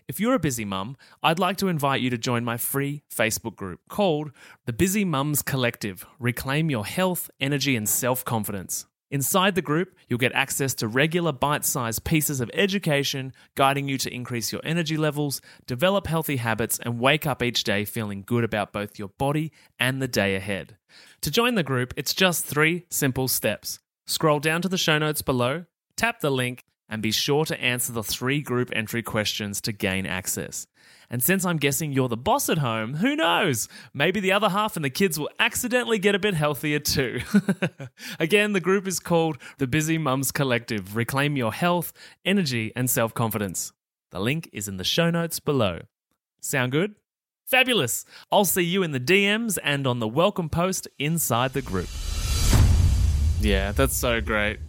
If 0.07 0.21
you're 0.21 0.35
a 0.35 0.39
busy 0.39 0.63
mum, 0.63 0.95
I'd 1.21 1.39
like 1.39 1.57
to 1.57 1.67
invite 1.67 1.99
you 1.99 2.09
to 2.11 2.17
join 2.17 2.45
my 2.45 2.55
free 2.55 3.03
Facebook 3.13 3.57
group 3.57 3.81
called 3.89 4.31
The 4.65 4.71
Busy 4.71 5.03
Mums 5.03 5.41
Collective 5.41 6.05
Reclaim 6.17 6.69
Your 6.69 6.85
Health, 6.85 7.29
Energy, 7.41 7.75
and 7.75 7.89
Self 7.89 8.23
Confidence. 8.23 8.85
Inside 9.09 9.55
the 9.55 9.61
group, 9.61 9.95
you'll 10.09 10.19
get 10.19 10.33
access 10.33 10.73
to 10.75 10.87
regular 10.87 11.31
bite 11.31 11.63
sized 11.63 12.03
pieces 12.03 12.41
of 12.41 12.51
education 12.53 13.31
guiding 13.55 13.87
you 13.87 13.97
to 13.99 14.13
increase 14.13 14.51
your 14.51 14.61
energy 14.65 14.97
levels, 14.97 15.39
develop 15.65 16.07
healthy 16.07 16.37
habits, 16.37 16.77
and 16.79 16.99
wake 16.99 17.25
up 17.25 17.41
each 17.41 17.63
day 17.63 17.85
feeling 17.85 18.23
good 18.25 18.43
about 18.43 18.73
both 18.73 18.99
your 18.99 19.07
body 19.07 19.53
and 19.79 20.01
the 20.01 20.09
day 20.09 20.35
ahead. 20.35 20.75
To 21.21 21.31
join 21.31 21.55
the 21.55 21.63
group, 21.63 21.93
it's 21.95 22.13
just 22.13 22.45
three 22.45 22.85
simple 22.89 23.29
steps. 23.29 23.79
Scroll 24.05 24.39
down 24.39 24.61
to 24.61 24.69
the 24.69 24.77
show 24.77 24.97
notes 24.97 25.21
below, 25.21 25.65
tap 25.95 26.19
the 26.19 26.29
link, 26.29 26.65
and 26.89 27.01
be 27.01 27.11
sure 27.11 27.45
to 27.45 27.59
answer 27.61 27.91
the 27.91 28.03
three 28.03 28.41
group 28.41 28.69
entry 28.73 29.03
questions 29.03 29.61
to 29.61 29.71
gain 29.71 30.05
access. 30.05 30.67
And 31.09 31.23
since 31.23 31.45
I'm 31.45 31.57
guessing 31.57 31.93
you're 31.93 32.09
the 32.09 32.17
boss 32.17 32.49
at 32.49 32.57
home, 32.57 32.95
who 32.95 33.15
knows? 33.15 33.69
Maybe 33.93 34.19
the 34.19 34.33
other 34.33 34.49
half 34.49 34.75
and 34.75 34.83
the 34.83 34.89
kids 34.89 35.17
will 35.17 35.29
accidentally 35.39 35.99
get 35.99 36.15
a 36.15 36.19
bit 36.19 36.33
healthier 36.33 36.79
too. 36.79 37.21
Again, 38.19 38.53
the 38.53 38.59
group 38.59 38.87
is 38.87 38.99
called 38.99 39.37
the 39.57 39.67
Busy 39.67 39.97
Mums 39.97 40.31
Collective 40.31 40.95
Reclaim 40.95 41.37
Your 41.37 41.53
Health, 41.53 41.93
Energy, 42.25 42.73
and 42.75 42.89
Self 42.89 43.13
Confidence. 43.13 43.71
The 44.11 44.19
link 44.19 44.49
is 44.51 44.67
in 44.67 44.77
the 44.77 44.83
show 44.83 45.09
notes 45.09 45.39
below. 45.39 45.81
Sound 46.41 46.73
good? 46.73 46.95
Fabulous! 47.45 48.03
I'll 48.29 48.43
see 48.43 48.63
you 48.63 48.83
in 48.83 48.91
the 48.91 48.99
DMs 48.99 49.57
and 49.63 49.87
on 49.87 49.99
the 49.99 50.07
welcome 50.07 50.49
post 50.49 50.89
inside 50.99 51.53
the 51.53 51.61
group. 51.61 51.87
Yeah, 53.39 53.71
that's 53.71 53.95
so 53.95 54.19
great. 54.19 54.59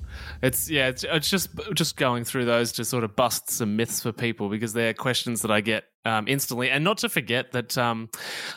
It's 0.43 0.71
yeah, 0.71 0.89
it's, 0.89 1.05
it's 1.05 1.29
just 1.31 1.51
just 1.75 1.97
going 1.97 2.25
through 2.25 2.45
those 2.45 2.73
to 2.73 2.85
sort 2.85 3.05
of 3.05 3.17
bust 3.17 3.51
some 3.51 3.77
myths 3.77 4.03
for 4.03 4.13
people 4.13 4.49
because 4.49 4.73
they're 4.73 4.95
questions 4.95 5.43
that 5.43 5.51
I 5.51 5.61
get 5.61 5.85
um, 6.05 6.27
instantly, 6.29 6.71
and 6.71 6.85
not 6.85 6.99
to 6.99 7.09
forget 7.09 7.53
that 7.53 7.77
um, 7.77 8.09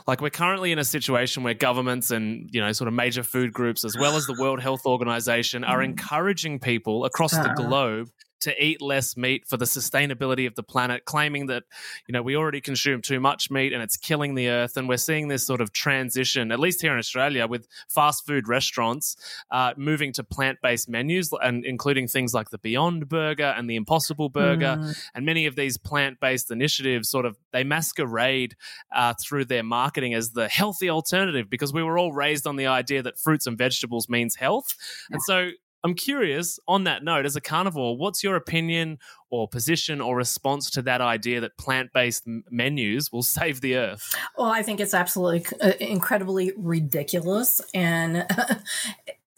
like 0.07 0.21
we're 0.21 0.29
currently 0.29 0.71
in 0.71 0.79
a 0.79 0.83
situation 0.83 1.43
where 1.43 1.53
governments 1.53 2.11
and 2.11 2.49
you 2.51 2.61
know 2.61 2.71
sort 2.71 2.87
of 2.87 2.93
major 2.93 3.23
food 3.23 3.51
groups 3.53 3.83
as 3.83 3.97
well 3.97 4.15
as 4.15 4.25
the 4.25 4.35
World 4.39 4.61
Health 4.61 4.85
Organization 4.85 5.63
are 5.63 5.81
encouraging 5.81 6.59
people 6.59 7.05
across 7.05 7.31
the 7.31 7.49
Uh. 7.49 7.53
globe 7.55 8.07
to 8.41 8.63
eat 8.63 8.81
less 8.81 9.15
meat 9.17 9.45
for 9.47 9.57
the 9.57 9.65
sustainability 9.65 10.47
of 10.47 10.55
the 10.55 10.63
planet, 10.63 11.05
claiming 11.05 11.47
that 11.47 11.63
you 12.07 12.13
know 12.13 12.21
we 12.21 12.35
already 12.35 12.61
consume 12.61 13.01
too 13.01 13.19
much 13.19 13.49
meat 13.49 13.73
and 13.73 13.81
it's 13.81 13.97
killing 13.97 14.35
the 14.35 14.49
earth. 14.49 14.77
And 14.77 14.87
we're 14.89 14.97
seeing 14.97 15.27
this 15.27 15.45
sort 15.45 15.61
of 15.61 15.71
transition, 15.71 16.51
at 16.51 16.59
least 16.59 16.81
here 16.81 16.91
in 16.93 16.99
Australia, 16.99 17.47
with 17.47 17.67
fast 17.89 18.25
food 18.25 18.47
restaurants 18.47 19.15
uh, 19.51 19.73
moving 19.77 20.11
to 20.13 20.23
plant 20.23 20.59
based 20.61 20.89
menus 20.89 21.31
and 21.41 21.65
including 21.65 22.07
things 22.07 22.33
like 22.33 22.49
the 22.49 22.57
Beyond 22.57 23.07
Burger 23.09 23.53
and 23.57 23.69
the 23.69 23.75
Impossible 23.75 24.29
Burger, 24.29 24.77
Mm. 24.81 25.09
and 25.15 25.25
many 25.25 25.45
of 25.45 25.55
these 25.55 25.77
plant 25.77 26.19
based 26.19 26.51
initiatives 26.51 27.09
sort 27.09 27.25
of 27.25 27.37
they 27.51 27.63
masquerade 27.63 28.55
uh, 28.95 29.13
through 29.21 29.45
their 29.45 29.63
marketing 29.63 30.13
as 30.13 30.31
the 30.31 30.47
healthy 30.47 30.89
alternative 30.89 31.49
because 31.49 31.73
we 31.73 31.83
were 31.83 31.97
all 31.97 32.11
raised 32.13 32.47
on 32.47 32.55
the 32.55 32.67
idea 32.67 33.01
that 33.01 33.17
fruits 33.19 33.47
and 33.47 33.57
vegetables 33.57 34.09
means 34.09 34.35
health, 34.35 34.75
and 35.11 35.21
so. 35.21 35.51
I'm 35.83 35.95
curious 35.95 36.59
on 36.67 36.83
that 36.83 37.03
note, 37.03 37.25
as 37.25 37.35
a 37.35 37.41
carnivore, 37.41 37.97
what's 37.97 38.23
your 38.23 38.35
opinion 38.35 38.99
or 39.29 39.47
position 39.47 39.99
or 40.01 40.15
response 40.15 40.69
to 40.71 40.81
that 40.83 41.01
idea 41.01 41.41
that 41.41 41.57
plant 41.57 41.91
based 41.93 42.23
menus 42.49 43.11
will 43.11 43.23
save 43.37 43.61
the 43.61 43.75
earth? 43.77 44.15
Well, 44.37 44.51
I 44.51 44.61
think 44.61 44.79
it's 44.79 44.93
absolutely 44.93 45.45
uh, 45.61 45.73
incredibly 45.79 46.53
ridiculous, 46.57 47.61
and 47.73 48.25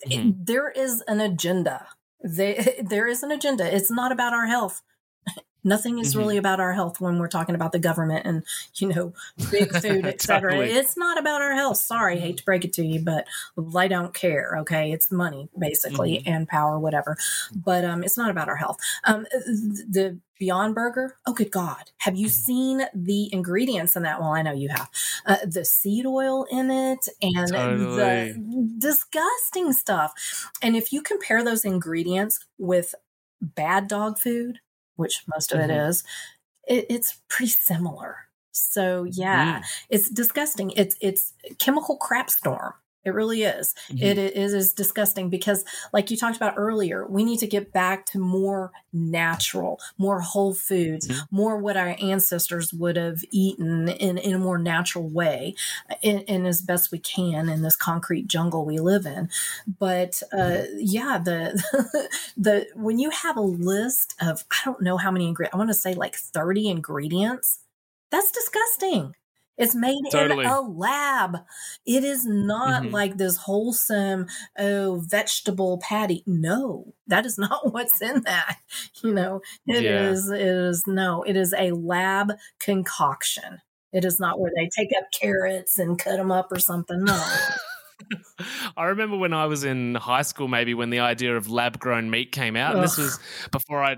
Mhm. 0.06 0.36
there 0.46 0.70
is 0.70 1.02
an 1.08 1.22
agenda 1.22 1.88
they, 2.24 2.82
there 2.84 3.08
is 3.08 3.24
an 3.24 3.32
agenda. 3.32 3.74
It's 3.74 3.92
not 3.92 4.12
about 4.12 4.34
our 4.34 4.48
health. 4.48 4.82
Nothing 5.64 6.00
is 6.00 6.12
mm-hmm. 6.12 6.20
really 6.20 6.38
about 6.38 6.60
our 6.60 6.74
health 6.74 7.00
when 7.00 7.20
we're 7.20 7.28
talking 7.28 7.56
about 7.56 7.72
the 7.72 7.80
government 7.80 8.26
and 8.26 8.44
you 8.76 8.88
know 8.90 9.14
big 9.52 9.72
food, 9.82 10.06
etc. 10.06 10.52
totally. 10.52 10.72
It's 10.72 10.98
not 10.98 11.18
about 11.18 11.42
our 11.42 11.54
health. 11.54 11.78
Sorry, 11.78 12.20
hate 12.20 12.38
to 12.38 12.46
break 12.46 12.66
it 12.66 12.74
to 12.74 12.86
you, 12.86 13.00
but 13.00 13.28
I 13.78 13.88
don't 13.88 14.14
care. 14.14 14.58
Okay, 14.60 14.92
it's 14.92 15.12
money 15.12 15.50
basically 15.58 16.18
mm-hmm. 16.18 16.30
and 16.30 16.48
power, 16.48 16.80
whatever. 16.80 17.18
But 17.56 17.86
um, 17.86 18.04
it's 18.04 18.18
not 18.18 18.30
about 18.30 18.50
our 18.50 18.58
health. 18.58 18.78
Um, 19.06 19.26
the 19.32 20.20
Beyond 20.44 20.76
Burger. 20.76 21.16
Oh, 21.26 21.32
good 21.32 21.52
God. 21.52 21.92
Have 22.00 22.18
you 22.18 22.28
seen 22.28 22.82
the 22.94 23.34
ingredients 23.34 23.96
in 23.96 24.04
that? 24.04 24.20
Well, 24.20 24.34
I 24.34 24.42
know 24.42 24.52
you 24.52 24.68
have. 24.68 24.90
Uh, 25.26 25.38
the 25.46 25.64
seed 25.64 26.06
oil 26.06 26.46
in 26.52 26.70
it 26.70 27.08
and 27.22 27.48
totally. 27.48 27.96
the 27.96 28.76
disgusting 28.78 29.72
stuff. 29.72 30.52
And 30.62 30.76
if 30.76 30.92
you 30.92 31.02
compare 31.02 31.46
those 31.46 31.64
ingredients 31.64 32.46
with 32.58 32.94
bad 33.42 33.88
dog 33.88 34.20
food, 34.20 34.60
which 34.96 35.24
most 35.34 35.52
of 35.52 35.60
mm-hmm. 35.60 35.72
it 35.72 35.88
is, 35.90 36.04
it, 36.68 36.86
it's 36.90 37.20
pretty 37.30 37.52
similar. 37.52 38.18
So 38.52 39.04
yeah, 39.04 39.60
mm. 39.60 39.64
it's 39.90 40.10
disgusting. 40.10 40.72
It's 40.72 40.96
it's 41.02 41.34
chemical 41.58 41.98
crap 41.98 42.30
storm. 42.30 42.74
It 43.06 43.14
really 43.14 43.44
is. 43.44 43.76
Mm-hmm. 43.90 44.04
It, 44.04 44.18
it 44.18 44.36
is 44.36 44.74
disgusting 44.74 45.30
because, 45.30 45.66
like 45.92 46.10
you 46.10 46.18
talked 46.18 46.38
about 46.38 46.54
earlier, 46.56 47.06
we 47.06 47.26
need 47.26 47.40
to 47.40 47.48
get 47.48 47.74
back 47.74 48.06
to 48.08 48.20
more 48.20 48.72
natural, 48.94 49.80
more 49.98 50.22
whole 50.22 50.54
foods, 50.54 51.08
mm-hmm. 51.08 51.36
more 51.36 51.58
what 51.58 51.76
our 51.76 51.96
ancestors 52.02 52.72
would 52.74 52.96
have 52.96 53.24
eaten 53.32 53.90
in, 53.90 54.18
in 54.18 54.34
a 54.34 54.40
more 54.40 54.58
natural 54.58 55.10
way, 55.10 55.56
in, 56.02 56.20
in, 56.22 56.46
as 56.46 56.62
best 56.62 56.92
we 56.92 57.00
can 57.00 57.50
in 57.50 57.62
this 57.62 57.76
concrete 57.76 58.28
jungle 58.28 58.66
we 58.66 58.80
live 58.80 59.06
in. 59.06 59.30
But 59.80 60.22
uh, 60.32 60.38
mm-hmm. 60.38 60.78
yeah, 60.80 61.18
the 61.18 62.10
the 62.38 62.68
when 62.76 63.00
you 63.00 63.10
have 63.10 63.36
a 63.36 63.42
list 63.42 64.16
of 64.22 64.46
I 64.52 64.62
don't 64.64 64.82
know 64.82 64.98
how 64.98 65.12
many 65.12 65.28
ingredients, 65.28 65.54
I 65.54 65.58
want 65.58 65.70
to 65.70 65.74
say 65.74 65.94
like 65.94 66.16
thirty 66.16 66.70
ingredients. 66.70 67.60
That's 68.12 68.32
disgusting. 68.32 69.16
It's 69.58 69.76
made 69.76 70.02
totally. 70.12 70.46
in 70.46 70.52
a 70.52 70.62
lab. 70.62 71.38
It 71.86 72.04
is 72.04 72.26
not 72.26 72.84
mm-hmm. 72.84 72.94
like 72.94 73.18
this 73.18 73.38
wholesome, 73.38 74.28
oh, 74.58 75.04
vegetable 75.06 75.78
patty. 75.78 76.24
No, 76.26 76.94
that 77.08 77.26
is 77.26 77.38
not 77.38 77.72
what's 77.72 78.02
in 78.02 78.22
that. 78.22 78.58
You 79.04 79.14
know, 79.14 79.42
it 79.68 79.84
yeah. 79.84 80.10
is. 80.10 80.30
It 80.30 80.42
is 80.42 80.88
no, 80.88 81.24
it 81.24 81.38
is 81.38 81.54
a 81.58 81.72
lab 81.72 82.34
concoction. 82.60 83.60
It 83.92 84.06
is 84.06 84.20
not 84.20 84.40
where 84.40 84.52
they 84.56 84.70
take 84.76 84.90
up 84.98 85.06
carrots 85.12 85.78
and 85.78 86.00
cut 86.00 86.18
them 86.18 86.32
up 86.32 86.52
or 86.52 86.60
something. 86.60 87.04
No. 87.04 87.36
I 88.78 88.86
remember 88.86 89.18
when 89.18 89.34
I 89.34 89.46
was 89.46 89.64
in 89.64 89.96
high 89.96 90.24
school, 90.24 90.48
maybe 90.48 90.74
when 90.74 90.90
the 90.90 91.00
idea 91.00 91.38
of 91.38 91.50
lab 91.50 91.80
grown 91.80 92.10
meat 92.10 92.32
came 92.32 92.56
out, 92.56 92.72
Ugh. 92.72 92.76
and 92.78 92.84
this 92.84 92.98
was 92.98 93.20
before 93.52 93.84
I 93.84 93.98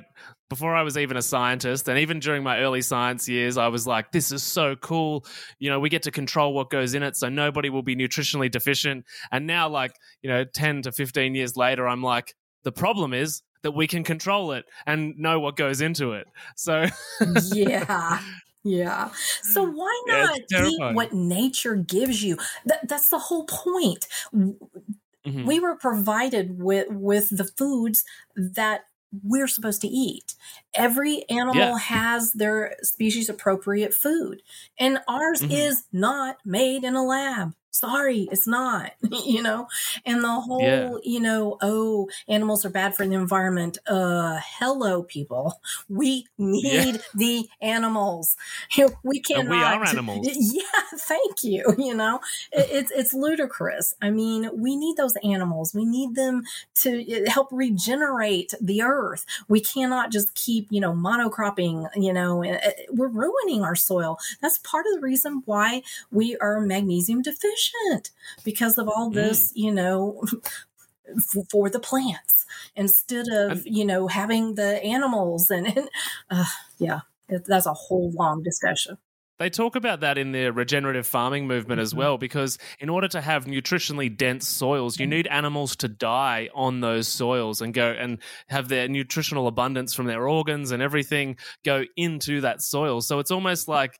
before 0.49 0.75
I 0.75 0.83
was 0.83 0.97
even 0.97 1.17
a 1.17 1.21
scientist, 1.21 1.87
and 1.87 1.99
even 1.99 2.19
during 2.19 2.43
my 2.43 2.59
early 2.59 2.81
science 2.81 3.27
years, 3.27 3.57
I 3.57 3.67
was 3.67 3.87
like, 3.87 4.11
this 4.11 4.31
is 4.31 4.43
so 4.43 4.75
cool. 4.75 5.25
You 5.59 5.69
know, 5.69 5.79
we 5.79 5.89
get 5.89 6.03
to 6.03 6.11
control 6.11 6.53
what 6.53 6.69
goes 6.69 6.93
in 6.93 7.03
it, 7.03 7.15
so 7.15 7.29
nobody 7.29 7.69
will 7.69 7.83
be 7.83 7.95
nutritionally 7.95 8.51
deficient. 8.51 9.05
And 9.31 9.47
now, 9.47 9.69
like, 9.69 9.93
you 10.21 10.29
know, 10.29 10.43
10 10.43 10.83
to 10.83 10.91
15 10.91 11.35
years 11.35 11.57
later, 11.57 11.87
I'm 11.87 12.03
like, 12.03 12.35
the 12.63 12.71
problem 12.71 13.13
is 13.13 13.41
that 13.63 13.71
we 13.71 13.87
can 13.87 14.03
control 14.03 14.51
it 14.51 14.65
and 14.85 15.17
know 15.17 15.39
what 15.39 15.55
goes 15.55 15.81
into 15.81 16.13
it. 16.13 16.27
So, 16.55 16.85
yeah. 17.53 18.21
Yeah. 18.63 19.11
So 19.43 19.63
why 19.63 20.03
not 20.07 20.39
yeah, 20.49 20.67
eat 20.67 20.95
what 20.95 21.13
nature 21.13 21.75
gives 21.75 22.23
you? 22.23 22.37
That, 22.65 22.87
that's 22.87 23.09
the 23.09 23.19
whole 23.19 23.45
point. 23.45 24.07
Mm-hmm. 24.33 25.45
We 25.45 25.59
were 25.59 25.75
provided 25.75 26.59
with 26.59 26.87
with 26.89 27.35
the 27.35 27.43
foods 27.43 28.03
that 28.35 28.85
we're 29.23 29.47
supposed 29.47 29.81
to 29.81 29.87
eat. 29.87 30.35
Every 30.73 31.23
animal 31.29 31.55
yeah. 31.55 31.77
has 31.77 32.33
their 32.33 32.75
species 32.81 33.29
appropriate 33.29 33.93
food, 33.93 34.41
and 34.79 34.99
ours 35.07 35.41
mm-hmm. 35.41 35.51
is 35.51 35.83
not 35.91 36.37
made 36.45 36.83
in 36.83 36.95
a 36.95 37.03
lab 37.03 37.53
sorry 37.75 38.27
it's 38.31 38.47
not 38.47 38.91
you 39.25 39.41
know? 39.41 39.67
And 40.05 40.23
the 40.23 40.31
whole 40.31 40.61
yeah. 40.61 40.95
you 41.03 41.19
know 41.19 41.57
oh 41.61 42.09
animals 42.27 42.65
are 42.65 42.69
bad 42.69 42.95
for 42.95 43.05
the 43.05 43.13
environment. 43.13 43.77
Uh 43.87 44.39
hello 44.59 45.03
people. 45.03 45.59
We 45.89 46.27
need 46.37 46.95
yeah. 46.95 47.01
the 47.13 47.47
animals. 47.61 48.35
Uh, 48.85 48.89
we 49.03 49.19
cannot 49.19 49.49
we 49.49 49.57
are 49.57 49.83
animals. 49.85 50.27
Yeah 50.31 50.97
thank 50.97 51.43
you 51.43 51.63
you 51.77 51.95
know? 51.95 52.19
It, 52.51 52.67
it's 52.71 52.91
it's 52.91 53.13
ludicrous. 53.13 53.95
I 54.01 54.11
mean 54.11 54.49
we 54.53 54.75
need 54.75 54.97
those 54.97 55.15
animals. 55.23 55.73
We 55.73 55.85
need 55.85 56.15
them 56.15 56.43
to 56.81 56.89
eh, 57.11 57.29
help 57.29 57.49
regenerate 57.51 58.53
the 58.61 58.81
earth. 58.81 59.25
We 59.47 59.61
cannot 59.61 60.11
just 60.11 60.35
keep 60.35 60.67
you 60.69 60.81
know 60.81 60.93
monocropping 60.93 61.89
you 61.95 62.13
know 62.13 62.43
eh, 62.43 62.59
eh, 62.61 62.71
we're 62.91 63.07
ruining 63.07 63.63
our 63.63 63.75
soil. 63.75 64.17
That's 64.41 64.59
part 64.59 64.85
of 64.87 64.93
the 64.95 65.01
reason 65.01 65.41
why 65.45 65.81
we 66.11 66.37
are 66.37 66.59
magnesium 66.61 67.21
deficient 67.21 67.64
efficient 67.65 68.11
because 68.43 68.77
of 68.77 68.87
all 68.87 69.09
this, 69.09 69.51
mm. 69.51 69.55
you 69.55 69.71
know, 69.71 70.23
for 71.51 71.69
the 71.69 71.79
plants 71.79 72.45
instead 72.75 73.27
of, 73.29 73.65
you 73.65 73.85
know, 73.85 74.07
having 74.07 74.55
the 74.55 74.83
animals 74.83 75.49
and, 75.49 75.67
and 75.67 75.89
uh, 76.29 76.45
yeah, 76.77 77.01
that's 77.27 77.65
a 77.65 77.73
whole 77.73 78.11
long 78.11 78.43
discussion. 78.43 78.97
They 79.37 79.49
talk 79.49 79.75
about 79.75 79.99
that 79.99 80.17
in 80.17 80.31
the 80.31 80.49
regenerative 80.51 81.05
farming 81.05 81.45
movement 81.45 81.81
as 81.81 81.89
mm-hmm. 81.89 81.99
well, 81.99 82.17
because 82.17 82.57
in 82.79 82.87
order 82.87 83.09
to 83.09 83.19
have 83.19 83.45
nutritionally 83.45 84.15
dense 84.15 84.47
soils, 84.47 84.97
you 84.97 85.07
mm. 85.07 85.09
need 85.09 85.27
animals 85.27 85.75
to 85.77 85.89
die 85.89 86.49
on 86.55 86.79
those 86.79 87.09
soils 87.09 87.59
and 87.59 87.73
go 87.73 87.91
and 87.91 88.19
have 88.47 88.69
their 88.69 88.87
nutritional 88.87 89.47
abundance 89.47 89.93
from 89.93 90.05
their 90.05 90.25
organs 90.25 90.71
and 90.71 90.81
everything 90.81 91.35
go 91.65 91.83
into 91.97 92.41
that 92.41 92.61
soil. 92.61 93.01
So 93.01 93.19
it's 93.19 93.31
almost 93.31 93.67
like 93.67 93.99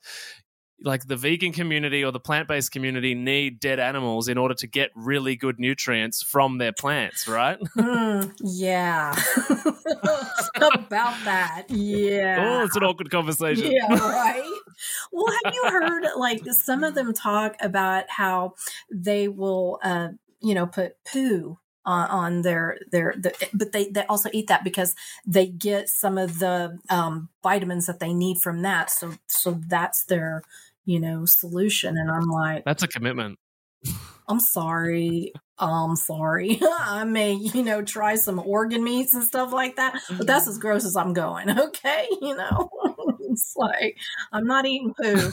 like 0.82 1.06
the 1.06 1.16
vegan 1.16 1.52
community 1.52 2.04
or 2.04 2.12
the 2.12 2.20
plant-based 2.20 2.70
community 2.70 3.14
need 3.14 3.60
dead 3.60 3.80
animals 3.80 4.28
in 4.28 4.36
order 4.36 4.54
to 4.54 4.66
get 4.66 4.90
really 4.94 5.34
good 5.34 5.58
nutrients 5.58 6.22
from 6.22 6.58
their 6.58 6.72
plants 6.72 7.26
right? 7.26 7.58
Mm, 7.76 8.32
yeah. 8.40 9.10
About 10.56 11.14
that 11.24 11.66
yeah. 11.68 12.36
Oh 12.60 12.64
it's 12.64 12.76
an 12.76 12.82
awkward 12.82 13.10
conversation. 13.10 13.70
Yeah 13.70 13.94
right? 13.94 14.60
Well 15.12 15.32
have 15.44 15.54
you 15.54 15.62
heard 15.68 16.04
like 16.16 16.40
some 16.50 16.84
of 16.84 16.94
them 16.94 17.12
talk 17.12 17.56
about 17.60 18.04
how 18.08 18.54
they 18.90 19.28
will 19.28 19.78
uh 19.82 20.08
you 20.40 20.54
know 20.54 20.66
put 20.66 20.96
poo 21.04 21.58
on, 21.86 22.10
on 22.10 22.42
their 22.42 22.78
their 22.90 23.14
the, 23.16 23.32
but 23.54 23.72
they 23.72 23.88
they 23.88 24.04
also 24.06 24.28
eat 24.32 24.48
that 24.48 24.64
because 24.64 24.94
they 25.24 25.46
get 25.46 25.88
some 25.88 26.18
of 26.18 26.40
the 26.40 26.78
um, 26.90 27.28
vitamins 27.42 27.86
that 27.86 28.00
they 28.00 28.12
need 28.12 28.38
from 28.38 28.62
that. 28.62 28.90
So 28.90 29.14
so 29.26 29.60
that's 29.68 30.04
their 30.04 30.42
you 30.86 31.00
know, 31.00 31.24
solution. 31.26 31.98
And 31.98 32.10
I'm 32.10 32.28
like, 32.28 32.64
that's 32.64 32.82
a 32.82 32.88
commitment. 32.88 33.38
I'm 34.28 34.40
sorry. 34.40 35.32
I'm 35.58 35.96
sorry. 35.96 36.58
I 36.80 37.04
may, 37.04 37.34
you 37.34 37.62
know, 37.62 37.82
try 37.82 38.16
some 38.16 38.38
organ 38.38 38.82
meats 38.82 39.14
and 39.14 39.22
stuff 39.22 39.52
like 39.52 39.76
that, 39.76 40.00
but 40.16 40.26
that's 40.26 40.44
mm-hmm. 40.44 40.50
as 40.50 40.58
gross 40.58 40.84
as 40.84 40.96
I'm 40.96 41.12
going. 41.12 41.50
Okay. 41.66 42.06
You 42.22 42.36
know, 42.36 42.68
it's 43.36 43.54
like, 43.56 43.98
I'm 44.32 44.46
not 44.46 44.66
eating 44.66 44.94
poo. 44.94 45.30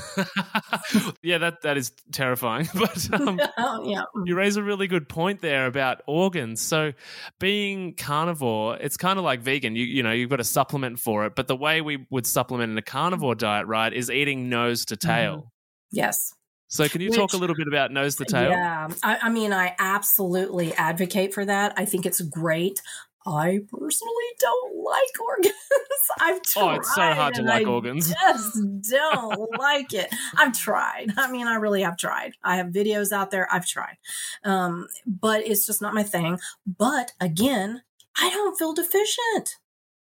yeah, 1.24 1.38
that, 1.39 1.62
that 1.64 1.78
is 1.78 1.91
terrifying. 2.12 2.70
But 2.84 3.14
um, 3.14 3.39
yeah. 3.86 4.04
you 4.26 4.36
raise 4.36 4.58
a 4.58 4.64
really 4.64 4.88
good 4.88 5.08
point 5.08 5.41
there 5.41 5.68
about 5.68 6.01
organs. 6.06 6.60
So 6.62 6.91
being 7.39 7.93
carnivore, 7.93 8.76
it's 8.78 8.97
kind 8.97 9.18
of 9.18 9.24
like 9.24 9.41
vegan. 9.41 9.76
You, 9.76 9.86
you 9.86 10.04
know, 10.04 10.12
you've 10.12 10.30
got 10.30 10.41
a 10.41 10.43
supplement 10.43 10.99
for 10.99 11.26
it. 11.26 11.34
But 11.36 11.47
the 11.47 11.56
way 11.56 11.80
we 11.82 12.06
would 12.10 12.28
supplement 12.28 12.72
in 12.72 12.78
a 12.78 12.82
carnivore 12.82 13.36
diet, 13.36 13.68
right, 13.68 13.93
is 13.93 14.12
eating 14.12 14.49
nose 14.49 14.86
to 14.86 14.97
tail. 14.97 15.38
Mm-hmm. 15.38 15.47
Yes. 15.91 16.34
So, 16.68 16.89
can 16.89 17.01
you 17.01 17.12
Which, 17.12 17.20
talk 17.20 17.34
a 17.34 17.38
little 17.38 17.56
bit 17.56 17.68
about 17.68 17.91
nose 17.91 18.16
to 18.16 18.26
tail? 18.26 18.49
Yeah, 18.49 18.89
I, 19.04 19.20
I, 19.24 19.30
mean, 19.30 19.54
I 19.54 19.76
absolutely 19.78 20.74
advocate 20.74 21.34
for 21.34 21.45
that. 21.45 21.74
I 21.78 21.86
think 21.86 22.06
it's 22.06 22.20
great. 22.22 22.82
I 23.26 23.59
personally 23.71 24.30
don't 24.39 24.76
like 24.76 25.21
organs. 25.21 25.53
I've 26.19 26.41
tried. 26.41 26.63
Oh, 26.63 26.76
it's 26.76 26.95
so 26.95 27.13
hard 27.13 27.34
to 27.36 27.43
like 27.43 27.65
I 27.65 27.69
organs. 27.69 28.09
Just 28.09 28.59
don't 28.89 29.49
like 29.59 29.93
it. 29.93 30.13
I've 30.38 30.53
tried. 30.53 31.13
I 31.17 31.32
mean, 31.32 31.47
I 31.47 31.55
really 31.55 31.84
have 31.84 31.97
tried. 31.97 32.34
I 32.43 32.57
have 32.57 32.67
videos 32.67 33.11
out 33.11 33.32
there. 33.32 33.47
I've 33.51 33.65
tried, 33.65 33.97
um, 34.43 34.88
but 35.05 35.45
it's 35.47 35.65
just 35.65 35.82
not 35.82 35.93
my 35.93 36.03
thing. 36.03 36.39
But 36.65 37.13
again, 37.19 37.84
I 38.17 38.30
don't 38.30 38.57
feel 38.57 38.74
deficient. 38.74 39.57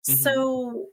Mm-hmm. 0.08 0.14
So 0.14 0.90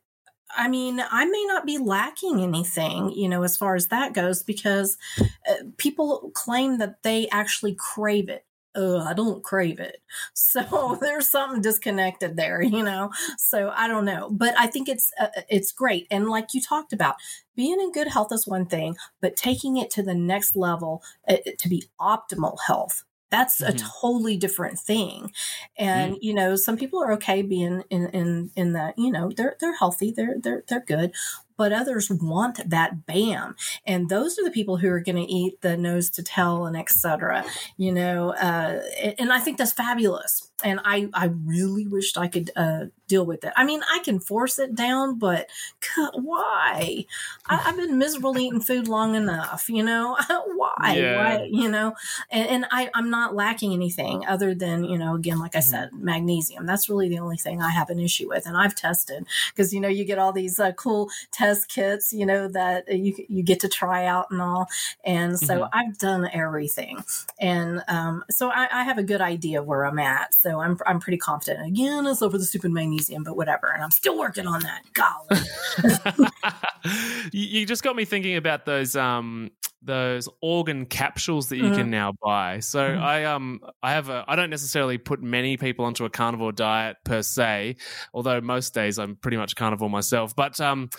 I 0.56 0.68
mean, 0.68 1.00
I 1.00 1.24
may 1.26 1.44
not 1.46 1.66
be 1.66 1.78
lacking 1.78 2.42
anything, 2.42 3.10
you 3.10 3.28
know, 3.28 3.42
as 3.42 3.56
far 3.56 3.74
as 3.74 3.88
that 3.88 4.14
goes, 4.14 4.42
because 4.42 4.96
uh, 5.20 5.54
people 5.76 6.30
claim 6.34 6.78
that 6.78 7.02
they 7.02 7.28
actually 7.28 7.74
crave 7.74 8.28
it. 8.28 8.44
Oh, 8.76 9.00
I 9.00 9.14
don't 9.14 9.42
crave 9.42 9.80
it. 9.80 10.00
So 10.34 10.96
there's 11.00 11.28
something 11.28 11.60
disconnected 11.62 12.36
there, 12.36 12.62
you 12.62 12.82
know. 12.82 13.10
So 13.38 13.72
I 13.74 13.88
don't 13.88 14.04
know, 14.04 14.30
but 14.30 14.54
I 14.58 14.66
think 14.66 14.88
it's 14.88 15.10
uh, 15.20 15.28
it's 15.48 15.72
great. 15.72 16.06
And 16.10 16.28
like 16.28 16.54
you 16.54 16.60
talked 16.60 16.92
about, 16.92 17.16
being 17.56 17.80
in 17.80 17.92
good 17.92 18.08
health 18.08 18.32
is 18.32 18.46
one 18.46 18.66
thing, 18.66 18.96
but 19.20 19.36
taking 19.36 19.76
it 19.76 19.90
to 19.92 20.02
the 20.02 20.14
next 20.14 20.56
level 20.56 21.02
uh, 21.28 21.36
to 21.58 21.68
be 21.68 21.84
optimal 22.00 22.58
health 22.66 23.04
That's 23.30 23.60
Mhm. 23.60 23.66
a 23.68 23.74
totally 23.74 24.36
different 24.36 24.78
thing. 24.78 25.32
And 25.76 26.16
you 26.20 26.34
know, 26.34 26.56
some 26.56 26.76
people 26.76 27.02
are 27.02 27.12
okay 27.14 27.42
being 27.42 27.82
in 27.90 28.08
in 28.10 28.50
in 28.56 28.72
that, 28.74 28.98
you 28.98 29.10
know, 29.10 29.30
they're 29.36 29.56
they're 29.60 29.76
healthy, 29.76 30.12
they're 30.12 30.36
they're 30.42 30.64
they're 30.68 30.84
good, 30.84 31.12
but 31.61 31.74
others 31.74 32.08
want 32.08 32.70
that 32.70 33.04
bam. 33.04 33.54
And 33.84 34.08
those 34.08 34.38
are 34.38 34.44
the 34.44 34.50
people 34.50 34.78
who 34.78 34.88
are 34.88 34.98
going 34.98 35.22
to 35.22 35.30
eat 35.30 35.61
the 35.61 35.76
nose 35.76 36.08
to 36.12 36.22
tail 36.22 36.64
and 36.64 36.74
etc. 36.74 37.44
You 37.76 37.92
know, 37.92 38.30
uh, 38.30 38.80
and 39.18 39.30
I 39.30 39.40
think 39.40 39.58
that's 39.58 39.74
fabulous. 39.74 40.49
And 40.64 40.80
I, 40.84 41.08
I 41.14 41.26
really 41.26 41.86
wished 41.86 42.18
I 42.18 42.28
could 42.28 42.50
uh, 42.56 42.86
deal 43.08 43.24
with 43.26 43.44
it. 43.44 43.52
I 43.56 43.64
mean, 43.64 43.80
I 43.92 44.00
can 44.00 44.20
force 44.20 44.58
it 44.58 44.74
down, 44.74 45.18
but 45.18 45.48
why? 46.14 47.06
I, 47.46 47.62
I've 47.66 47.76
been 47.76 47.98
miserable 47.98 48.38
eating 48.38 48.61
food 48.61 48.88
long 48.88 49.14
enough. 49.14 49.68
You 49.68 49.82
know, 49.82 50.16
why? 50.56 50.94
Yeah. 50.96 51.16
Why? 51.16 51.48
You 51.50 51.68
know, 51.68 51.94
and, 52.30 52.48
and 52.48 52.66
I, 52.70 52.90
I'm 52.94 53.11
not 53.11 53.34
lacking 53.34 53.72
anything 53.72 54.24
other 54.26 54.54
than 54.54 54.84
you 54.84 54.98
know, 54.98 55.14
again, 55.14 55.38
like 55.38 55.56
I 55.56 55.61
said, 55.61 55.90
magnesium. 55.92 56.66
That's 56.66 56.88
really 56.88 57.08
the 57.08 57.18
only 57.18 57.36
thing 57.36 57.61
I 57.62 57.70
have 57.70 57.90
an 57.90 57.98
issue 58.00 58.28
with, 58.28 58.46
and 58.46 58.56
I've 58.56 58.74
tested 58.74 59.26
because 59.54 59.72
you 59.72 59.80
know 59.80 59.88
you 59.88 60.04
get 60.04 60.18
all 60.18 60.32
these 60.32 60.58
uh, 60.58 60.72
cool 60.72 61.11
test 61.32 61.68
kits, 61.68 62.12
you 62.12 62.26
know, 62.26 62.48
that 62.48 62.84
you 62.88 63.14
you 63.28 63.42
get 63.42 63.61
to 63.61 63.68
try 63.68 64.06
out 64.06 64.30
and 64.30 64.40
all, 64.40 64.68
and 65.04 65.38
so 65.38 65.61
Mhm. 65.61 65.68
I've 65.72 65.98
done 65.98 66.28
everything, 66.32 67.04
and 67.38 67.82
um, 67.88 68.24
so 68.30 68.50
I, 68.50 68.68
I 68.72 68.84
have 68.84 68.98
a 68.98 69.02
good 69.02 69.20
idea 69.20 69.62
where 69.62 69.84
I'm 69.84 69.98
at. 69.98 70.34
So 70.34 70.49
I'm 70.59 70.76
I'm 70.86 70.98
pretty 70.98 71.18
confident. 71.18 71.66
Again, 71.68 72.07
it's 72.07 72.22
over 72.22 72.36
the 72.36 72.44
stupid 72.44 72.72
magnesium, 72.72 73.22
but 73.22 73.36
whatever, 73.36 73.68
and 73.68 73.82
I'm 73.82 73.90
still 73.92 74.18
working 74.18 74.46
on 74.46 74.61
that. 74.62 74.82
Golly. 74.94 76.24
you, 77.32 77.61
you 77.61 77.66
just 77.66 77.82
got 77.82 77.94
me 77.94 78.05
thinking 78.05 78.36
about 78.36 78.64
those 78.64 78.96
um 78.96 79.51
those 79.82 80.28
organ 80.42 80.84
capsules 80.84 81.48
that 81.48 81.57
you 81.57 81.70
Mhm. 81.70 81.74
can 81.74 81.90
now 81.90 82.12
buy. 82.22 82.61
So 82.61 82.80
Mhm. 82.80 83.01
I 83.01 83.24
um 83.24 83.61
I 83.82 83.92
have 83.92 84.09
a 84.11 84.24
I 84.28 84.36
don't 84.36 84.51
necessarily 84.51 84.98
put 84.98 85.22
many 85.22 85.57
people 85.57 85.84
onto 85.84 86.05
a 86.05 86.11
carnivore 86.11 86.53
diet 86.53 86.98
per 87.05 87.22
se, 87.22 87.76
although 88.12 88.40
most 88.40 88.74
days 88.74 88.98
I'm 88.98 89.16
pretty 89.16 89.36
much 89.36 89.57
carnivore 89.57 89.88
myself. 89.88 90.34
But 90.36 90.61
um 90.61 90.90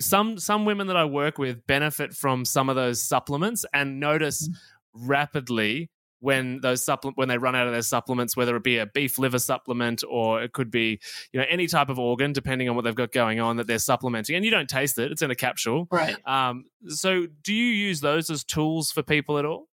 some 0.00 0.38
some 0.38 0.64
women 0.64 0.88
that 0.88 0.96
I 0.96 1.04
work 1.04 1.38
with 1.38 1.64
benefit 1.66 2.12
from 2.12 2.44
some 2.44 2.68
of 2.68 2.74
those 2.74 3.00
supplements 3.06 3.64
and 3.72 4.00
notice 4.00 4.48
rapidly 4.94 5.90
when 6.22 6.60
those 6.60 6.84
supplement 6.84 7.18
when 7.18 7.28
they 7.28 7.36
run 7.36 7.56
out 7.56 7.66
of 7.66 7.72
their 7.72 7.82
supplements, 7.82 8.36
whether 8.36 8.54
it 8.56 8.62
be 8.62 8.78
a 8.78 8.86
beef 8.86 9.18
liver 9.18 9.40
supplement 9.40 10.02
or 10.08 10.42
it 10.42 10.52
could 10.52 10.70
be 10.70 11.00
you 11.32 11.40
know 11.40 11.46
any 11.50 11.66
type 11.66 11.88
of 11.88 11.98
organ, 11.98 12.32
depending 12.32 12.68
on 12.68 12.76
what 12.76 12.84
they've 12.84 12.94
got 12.94 13.10
going 13.12 13.40
on 13.40 13.56
that 13.56 13.66
they're 13.66 13.78
supplementing, 13.78 14.36
and 14.36 14.44
you 14.44 14.50
don't 14.50 14.68
taste 14.70 14.98
it; 14.98 15.10
it's 15.10 15.20
in 15.22 15.30
a 15.30 15.34
capsule. 15.34 15.88
Right. 15.90 16.16
Um, 16.26 16.66
so, 16.86 17.26
do 17.42 17.52
you 17.52 17.66
use 17.66 18.00
those 18.00 18.30
as 18.30 18.44
tools 18.44 18.92
for 18.92 19.02
people 19.02 19.38
at 19.38 19.44
all? 19.44 19.68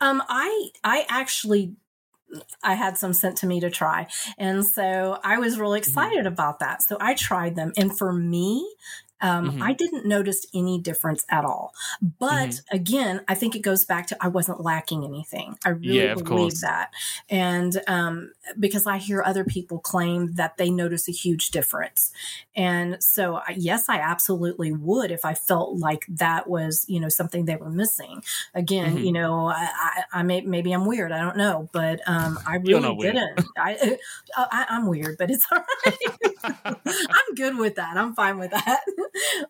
Um, 0.00 0.22
I 0.28 0.68
I 0.84 1.06
actually 1.08 1.74
I 2.62 2.74
had 2.74 2.96
some 2.98 3.12
sent 3.12 3.38
to 3.38 3.46
me 3.46 3.60
to 3.60 3.70
try, 3.70 4.06
and 4.38 4.64
so 4.64 5.18
I 5.24 5.38
was 5.38 5.58
really 5.58 5.80
Mm-hmm. 5.80 5.88
excited 5.90 6.26
about 6.26 6.60
that. 6.60 6.82
So 6.82 6.96
I 7.00 7.14
tried 7.14 7.56
them, 7.56 7.72
and 7.76 7.96
for 7.98 8.12
me. 8.12 8.66
Um, 9.24 9.52
Mhm. 9.52 9.62
I 9.62 9.72
didn't 9.72 10.04
notice 10.06 10.46
any 10.54 10.78
difference 10.80 11.24
at 11.30 11.44
all. 11.44 11.72
But 12.18 12.50
Mm-hmm. 12.50 12.76
again, 12.76 13.20
I 13.26 13.34
think 13.34 13.54
it 13.56 13.60
goes 13.70 13.84
back 13.84 14.06
to 14.08 14.16
I 14.20 14.28
wasn't 14.28 14.60
lacking 14.60 15.04
anything. 15.04 15.56
I 15.64 15.70
really 15.70 15.98
Yeah, 15.98 16.14
believe 16.14 16.26
course. 16.52 16.60
that. 16.60 16.90
And 17.30 17.72
um, 17.86 18.32
because 18.58 18.86
I 18.86 18.98
hear 18.98 19.22
other 19.24 19.44
people 19.44 19.78
claim 19.78 20.34
that 20.34 20.56
they 20.58 20.70
notice 20.70 21.08
a 21.08 21.12
huge 21.12 21.50
difference. 21.50 22.12
And 22.54 23.02
so, 23.02 23.36
I- 23.36 23.54
yes, 23.56 23.88
I 23.88 23.98
absolutely 23.98 24.72
would 24.72 25.10
if 25.10 25.24
I 25.24 25.34
felt 25.34 25.76
like 25.78 26.04
that 26.08 26.48
was, 26.48 26.84
you 26.88 27.00
know, 27.00 27.08
something 27.08 27.46
they 27.46 27.56
were 27.56 27.70
missing. 27.70 28.22
Again, 28.54 28.98
Mhm. 28.98 29.04
you 29.06 29.12
know, 29.12 29.46
I, 29.48 29.68
I, 29.88 30.02
I 30.20 30.22
may, 30.22 30.42
maybe 30.42 30.72
I'm 30.72 30.84
weird. 30.86 31.12
I 31.12 31.20
don't 31.20 31.36
know, 31.38 31.68
but 31.72 32.00
um, 32.06 32.38
I 32.46 32.56
really 32.56 32.96
didn't. 33.00 33.40
I, 33.56 33.96
uh, 34.36 34.46
I, 34.52 34.66
I'm 34.68 34.86
weird, 34.86 35.16
but 35.18 35.30
it's 35.30 35.46
all 35.52 35.64
right. 35.86 35.98
I'm 36.74 37.34
good 37.34 37.56
with 37.56 37.76
that. 37.76 37.96
I'm 37.96 38.14
fine 38.14 38.38
with 38.38 38.50
that. 38.50 38.80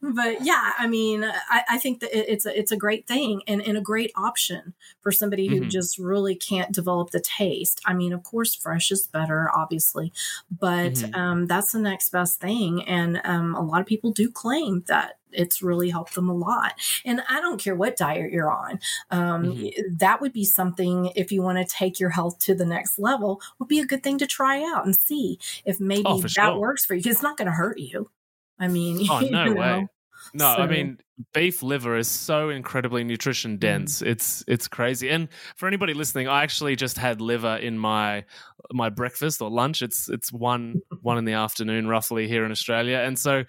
But 0.02 0.44
yeah, 0.44 0.72
I 0.78 0.86
mean, 0.86 1.24
I, 1.24 1.62
I 1.70 1.78
think 1.78 2.00
that 2.00 2.16
it, 2.16 2.28
it's 2.28 2.46
a, 2.46 2.58
it's 2.58 2.72
a 2.72 2.76
great 2.76 3.06
thing 3.06 3.42
and, 3.46 3.60
and 3.62 3.76
a 3.76 3.80
great 3.80 4.12
option 4.16 4.74
for 5.00 5.10
somebody 5.12 5.48
who 5.48 5.64
Mhm. 5.64 5.70
just 5.70 5.98
really 5.98 6.34
can't 6.34 6.72
develop 6.72 7.10
the 7.10 7.20
taste. 7.20 7.80
I 7.86 7.94
mean, 7.94 8.12
of 8.12 8.22
course, 8.22 8.54
fresh 8.54 8.90
is 8.90 9.06
better, 9.06 9.50
obviously, 9.54 10.12
but 10.50 10.94
Mhm. 10.94 11.16
um, 11.16 11.46
that's 11.46 11.72
the 11.72 11.78
next 11.78 12.10
best 12.10 12.40
thing. 12.40 12.82
And 12.84 13.20
um, 13.24 13.54
a 13.54 13.62
lot 13.62 13.80
of 13.80 13.86
people 13.86 14.12
do 14.12 14.30
claim 14.30 14.82
that 14.86 15.18
it's 15.32 15.62
really 15.62 15.90
helped 15.90 16.14
them 16.14 16.28
a 16.28 16.34
lot. 16.34 16.74
And 17.04 17.20
I 17.28 17.40
don't 17.40 17.60
care 17.60 17.74
what 17.74 17.96
diet 17.96 18.30
you're 18.32 18.50
on. 18.52 18.78
Um, 19.10 19.44
Mhm. 19.56 19.98
That 19.98 20.20
would 20.20 20.32
be 20.32 20.44
something 20.44 21.06
if 21.16 21.32
you 21.32 21.42
want 21.42 21.58
to 21.58 21.64
take 21.64 21.98
your 21.98 22.10
health 22.10 22.38
to 22.40 22.54
the 22.54 22.64
next 22.66 22.98
level, 22.98 23.40
would 23.58 23.68
be 23.68 23.80
a 23.80 23.86
good 23.86 24.02
thing 24.04 24.18
to 24.18 24.26
try 24.26 24.62
out 24.62 24.84
and 24.84 24.94
see 24.94 25.38
if 25.64 25.80
maybe 25.80 26.04
Oh, 26.06 26.20
that 26.22 26.30
sure. 26.30 26.58
works 26.58 26.84
for 26.86 26.94
you. 26.94 27.02
It's 27.10 27.22
not 27.22 27.36
going 27.36 27.46
to 27.46 27.52
hurt 27.52 27.78
you. 27.78 28.10
I 28.58 28.68
mean, 28.68 29.06
Oh 29.10 29.20
no 29.30 29.44
know. 29.46 29.54
way! 29.54 29.88
No, 30.32 30.46
I 30.46 30.66
mean 30.66 30.98
beef 31.32 31.62
liver 31.62 31.96
is 31.96 32.08
so 32.08 32.48
incredibly 32.48 33.04
Mm. 33.04 33.06
nutrition 33.06 33.56
dense. 33.58 34.02
It's 34.02 34.42
it's 34.48 34.66
crazy. 34.68 35.08
And 35.10 35.28
for 35.56 35.68
anybody 35.68 35.94
listening, 35.94 36.26
I 36.28 36.42
actually 36.42 36.74
just 36.76 36.98
had 36.98 37.20
liver 37.20 37.56
in 37.56 37.78
my 37.78 38.24
my 38.72 38.88
breakfast 38.88 39.40
or 39.42 39.50
lunch. 39.50 39.82
It's 39.82 40.08
it's 40.08 40.32
one 40.32 40.80
one 41.02 41.18
in 41.18 41.24
the 41.24 41.34
afternoon 41.34 41.86
roughly 41.88 42.26
here 42.26 42.44
in 42.44 42.50
Australia, 42.50 42.98
and 42.98 43.18
so 43.18 43.44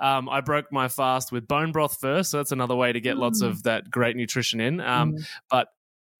um, 0.00 0.28
I 0.28 0.40
broke 0.40 0.72
my 0.72 0.88
fast 0.88 1.30
with 1.32 1.46
bone 1.48 1.72
broth 1.72 1.98
first. 2.00 2.30
So 2.30 2.36
that's 2.38 2.52
another 2.52 2.76
way 2.76 2.92
to 2.92 3.00
get 3.00 3.16
lots 3.18 3.42
Mm. 3.42 3.48
of 3.48 3.62
that 3.64 3.90
great 3.90 4.16
nutrition 4.16 4.60
in. 4.60 4.80
Um, 4.80 5.12
Mm. 5.12 5.26
But 5.50 5.68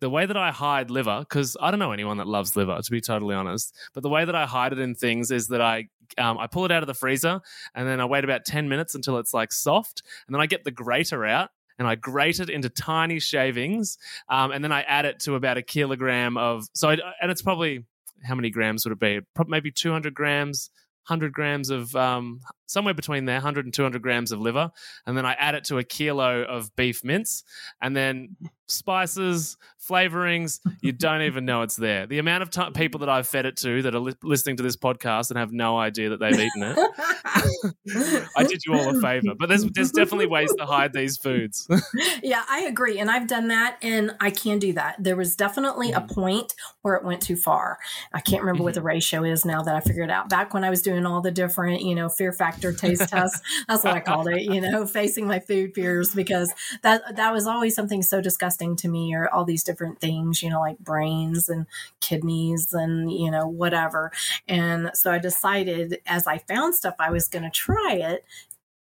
the 0.01 0.11
way 0.11 0.25
that 0.27 0.37
I 0.37 0.51
hide 0.51 0.91
liver, 0.91 1.21
because 1.21 1.57
I 1.61 1.71
don't 1.71 1.79
know 1.81 1.93
anyone 1.93 2.17
that 2.17 2.27
loves 2.27 2.57
liver, 2.57 2.79
to 2.83 2.91
be 2.91 3.01
totally 3.03 3.35
honest. 3.35 3.75
But 3.95 4.03
the 4.03 4.09
way 4.09 4.25
that 4.25 4.35
I 4.35 4.47
hide 4.47 4.73
it 4.73 4.79
in 4.79 4.95
things 4.95 5.31
is 5.31 5.49
that 5.49 5.61
I 5.61 5.89
um, 6.19 6.39
I 6.39 6.47
pull 6.47 6.65
it 6.65 6.73
out 6.73 6.83
of 6.83 6.87
the 6.87 6.95
freezer 6.95 7.41
and 7.75 7.89
then 7.89 8.01
I 8.01 8.05
wait 8.05 8.25
about 8.25 8.45
ten 8.45 8.69
minutes 8.69 8.95
until 8.95 9.19
it's 9.19 9.35
like 9.35 9.53
soft, 9.53 10.03
and 10.27 10.35
then 10.35 10.41
I 10.41 10.47
get 10.47 10.65
the 10.65 10.71
grater 10.71 11.25
out 11.25 11.51
and 11.79 11.89
I 11.89 11.95
grate 11.95 12.41
it 12.41 12.51
into 12.51 12.69
tiny 12.69 13.21
shavings, 13.21 13.99
um, 14.29 14.53
and 14.53 14.63
then 14.63 14.73
I 14.73 14.83
add 14.83 15.07
it 15.07 15.21
to 15.21 15.35
about 15.35 15.57
a 15.57 15.63
kilogram 15.63 16.37
of 16.37 16.67
so 16.75 16.91
I, 16.91 16.99
and 17.21 17.31
it's 17.31 17.43
probably 17.43 17.85
how 18.23 18.35
many 18.35 18.51
grams 18.51 18.85
would 18.85 18.93
it 18.93 18.99
be? 19.01 19.21
Maybe 19.47 19.71
two 19.71 19.93
hundred 19.93 20.15
grams. 20.15 20.71
100 21.07 21.33
grams 21.33 21.71
of 21.71 21.97
um, 21.97 22.41
somewhere 22.71 22.95
between 22.95 23.25
there 23.25 23.37
100 23.37 23.65
and 23.65 23.75
200 23.75 24.03
grams 24.03 24.33
of 24.33 24.41
liver 24.41 24.71
and 25.07 25.17
then 25.17 25.27
i 25.27 25.33
add 25.35 25.55
it 25.55 25.65
to 25.65 25.79
a 25.79 25.85
kilo 25.85 26.43
of 26.43 26.75
beef 26.77 27.05
mince 27.05 27.45
and 27.83 27.97
then 27.97 28.37
spices 28.69 29.57
flavorings 29.81 30.61
you 30.81 30.93
don't 30.93 31.23
even 31.23 31.45
know 31.45 31.63
it's 31.63 31.77
there 31.77 32.07
the 32.07 32.19
amount 32.19 32.43
of 32.43 32.51
ti 32.51 32.71
people 32.75 33.01
that 33.01 33.09
i've 33.09 33.27
fed 33.27 33.45
it 33.45 33.57
to 33.57 33.83
that 33.83 33.95
are 33.95 34.01
li- 34.01 34.15
listening 34.23 34.57
to 34.57 34.63
this 34.63 34.77
podcast 34.77 35.31
and 35.31 35.39
have 35.39 35.53
no 35.53 35.77
idea 35.77 36.11
that 36.11 36.21
they've 36.21 36.39
eaten 36.39 36.63
it 36.63 36.79
i 38.37 38.45
did 38.45 38.61
you 38.65 38.75
all 38.75 38.97
a 38.97 39.01
favor 39.01 39.35
but 39.37 39.49
there's, 39.49 39.65
there's 39.73 39.91
definitely 39.91 40.27
ways 40.27 40.53
to 40.57 40.65
hide 40.65 40.93
these 40.93 41.17
foods 41.17 41.69
yeah, 42.23 42.43
I 42.49 42.61
agree. 42.61 42.99
And 42.99 43.11
I've 43.11 43.27
done 43.27 43.49
that 43.49 43.77
and 43.83 44.15
I 44.21 44.31
can 44.31 44.59
do 44.59 44.73
that. 44.75 44.97
There 44.99 45.17
was 45.17 45.37
definitely 45.37 45.93
a 45.93 46.01
mm-hmm. 46.01 46.15
point 46.15 46.55
where 46.83 46.95
it 46.95 47.05
went 47.05 47.23
too 47.23 47.37
far. 47.37 47.79
I 48.13 48.21
can't 48.21 48.43
remember 48.43 48.63
what 48.63 48.75
the 48.75 48.81
mm-hmm. 48.81 48.87
ratio 48.89 49.25
is 49.25 49.45
now 49.45 49.63
that 49.63 49.75
I 49.75 49.81
figured 49.81 50.11
it 50.11 50.13
out. 50.13 50.29
Back 50.29 50.55
when 50.55 50.65
I 50.65 50.71
was 50.71 50.83
doing 50.83 51.07
all 51.07 51.21
the 51.21 51.31
different, 51.31 51.83
you 51.83 51.95
know, 51.95 52.09
fear 52.09 52.33
factor 52.33 52.60
taste 52.61 53.09
test. 53.09 53.43
That's 53.69 53.85
what 53.85 53.93
I 53.93 54.01
called 54.01 54.29
it, 54.29 54.43
you 54.43 54.61
know, 54.61 54.87
facing 54.87 55.27
my 55.27 55.41
food 55.41 55.75
fears 55.75 56.15
because 56.15 56.53
that 56.83 57.17
that 57.17 57.33
was 57.33 57.47
always 57.47 57.75
something 57.75 58.03
so 58.03 58.21
disgusting 58.21 58.77
to 58.77 58.89
me 58.89 59.15
or 59.15 59.29
all 59.29 59.45
these 59.45 59.65
different 59.65 60.01
things, 60.01 60.43
you 60.43 60.51
know, 60.51 60.61
like 60.61 60.79
brains 60.79 61.49
and 61.49 61.67
kidneys 62.01 62.73
and, 62.73 63.11
you 63.13 63.31
know, 63.31 63.47
whatever. 63.47 64.13
And 64.49 64.91
so 64.95 65.11
I 65.13 65.19
decided 65.19 65.99
as 66.07 66.27
I 66.27 66.39
found 66.39 66.75
stuff 66.75 66.95
I 66.99 67.11
was 67.11 67.29
going 67.29 67.45
to 67.45 67.51
try 67.51 67.95
it 67.95 68.25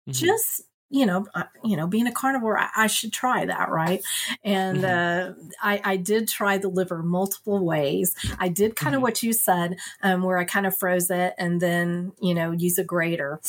Mhm. 0.06 0.28
just 0.28 0.62
you 0.90 1.04
know 1.06 1.26
you 1.64 1.76
know 1.76 1.86
being 1.86 2.06
a 2.06 2.12
carnivore 2.12 2.58
i, 2.58 2.68
I 2.76 2.86
should 2.86 3.12
try 3.12 3.44
that 3.44 3.68
right? 3.70 4.02
And 4.44 4.84
uh, 4.84 5.32
I, 5.62 5.80
I 5.84 5.96
did 5.96 6.28
try 6.28 6.56
the 6.58 6.68
liver 6.68 7.02
multiple 7.02 7.64
ways. 7.64 8.14
I 8.38 8.48
did 8.48 8.74
kind 8.76 8.94
of 8.94 9.00
Mhm. 9.00 9.02
what 9.02 9.22
you 9.22 9.32
said 9.32 9.76
um, 10.02 10.22
where 10.22 10.38
i 10.38 10.44
kind 10.44 10.66
of 10.66 10.76
froze 10.76 11.10
it 11.10 11.34
and 11.38 11.60
then 11.60 12.12
you 12.20 12.34
know 12.34 12.52
use 12.52 12.78
a 12.78 12.84
grater 12.84 13.40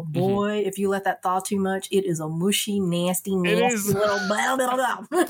but 0.00 0.20
boy 0.20 0.58
if 0.64 0.78
you 0.78 0.88
let 0.88 1.04
that 1.04 1.22
thaw 1.22 1.40
too 1.40 1.58
much 1.58 1.88
it 1.90 2.04
is 2.04 2.20
a 2.20 2.28
mushy 2.28 2.80
nasty 2.80 3.34
nasty 3.36 3.92
little 3.92 4.18
blah, 4.28 4.56
blah, 4.56 4.74
blah. 4.74 5.04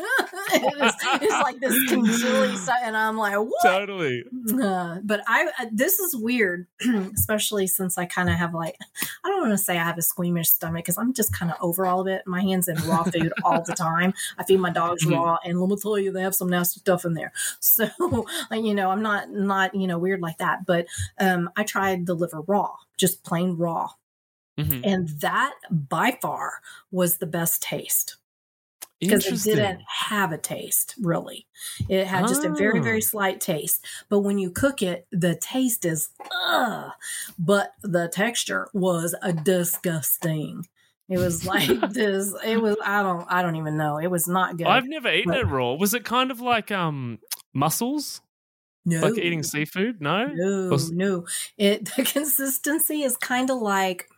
it 0.53 0.83
is, 0.85 0.95
it's 1.23 1.43
like 1.43 1.59
this 1.61 1.75
congealy 1.93 2.57
stuff 2.63 2.79
and 2.83 2.97
i'm 2.97 3.17
like 3.17 3.37
what 3.37 3.53
totally 3.63 4.25
uh, 4.63 4.99
but 5.03 5.23
I 5.27 5.47
uh, 5.59 5.67
this 5.73 5.99
is 5.99 6.15
weird, 6.17 6.67
especially 7.17 7.67
since 7.67 7.97
I 7.99 8.05
kind 8.05 8.29
of 8.29 8.37
have 8.37 8.55
like 8.55 8.77
I 9.25 9.29
don't 9.29 9.41
want 9.41 9.53
to 9.53 9.59
say 9.59 9.79
I 9.79 9.85
have 9.85 9.99
a 9.99 10.03
squeamish 10.03 10.49
stomach 10.51 10.85
because 10.85 10.99
I'm 10.99 11.13
just 11.15 11.33
kind 11.33 11.51
of 11.51 11.57
over 11.61 11.87
all 11.87 12.01
of 12.01 12.07
it. 12.07 12.23
My 12.27 12.41
hands 12.41 12.69
in 12.69 12.77
raw 12.87 13.03
food 13.05 13.33
all 13.43 13.63
the 13.63 13.73
time. 13.75 14.13
I 14.39 14.45
feed 14.45 14.59
my 14.61 14.71
dogs 14.71 15.05
Mhm. 15.05 15.13
raw, 15.13 15.39
and 15.45 15.61
let 15.61 15.69
me 15.71 15.77
tell 15.77 15.99
you, 15.99 16.13
they 16.13 16.23
have 16.23 16.35
some 16.35 16.49
nasty 16.49 16.81
stuff 16.81 17.05
in 17.05 17.15
there. 17.15 17.33
So 17.61 17.89
you 18.53 18.75
know, 18.75 18.91
I'm 18.91 19.03
not 19.03 19.31
not 19.31 19.75
you 19.75 19.87
know 19.87 19.99
weird 19.99 20.21
like 20.21 20.39
that. 20.39 20.67
But 20.67 20.87
um, 21.19 21.51
I 21.57 21.65
tried 21.65 22.07
the 22.07 22.15
liver 22.15 22.43
raw, 22.43 22.73
just 22.97 23.25
plain 23.25 23.57
raw, 23.57 23.91
Mhm. 24.59 24.83
and 24.85 25.09
that 25.21 25.55
by 25.71 26.17
far 26.23 26.61
was 26.91 27.19
the 27.19 27.27
best 27.27 27.63
taste. 27.63 28.17
because 29.01 29.27
it 29.27 29.57
didn't 29.57 29.83
have 29.87 30.31
a 30.33 30.39
taste 30.39 30.95
really 31.01 31.47
it 31.91 32.07
had 32.07 32.27
just 32.29 32.45
a 32.45 32.49
very 32.51 32.81
very 32.81 32.99
Oh. 32.99 33.01
slight 33.13 33.41
taste 33.41 33.85
but 34.09 34.21
when 34.21 34.39
you 34.39 34.51
cook 34.51 34.81
it 34.83 35.07
the 35.11 35.35
taste 35.35 35.85
is 35.85 36.09
uh 36.47 36.91
but 37.39 37.73
the 37.83 38.09
texture 38.09 38.69
was 38.73 39.15
a 39.21 39.33
disgusting 39.33 40.67
it 41.09 41.19
was 41.19 41.45
like 41.45 41.69
this 41.93 42.33
it 42.45 42.63
was 42.63 42.77
i 42.85 43.03
don't 43.03 43.27
i 43.29 43.43
don't 43.43 43.57
even 43.57 43.77
know 43.77 43.99
it 43.99 44.07
was 44.11 44.27
not 44.29 44.57
good 44.57 44.67
I've 44.69 44.87
never 44.87 45.11
eaten 45.13 45.33
But- 45.33 45.41
it 45.41 45.47
raw. 45.47 45.75
Was 45.75 45.93
it 45.93 46.05
kind 46.05 46.31
of 46.31 46.41
like 46.41 46.71
um 46.71 47.19
mussels? 47.53 48.23
no 48.87 49.01
Like 49.01 49.19
eating 49.19 49.43
seafood? 49.43 50.01
No? 50.01 50.27
no 50.29 50.69
Was- 50.71 50.93
no 50.93 51.27
it 51.59 51.85
the 51.97 52.05
consistency 52.05 53.03
is 53.03 53.17
kind 53.19 53.51
of 53.51 53.59
like 53.61 54.09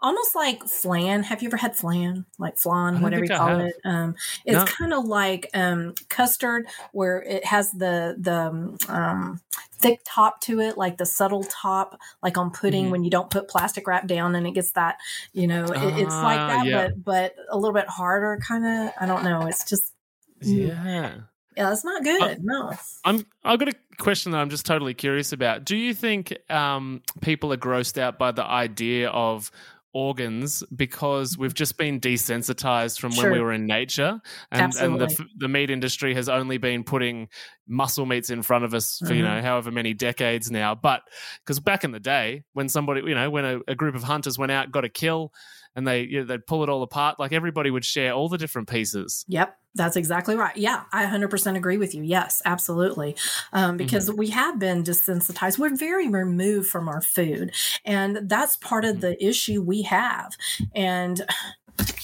almost 0.00 0.36
like 0.36 0.62
flan 0.64 1.22
have 1.24 1.42
you 1.42 1.48
ever 1.48 1.56
had 1.56 1.74
flan 1.76 2.24
like 2.38 2.56
flan 2.56 3.00
whatever 3.00 3.24
you 3.24 3.30
call 3.30 3.58
it 3.60 3.74
um 3.84 4.14
it's 4.44 4.54
No. 4.56 4.64
kind 4.64 4.92
of 4.92 5.04
like 5.06 5.50
um 5.54 5.94
custard 6.08 6.66
where 6.92 7.20
it 7.22 7.44
has 7.44 7.72
the 7.72 8.14
the 8.18 8.92
um 8.92 9.40
thick 9.80 10.00
top 10.04 10.40
to 10.42 10.60
it 10.60 10.78
like 10.78 10.98
the 10.98 11.06
subtle 11.06 11.42
top 11.44 11.98
like 12.22 12.36
on 12.38 12.50
pudding 12.50 12.86
Mhm. 12.86 12.90
when 12.90 13.04
you 13.04 13.10
don't 13.10 13.30
put 13.30 13.48
plastic 13.48 13.86
wrap 13.88 14.06
down 14.06 14.34
and 14.36 14.46
it 14.46 14.52
gets 14.52 14.70
that 14.72 14.98
you 15.32 15.46
know 15.46 15.64
it, 15.64 15.98
it's 15.98 16.14
like 16.14 16.38
Ah, 16.38 16.48
that 16.48 16.66
yeah. 16.66 16.88
but 16.88 17.04
but 17.04 17.34
a 17.50 17.58
little 17.58 17.74
bit 17.74 17.88
harder 17.88 18.38
kind 18.46 18.64
of 18.64 18.92
i 19.00 19.06
don't 19.06 19.24
know 19.24 19.46
it's 19.46 19.64
just 19.64 19.94
Yeah. 20.40 21.14
yeah 21.56 21.72
it's 21.72 21.84
not 21.84 22.04
good 22.04 22.44
no 22.44 22.72
I'm 23.04 23.26
I've 23.44 23.58
got 23.58 23.68
a 23.68 23.74
question 23.98 24.30
that 24.32 24.38
I'm 24.38 24.50
just 24.50 24.64
totally 24.66 24.94
curious 24.94 25.32
about. 25.32 25.64
Do 25.64 25.76
you 25.76 25.92
think 25.94 26.36
um, 26.50 27.02
people 27.20 27.52
are 27.52 27.56
grossed 27.56 27.98
out 27.98 28.16
by 28.18 28.30
the 28.30 28.44
idea 28.44 29.08
of 29.10 29.50
organs 29.98 30.62
because 30.76 31.36
we've 31.36 31.54
just 31.54 31.76
been 31.76 31.98
desensitized 31.98 33.00
from 33.00 33.10
when 33.16 33.32
we 33.32 33.40
were 33.40 33.52
in 33.52 33.66
nature. 33.66 34.20
And 34.52 34.72
and 34.76 35.00
the 35.00 35.26
the 35.36 35.48
meat 35.48 35.70
industry 35.70 36.14
has 36.14 36.28
only 36.28 36.58
been 36.58 36.84
putting 36.84 37.28
muscle 37.66 38.06
meats 38.06 38.30
in 38.30 38.42
front 38.42 38.64
of 38.64 38.74
us 38.74 38.98
for 39.06 39.12
you 39.12 39.22
Mhm. 39.24 39.28
know 39.34 39.42
however 39.42 39.70
many 39.72 39.94
decades 39.94 40.50
now. 40.50 40.74
But 40.74 41.02
because 41.44 41.58
back 41.60 41.82
in 41.84 41.90
the 41.90 42.00
day 42.00 42.44
when 42.52 42.68
somebody 42.68 43.00
you 43.06 43.14
know 43.14 43.28
when 43.28 43.44
a, 43.44 43.58
a 43.66 43.74
group 43.74 43.94
of 43.96 44.04
hunters 44.04 44.38
went 44.38 44.52
out 44.52 44.70
got 44.70 44.84
a 44.84 44.88
kill 44.88 45.32
and 45.78 45.86
they 45.86 46.02
you 46.02 46.20
know, 46.20 46.24
they'd 46.24 46.46
pull 46.46 46.62
it 46.62 46.68
all 46.68 46.82
apart 46.82 47.18
like 47.18 47.32
everybody 47.32 47.70
would 47.70 47.84
share 47.84 48.12
all 48.12 48.28
the 48.28 48.38
different 48.38 48.68
pieces 48.68 49.24
Yep, 49.28 49.56
that's 49.74 49.96
exactly 49.96 50.34
right. 50.34 50.56
Yeah, 50.56 50.84
I 50.92 51.06
100% 51.06 51.56
agree 51.56 51.76
with 51.78 51.94
you. 51.94 52.02
Yes, 52.02 52.42
absolutely. 52.44 53.16
Um, 53.52 53.76
because 53.76 54.10
we 54.10 54.30
have 54.30 54.58
been 54.58 54.82
desensitized. 54.82 55.58
We're 55.58 55.76
very 55.76 56.08
removed 56.08 56.68
from 56.68 56.88
our 56.88 57.00
food. 57.00 57.52
And 57.84 58.28
that's 58.28 58.56
part 58.56 58.84
of 58.84 59.00
the 59.00 59.22
issue 59.24 59.62
we 59.62 59.82
have. 59.82 60.36
And, 60.74 61.24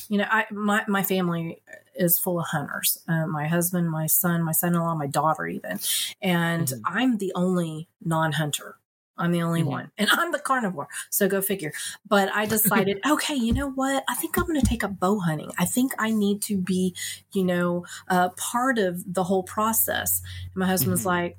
you 0.08 0.18
know, 0.18 0.26
I 0.30 0.46
my, 0.52 0.84
my 0.86 1.02
family 1.02 1.62
is 1.96 2.18
full 2.18 2.38
of 2.38 2.46
hunters. 2.46 2.98
Uh, 3.08 3.26
my 3.26 3.46
husband, 3.46 3.90
my 3.90 4.06
son, 4.06 4.42
my 4.42 4.52
son 4.52 4.74
in 4.74 4.80
law, 4.80 4.94
my 4.94 5.06
daughter, 5.06 5.46
even. 5.46 5.80
And 6.22 6.68
Mhm. 6.68 6.80
I'm 6.84 7.18
the 7.18 7.32
only 7.34 7.88
non 8.04 8.32
hunter. 8.32 8.76
I'm 9.16 9.32
the 9.32 9.42
only 9.42 9.62
Mhm. 9.62 9.66
one. 9.66 9.90
And 9.98 10.08
I'm 10.10 10.32
the 10.32 10.38
carnivore. 10.40 10.88
So 11.10 11.28
go 11.28 11.40
figure. 11.40 11.72
But 12.08 12.30
I 12.34 12.46
decided, 12.46 12.98
okay, 13.06 13.34
you 13.34 13.52
know 13.52 13.70
what? 13.70 14.04
I 14.08 14.14
think 14.16 14.36
I'm 14.36 14.44
going 14.46 14.60
to 14.60 14.66
take 14.66 14.82
up 14.84 14.98
bow 14.98 15.18
hunting. 15.20 15.50
I 15.58 15.64
think 15.64 15.92
I 15.98 16.10
need 16.10 16.42
to 16.42 16.56
be, 16.56 16.94
you 17.32 17.44
know, 17.44 17.84
uh, 18.08 18.30
part 18.30 18.78
of 18.78 19.12
the 19.12 19.24
whole 19.24 19.42
process. 19.44 20.20
And 20.46 20.56
my 20.56 20.66
husband's 20.66 21.02
Mhm. 21.02 21.06
like, 21.06 21.38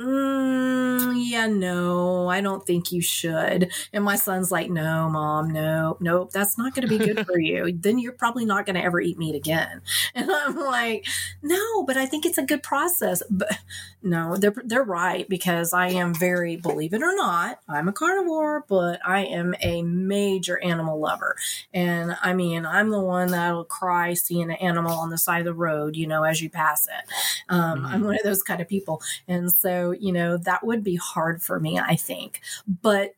mm, 0.00 1.14
yeah, 1.30 1.46
no, 1.46 2.28
I 2.28 2.40
don't 2.40 2.66
think 2.66 2.92
you 2.92 3.00
should. 3.00 3.70
And 3.92 4.04
my 4.04 4.16
son's 4.16 4.50
like, 4.50 4.70
no, 4.70 5.08
mom, 5.10 5.50
no, 5.50 5.96
nope, 6.00 6.30
that's 6.32 6.58
not 6.58 6.74
going 6.74 6.82
to 6.82 6.88
be 6.88 6.98
good 7.00 7.20
for 7.26 7.38
you. 7.38 7.72
Then 7.72 7.98
you're 7.98 8.12
probably 8.12 8.44
not 8.44 8.66
going 8.66 8.76
to 8.76 8.82
ever 8.82 9.00
eat 9.00 9.18
meat 9.18 9.34
again. 9.34 9.82
And 10.14 10.30
I'm 10.32 10.56
like, 10.56 11.06
no, 11.42 11.84
but 11.84 11.96
I 11.96 12.06
think 12.06 12.26
it's 12.26 12.38
a 12.38 12.42
good 12.44 12.62
process. 12.62 13.22
But 13.30 13.56
no, 14.02 14.36
they're 14.36 14.54
they're 14.64 14.82
right 14.84 15.28
because 15.28 15.72
I 15.72 15.88
am 15.88 16.14
very, 16.14 16.56
believe 16.56 16.92
it 16.92 17.02
or 17.02 17.14
not, 17.14 17.60
I'm 17.68 17.88
a 17.88 17.92
carnivore, 17.92 18.64
but 18.68 19.00
I 19.06 19.24
am 19.26 19.54
a 19.60 19.82
major 19.82 20.58
animal 20.62 20.98
lover. 20.98 21.36
And 21.72 22.16
I 22.22 22.32
mean, 22.32 22.66
I'm 22.66 22.90
the 22.90 23.00
one 23.00 23.30
that'll 23.30 23.64
cry 23.64 24.14
seeing 24.14 24.44
an 24.50 24.56
animal 24.56 24.92
on 24.98 25.10
the 25.10 25.18
side 25.18 25.40
of 25.40 25.44
the 25.46 25.54
road, 25.54 25.96
you 25.96 26.06
know, 26.06 26.24
as 26.24 26.40
you 26.42 26.50
pass 26.50 26.86
it. 26.86 27.10
Um, 27.48 27.78
Mhm. 27.78 27.92
I'm 27.92 28.04
one 28.04 28.16
of 28.16 28.22
those 28.24 28.42
kind 28.42 28.60
of 28.60 28.68
people. 28.68 29.02
And 29.26 29.50
so, 29.52 29.77
you 29.92 30.12
know, 30.12 30.36
that 30.38 30.64
would 30.64 30.82
be 30.84 30.96
hard 30.96 31.42
for 31.42 31.58
me, 31.60 31.78
I 31.78 31.96
think. 31.96 32.40
But 32.66 33.14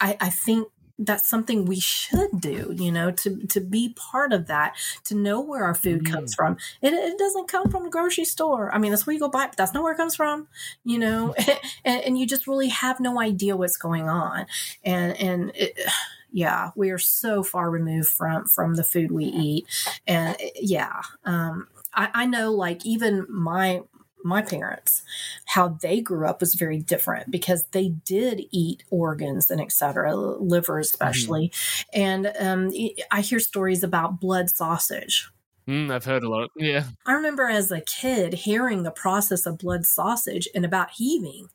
I, 0.00 0.16
I 0.20 0.30
think 0.30 0.68
that's 0.98 1.26
something 1.28 1.64
we 1.64 1.80
should 1.80 2.40
do, 2.40 2.72
you 2.78 2.92
know, 2.92 3.10
to 3.10 3.46
to 3.48 3.60
be 3.60 3.94
part 3.96 4.32
of 4.32 4.46
that, 4.46 4.76
to 5.04 5.14
know 5.14 5.40
where 5.40 5.64
our 5.64 5.74
food 5.74 6.02
Mm. 6.02 6.12
comes 6.12 6.34
from. 6.34 6.56
It, 6.82 6.92
it 6.92 7.18
doesn't 7.18 7.48
come 7.48 7.68
from 7.70 7.84
the 7.84 7.90
grocery 7.90 8.24
store. 8.24 8.72
I 8.72 8.78
mean, 8.78 8.90
that's 8.92 9.06
where 9.06 9.14
you 9.14 9.20
go 9.20 9.28
buy, 9.28 9.46
but 9.46 9.56
that's 9.56 9.74
not 9.74 9.82
where 9.82 9.92
it 9.92 9.96
comes 9.96 10.14
from, 10.14 10.46
you 10.84 10.98
know, 10.98 11.34
and, 11.84 12.02
and 12.02 12.18
you 12.18 12.26
just 12.26 12.46
really 12.46 12.68
have 12.68 13.00
no 13.00 13.20
idea 13.20 13.56
what's 13.56 13.76
going 13.76 14.08
on. 14.08 14.46
And 14.84 15.16
and 15.20 15.52
it, 15.54 15.78
yeah, 16.32 16.70
we 16.76 16.90
are 16.90 16.98
so 16.98 17.42
far 17.42 17.70
removed 17.70 18.08
from 18.08 18.46
from 18.46 18.74
the 18.74 18.84
food 18.84 19.10
we 19.10 19.24
eat, 19.26 19.66
and 20.06 20.36
eh, 20.40 20.50
yeah, 20.60 21.02
um, 21.24 21.68
I, 21.92 22.10
I 22.14 22.26
know 22.26 22.52
like 22.52 22.84
even 22.86 23.26
my 23.28 23.82
my 24.24 24.42
parents 24.42 25.02
how 25.46 25.68
they 25.68 26.00
grew 26.00 26.26
up 26.26 26.40
was 26.40 26.54
very 26.54 26.78
different 26.78 27.30
because 27.30 27.66
they 27.72 27.90
did 27.90 28.42
eat 28.50 28.82
organs 28.90 29.50
and 29.50 29.60
etc 29.60 30.14
liver 30.14 30.78
especially. 30.78 31.52
And 31.92 32.32
um, 32.38 32.70
i 33.10 33.20
hear 33.20 33.40
stories 33.40 33.82
about 33.82 34.20
blood 34.20 34.50
sausage. 34.50 35.30
Mm, 35.68 35.92
i've 35.92 36.04
heard 36.04 36.24
a 36.24 36.28
lot. 36.28 36.50
Yeah. 36.56 36.84
I 37.06 37.12
remember 37.12 37.48
as 37.48 37.70
a 37.70 37.80
kid 37.80 38.34
hearing 38.34 38.82
the 38.82 38.90
process 38.90 39.46
of 39.46 39.58
blood 39.58 39.86
sausage 39.86 40.48
and 40.54 40.64
about 40.64 40.90
heaving 40.92 41.48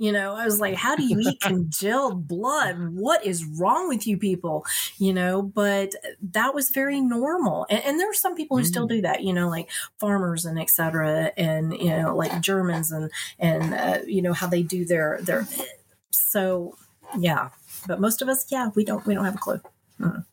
you 0.00 0.10
know 0.12 0.34
i 0.34 0.44
was 0.44 0.58
like 0.58 0.74
how 0.74 0.96
do 0.96 1.04
you 1.04 1.18
eat 1.20 1.40
congealed 1.40 2.26
blood? 2.26 2.76
What 2.94 3.24
is 3.24 3.44
wrong 3.44 3.88
with 3.88 4.06
you 4.06 4.16
people? 4.18 4.64
You 4.98 5.12
know 5.12 5.42
but 5.42 5.90
that 6.32 6.54
was 6.54 6.70
very 6.70 7.00
normal 7.00 7.66
and, 7.70 7.82
and 7.84 8.00
there 8.00 8.10
are 8.10 8.14
some 8.14 8.34
people 8.34 8.56
who 8.56 8.64
still 8.64 8.86
Mm. 8.86 8.94
do 8.96 9.00
that 9.02 9.22
you 9.22 9.32
know 9.32 9.48
like 9.48 9.68
farmers 9.98 10.44
and 10.44 10.58
etc 10.58 11.32
and 11.36 11.72
you 11.74 11.90
know 11.90 12.16
like 12.16 12.40
germans 12.40 12.90
and 12.92 13.10
and 13.38 13.74
uh, 13.74 13.98
you 14.06 14.22
know 14.22 14.32
how 14.32 14.46
they 14.46 14.62
do 14.62 14.84
their 14.84 15.18
their 15.22 15.46
so 16.10 16.74
yeah 17.18 17.50
but 17.86 18.00
most 18.00 18.22
of 18.22 18.28
us 18.28 18.46
yeah 18.50 18.70
we 18.74 18.84
don't 18.84 19.06
we 19.06 19.14
don't 19.14 19.24
have 19.24 19.34
a 19.36 19.38
clue. 19.38 19.60
Mm, 20.00 20.24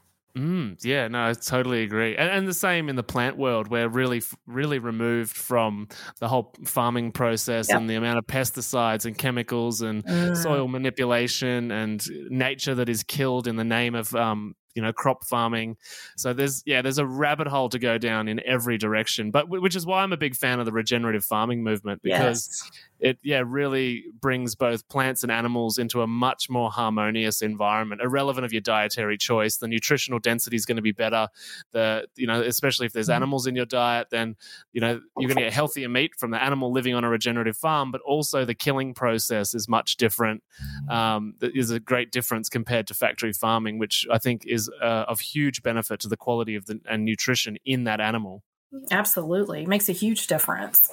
yeah, 0.82 1.08
no, 1.08 1.28
I 1.30 1.34
totally 1.34 1.84
agree. 1.84 2.16
And, 2.16 2.30
and 2.30 2.48
the 2.48 2.54
same 2.54 2.90
in 2.90 2.96
the 2.96 3.04
plant 3.04 3.38
world, 3.38 3.68
we're 3.70 3.88
really, 3.90 4.22
really 4.46 4.80
removed 4.80 5.36
from 5.36 5.88
the 6.20 6.28
whole 6.28 6.54
farming 6.66 7.12
process 7.12 7.70
Yep. 7.70 7.80
and 7.80 7.90
the 7.90 7.96
amount 7.96 8.20
of 8.20 8.28
pesticides 8.28 9.06
and 9.06 9.18
chemicals 9.18 9.82
and 9.82 10.04
Mm. 10.06 10.38
soil 10.38 10.68
manipulation 10.68 11.72
and 11.72 12.04
nature 12.30 12.76
that 12.76 12.90
is 12.90 13.04
killed 13.04 13.48
in 13.48 13.56
the 13.56 13.64
name 13.64 13.96
of, 13.96 14.14
um, 14.16 14.56
you 14.76 14.82
know, 14.84 14.94
crop 14.94 15.26
farming. 15.26 15.76
So 16.18 16.34
there's, 16.34 16.62
yeah, 16.68 16.84
there's 16.84 17.00
a 17.00 17.06
rabbit 17.06 17.48
hole 17.48 17.70
to 17.70 17.80
go 17.80 17.98
down 17.98 18.28
in 18.28 18.40
every 18.46 18.78
direction. 18.78 19.32
But 19.32 19.50
which 19.50 19.76
is 19.76 19.86
why 19.88 20.04
I'm 20.04 20.14
a 20.14 20.18
big 20.18 20.36
fan 20.36 20.60
of 20.60 20.66
the 20.68 20.72
regenerative 20.72 21.26
farming 21.26 21.64
movement 21.64 22.02
because 22.04 22.48
yes 22.48 22.72
it 23.00 23.18
yeah 23.24 23.44
really 23.46 24.06
brings 24.20 24.56
both 24.56 24.88
plants 24.90 25.24
and 25.24 25.32
animals 25.32 25.78
into 25.78 26.02
a 26.02 26.08
much 26.08 26.50
more 26.50 26.72
harmonious 26.72 27.42
environment 27.42 28.02
irrelevant 28.02 28.46
of 28.46 28.52
your 28.52 28.62
dietary 28.62 29.18
choice. 29.18 29.58
The 29.58 29.68
nutritional 29.68 30.20
density 30.20 30.56
is 30.56 30.66
going 30.66 30.76
to 30.78 30.82
be 30.82 30.92
better. 30.92 31.28
The 31.72 32.08
you 32.16 32.28
know 32.28 32.42
especially 32.42 32.86
if 32.86 32.94
there's 32.94 33.10
Mhm. 33.10 33.16
animals 33.16 33.48
in 33.48 33.56
your 33.56 33.66
diet 33.66 34.08
then 34.10 34.36
you 34.74 34.82
know 34.82 35.02
you're 35.18 35.28
going 35.28 35.38
to 35.38 35.44
get 35.44 35.54
healthier 35.54 35.90
meat 35.90 36.16
from 36.18 36.32
the 36.32 36.42
animal 36.42 36.72
living 36.72 36.94
on 36.94 37.04
a 37.04 37.10
regenerative 37.10 37.58
farm 37.58 37.92
but 37.92 38.02
also 38.02 38.46
the 38.46 38.56
killing 38.56 38.94
process 38.94 39.54
is 39.54 39.68
much 39.68 39.98
different 39.98 40.44
um, 40.90 41.36
that 41.40 41.56
is 41.56 41.72
a 41.72 41.80
great 41.80 42.12
difference 42.12 42.50
compared 42.50 42.88
to 42.88 42.94
factory 42.94 43.34
farming 43.34 43.78
which 43.80 44.06
i 44.12 44.18
think 44.18 44.44
is 44.46 44.70
uh, 44.82 45.06
of 45.08 45.20
huge 45.20 45.62
benefit 45.64 46.00
to 46.00 46.08
the 46.08 46.18
quality 46.18 46.56
of 46.56 46.66
the 46.66 46.80
and 46.90 47.06
nutrition 47.06 47.58
in 47.66 47.84
that 47.86 48.00
animal. 48.00 48.44
Absolutely. 48.92 49.64
It 49.64 49.68
makes 49.68 49.90
a 49.90 49.94
huge 49.94 50.28
difference 50.28 50.90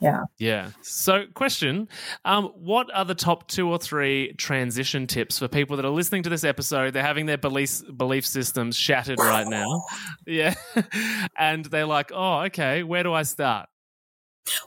Yeah. 0.00 0.24
Yeah. 0.38 0.70
So, 0.82 1.24
question 1.34 1.88
um, 2.24 2.46
What 2.54 2.94
are 2.94 3.04
the 3.04 3.14
top 3.14 3.48
two 3.48 3.68
or 3.68 3.78
three 3.78 4.34
transition 4.34 5.06
tips 5.06 5.38
for 5.38 5.48
people 5.48 5.76
that 5.76 5.84
are 5.86 5.90
listening 5.90 6.22
to 6.24 6.30
this 6.30 6.44
episode? 6.44 6.92
They're 6.92 7.02
having 7.02 7.26
their 7.26 7.38
belief, 7.38 7.80
belief 7.96 8.26
systems 8.26 8.76
shattered 8.76 9.18
right 9.18 9.46
now. 9.46 9.84
Yeah. 10.26 10.54
and 11.38 11.64
they're 11.64 11.86
like, 11.86 12.10
oh, 12.12 12.40
okay, 12.46 12.82
where 12.82 13.02
do 13.02 13.12
I 13.12 13.22
start? 13.22 13.68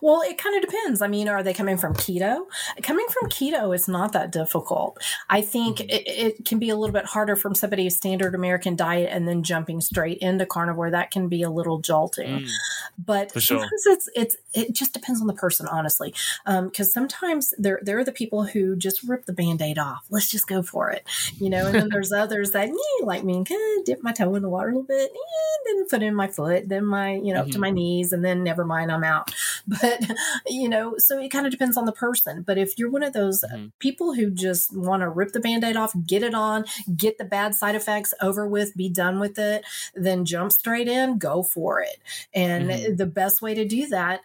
Well, 0.02 0.22
it 0.22 0.38
kind 0.38 0.56
of 0.56 0.70
depends. 0.70 1.02
I 1.02 1.08
mean, 1.08 1.28
are 1.28 1.44
they 1.44 1.54
coming 1.54 1.78
from 1.78 1.94
keto? 1.94 2.46
Coming 2.84 3.08
from 3.08 3.30
keto 3.30 3.74
is 3.76 3.88
not 3.88 4.14
that 4.14 4.32
difficult. 4.32 4.98
I 5.30 5.42
think 5.42 5.78
mm-hmm. 5.78 5.90
it, 5.90 6.08
it, 6.08 6.46
can 6.46 6.60
be 6.60 6.70
a 6.70 6.76
little 6.76 6.94
bit 6.94 7.06
harder 7.06 7.36
from 7.36 7.56
somebody's 7.56 7.98
standard 7.98 8.36
American 8.36 8.76
diet 8.76 9.10
and 9.12 9.28
then 9.28 9.44
jumping 9.44 9.82
straight 9.82 10.18
into 10.20 10.46
carnivore. 10.46 10.92
That 10.92 11.12
can 11.12 11.28
be 11.28 11.44
a 11.44 11.50
little 11.50 11.80
jolting. 11.80 12.42
Mm, 12.42 12.50
but 12.98 13.32
sometimes 13.32 13.84
sure. 13.84 13.94
it's 13.94 14.10
it's 14.16 14.38
it 14.54 14.74
just 14.74 14.94
depends 14.94 15.22
on 15.22 15.28
the 15.28 15.34
person, 15.34 15.68
honestly. 15.68 16.14
Because 16.46 16.88
um, 16.88 16.92
sometimes 16.92 17.54
there 17.58 17.80
there 17.82 17.98
are 18.00 18.04
the 18.04 18.12
people 18.12 18.44
who 18.44 18.76
just 18.76 19.04
rip 19.04 19.26
the 19.26 19.34
band-aid 19.34 19.78
off. 19.78 20.06
Let's 20.10 20.30
just 20.30 20.48
go 20.48 20.62
for 20.62 20.90
it, 20.90 21.06
you 21.40 21.50
know. 21.50 21.68
And 21.68 21.76
then 21.76 21.90
there's 21.92 22.12
others 22.12 22.52
that 22.52 22.70
like 23.04 23.24
me, 23.24 23.40
of 23.40 23.86
dip 23.86 24.04
my 24.04 24.12
toe 24.12 24.36
in 24.36 24.42
the 24.42 24.50
water 24.50 24.70
a 24.70 24.72
little 24.72 24.84
bit, 24.84 25.12
and 25.12 25.80
then 25.80 25.88
put 25.88 26.04
in 26.04 26.16
my 26.16 26.28
foot, 26.28 26.68
then 26.68 26.86
my 26.86 27.14
you 27.14 27.34
know 27.34 27.42
mm-hmm. 27.42 27.50
up 27.50 27.54
to 27.54 27.60
my 27.60 27.70
knees, 27.70 28.14
and 28.14 28.24
then 28.24 28.44
never 28.44 28.66
mind, 28.66 28.92
I'm 28.92 29.04
out 29.04 29.34
but 29.82 30.02
you 30.48 30.68
know 30.68 30.96
so 30.98 31.20
it 31.20 31.30
kind 31.30 31.46
of 31.46 31.52
depends 31.52 31.78
on 31.78 31.86
the 31.86 31.92
person 31.92 32.42
but 32.42 32.58
if 32.58 32.78
you're 32.78 32.90
one 32.90 33.04
of 33.04 33.14
those 33.14 33.42
mm-hmm. 33.42 33.68
people 33.80 34.14
who 34.14 34.30
just 34.30 34.76
want 34.76 35.02
to 35.02 35.10
rip 35.10 35.32
the 35.32 35.40
band-aid 35.40 35.76
off 35.76 35.94
get 36.06 36.24
it 36.24 36.34
on 36.34 36.66
get 36.96 37.18
the 37.18 37.26
bad 37.26 37.54
side 37.54 37.76
effects 37.76 38.14
over 38.22 38.48
with 38.48 38.76
be 38.76 38.90
done 38.90 39.20
with 39.20 39.38
it 39.38 39.64
then 39.96 40.26
jump 40.26 40.52
straight 40.52 40.88
in 40.88 41.18
go 41.18 41.44
for 41.44 41.82
it 41.82 41.98
and 42.34 42.70
mm-hmm. 42.70 42.96
the 42.96 43.06
best 43.06 43.42
way 43.42 43.54
to 43.54 43.66
do 43.66 43.88
that 43.88 44.22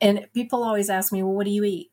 and 0.00 0.26
people 0.34 0.64
always 0.64 0.90
ask 0.90 1.12
me 1.12 1.22
well 1.22 1.34
what 1.34 1.44
do 1.44 1.52
you 1.52 1.64
eat 1.64 1.90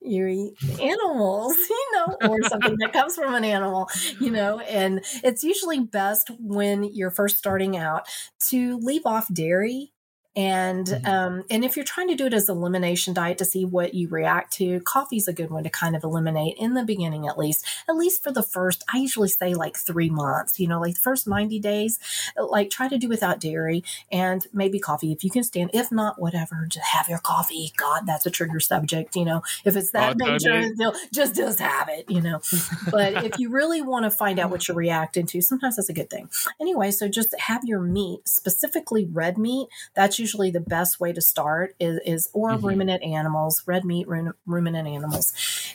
you 0.00 0.26
eat 0.26 0.80
animals, 0.80 1.56
you 1.70 1.88
know, 1.92 2.16
or 2.28 2.42
something 2.44 2.76
that 2.78 2.92
comes 2.92 3.16
from 3.16 3.34
an 3.34 3.44
animal, 3.44 3.88
you 4.20 4.30
know, 4.30 4.60
and 4.60 5.00
it's 5.24 5.42
usually 5.42 5.80
best 5.80 6.30
when 6.38 6.84
you're 6.84 7.10
first 7.10 7.36
starting 7.36 7.76
out 7.76 8.06
to 8.48 8.78
leave 8.78 9.02
off 9.04 9.26
dairy 9.32 9.92
and 10.38 10.86
mm-hmm. 10.86 11.06
um, 11.06 11.44
and 11.50 11.64
if 11.64 11.74
you're 11.74 11.84
trying 11.84 12.06
to 12.08 12.14
do 12.14 12.26
it 12.26 12.32
as 12.32 12.48
an 12.48 12.56
elimination 12.56 13.12
diet 13.12 13.38
to 13.38 13.44
see 13.44 13.64
what 13.64 13.92
you 13.92 14.06
react 14.06 14.52
to, 14.54 14.78
coffee's 14.82 15.26
a 15.26 15.32
good 15.32 15.50
one 15.50 15.64
to 15.64 15.68
kind 15.68 15.96
of 15.96 16.04
eliminate 16.04 16.56
in 16.58 16.74
the 16.74 16.84
beginning 16.84 17.26
at 17.26 17.36
least. 17.36 17.66
At 17.88 17.96
least 17.96 18.22
for 18.22 18.30
the 18.30 18.44
first, 18.44 18.84
I 18.94 18.98
usually 18.98 19.30
say 19.30 19.54
like 19.54 19.76
three 19.76 20.08
months. 20.08 20.60
You 20.60 20.68
know, 20.68 20.80
like 20.80 20.94
the 20.94 21.00
first 21.00 21.26
90 21.26 21.58
days, 21.58 21.98
like 22.36 22.70
try 22.70 22.86
to 22.86 22.98
do 22.98 23.08
without 23.08 23.40
dairy 23.40 23.82
and 24.12 24.46
maybe 24.52 24.78
coffee 24.78 25.10
if 25.10 25.24
you 25.24 25.30
can 25.30 25.42
stand. 25.42 25.70
If 25.74 25.90
not, 25.90 26.20
whatever, 26.20 26.66
just 26.68 26.86
have 26.86 27.08
your 27.08 27.18
coffee. 27.18 27.72
God, 27.76 28.06
that's 28.06 28.24
a 28.24 28.30
trigger 28.30 28.60
subject. 28.60 29.16
You 29.16 29.24
know, 29.24 29.42
if 29.64 29.74
it's 29.74 29.90
that 29.90 30.14
oh, 30.22 30.24
major, 30.24 30.70
just 31.12 31.34
just 31.34 31.58
have 31.58 31.88
it. 31.88 32.08
You 32.08 32.20
know, 32.20 32.40
but 32.92 33.24
if 33.24 33.40
you 33.40 33.50
really 33.50 33.82
want 33.82 34.04
to 34.04 34.10
find 34.10 34.38
out 34.38 34.50
what 34.50 34.68
you're 34.68 34.76
reacting 34.76 35.26
to, 35.26 35.40
sometimes 35.40 35.74
that's 35.74 35.88
a 35.88 35.92
good 35.92 36.10
thing. 36.10 36.30
Anyway, 36.60 36.92
so 36.92 37.08
just 37.08 37.34
have 37.40 37.64
your 37.64 37.80
meat, 37.80 38.28
specifically 38.28 39.04
red 39.04 39.36
meat. 39.36 39.66
That's 39.94 40.16
usually 40.20 40.27
usually 40.28 40.50
the 40.50 40.60
best 40.60 41.00
way 41.00 41.12
to 41.12 41.20
start 41.20 41.74
is, 41.80 42.00
is 42.04 42.28
or 42.34 42.50
mm-hmm. 42.50 42.66
ruminant 42.66 43.02
animals, 43.02 43.62
red 43.66 43.84
meat 43.84 44.06
ruminant 44.46 44.86
animals, 44.86 45.32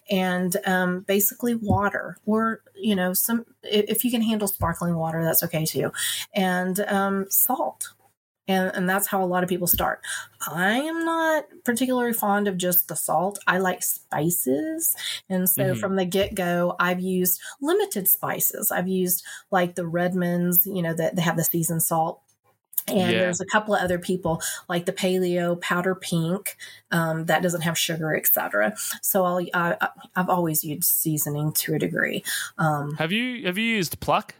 and 0.09 0.55
um, 0.65 1.01
basically 1.01 1.55
water 1.55 2.17
or 2.25 2.61
you 2.75 2.95
know 2.95 3.13
some 3.13 3.45
if 3.63 4.03
you 4.05 4.11
can 4.11 4.21
handle 4.21 4.47
sparkling 4.47 4.95
water, 4.95 5.23
that's 5.23 5.43
okay 5.43 5.65
too, 5.65 5.91
and 6.35 6.79
um, 6.81 7.25
salt. 7.29 7.93
And, 8.45 8.75
and 8.75 8.89
that's 8.89 9.07
how 9.07 9.23
a 9.23 9.25
lot 9.25 9.43
of 9.43 9.47
people 9.47 9.67
start. 9.67 10.01
I 10.51 10.79
am 10.79 11.05
not 11.05 11.45
particularly 11.63 12.11
fond 12.11 12.49
of 12.49 12.57
just 12.57 12.89
the 12.89 12.95
salt. 12.97 13.39
I 13.47 13.57
like 13.57 13.81
spices. 13.83 14.93
And 15.29 15.49
so 15.49 15.63
mm-hmm. 15.63 15.79
from 15.79 15.95
the 15.95 16.03
get 16.03 16.35
go, 16.35 16.75
I've 16.77 16.99
used 16.99 17.39
limited 17.61 18.05
spices. 18.09 18.69
I've 18.69 18.89
used 18.89 19.23
like 19.49 19.75
the 19.75 19.87
Redmonds, 19.87 20.65
you 20.65 20.81
know, 20.81 20.93
that 20.93 21.15
they 21.15 21.21
have 21.21 21.37
the 21.37 21.45
seasoned 21.45 21.83
salt 21.83 22.19
and 22.87 23.11
yeah. 23.11 23.19
there's 23.19 23.41
a 23.41 23.45
couple 23.45 23.73
of 23.73 23.81
other 23.81 23.99
people 23.99 24.41
like 24.67 24.85
the 24.85 24.93
paleo 24.93 25.59
powder 25.59 25.95
pink 25.95 26.57
um, 26.91 27.25
that 27.25 27.41
doesn't 27.41 27.61
have 27.61 27.77
sugar 27.77 28.15
etc 28.15 28.73
so 29.01 29.23
I'll, 29.23 29.45
I, 29.53 29.89
have 30.15 30.29
always 30.29 30.63
used 30.63 30.83
seasoning 30.83 31.51
to 31.53 31.75
a 31.75 31.79
degree. 31.79 32.23
Um, 32.57 32.95
have 32.95 33.11
you 33.11 33.45
have 33.45 33.57
you 33.57 33.65
used 33.75 33.99
pluck 33.99 34.35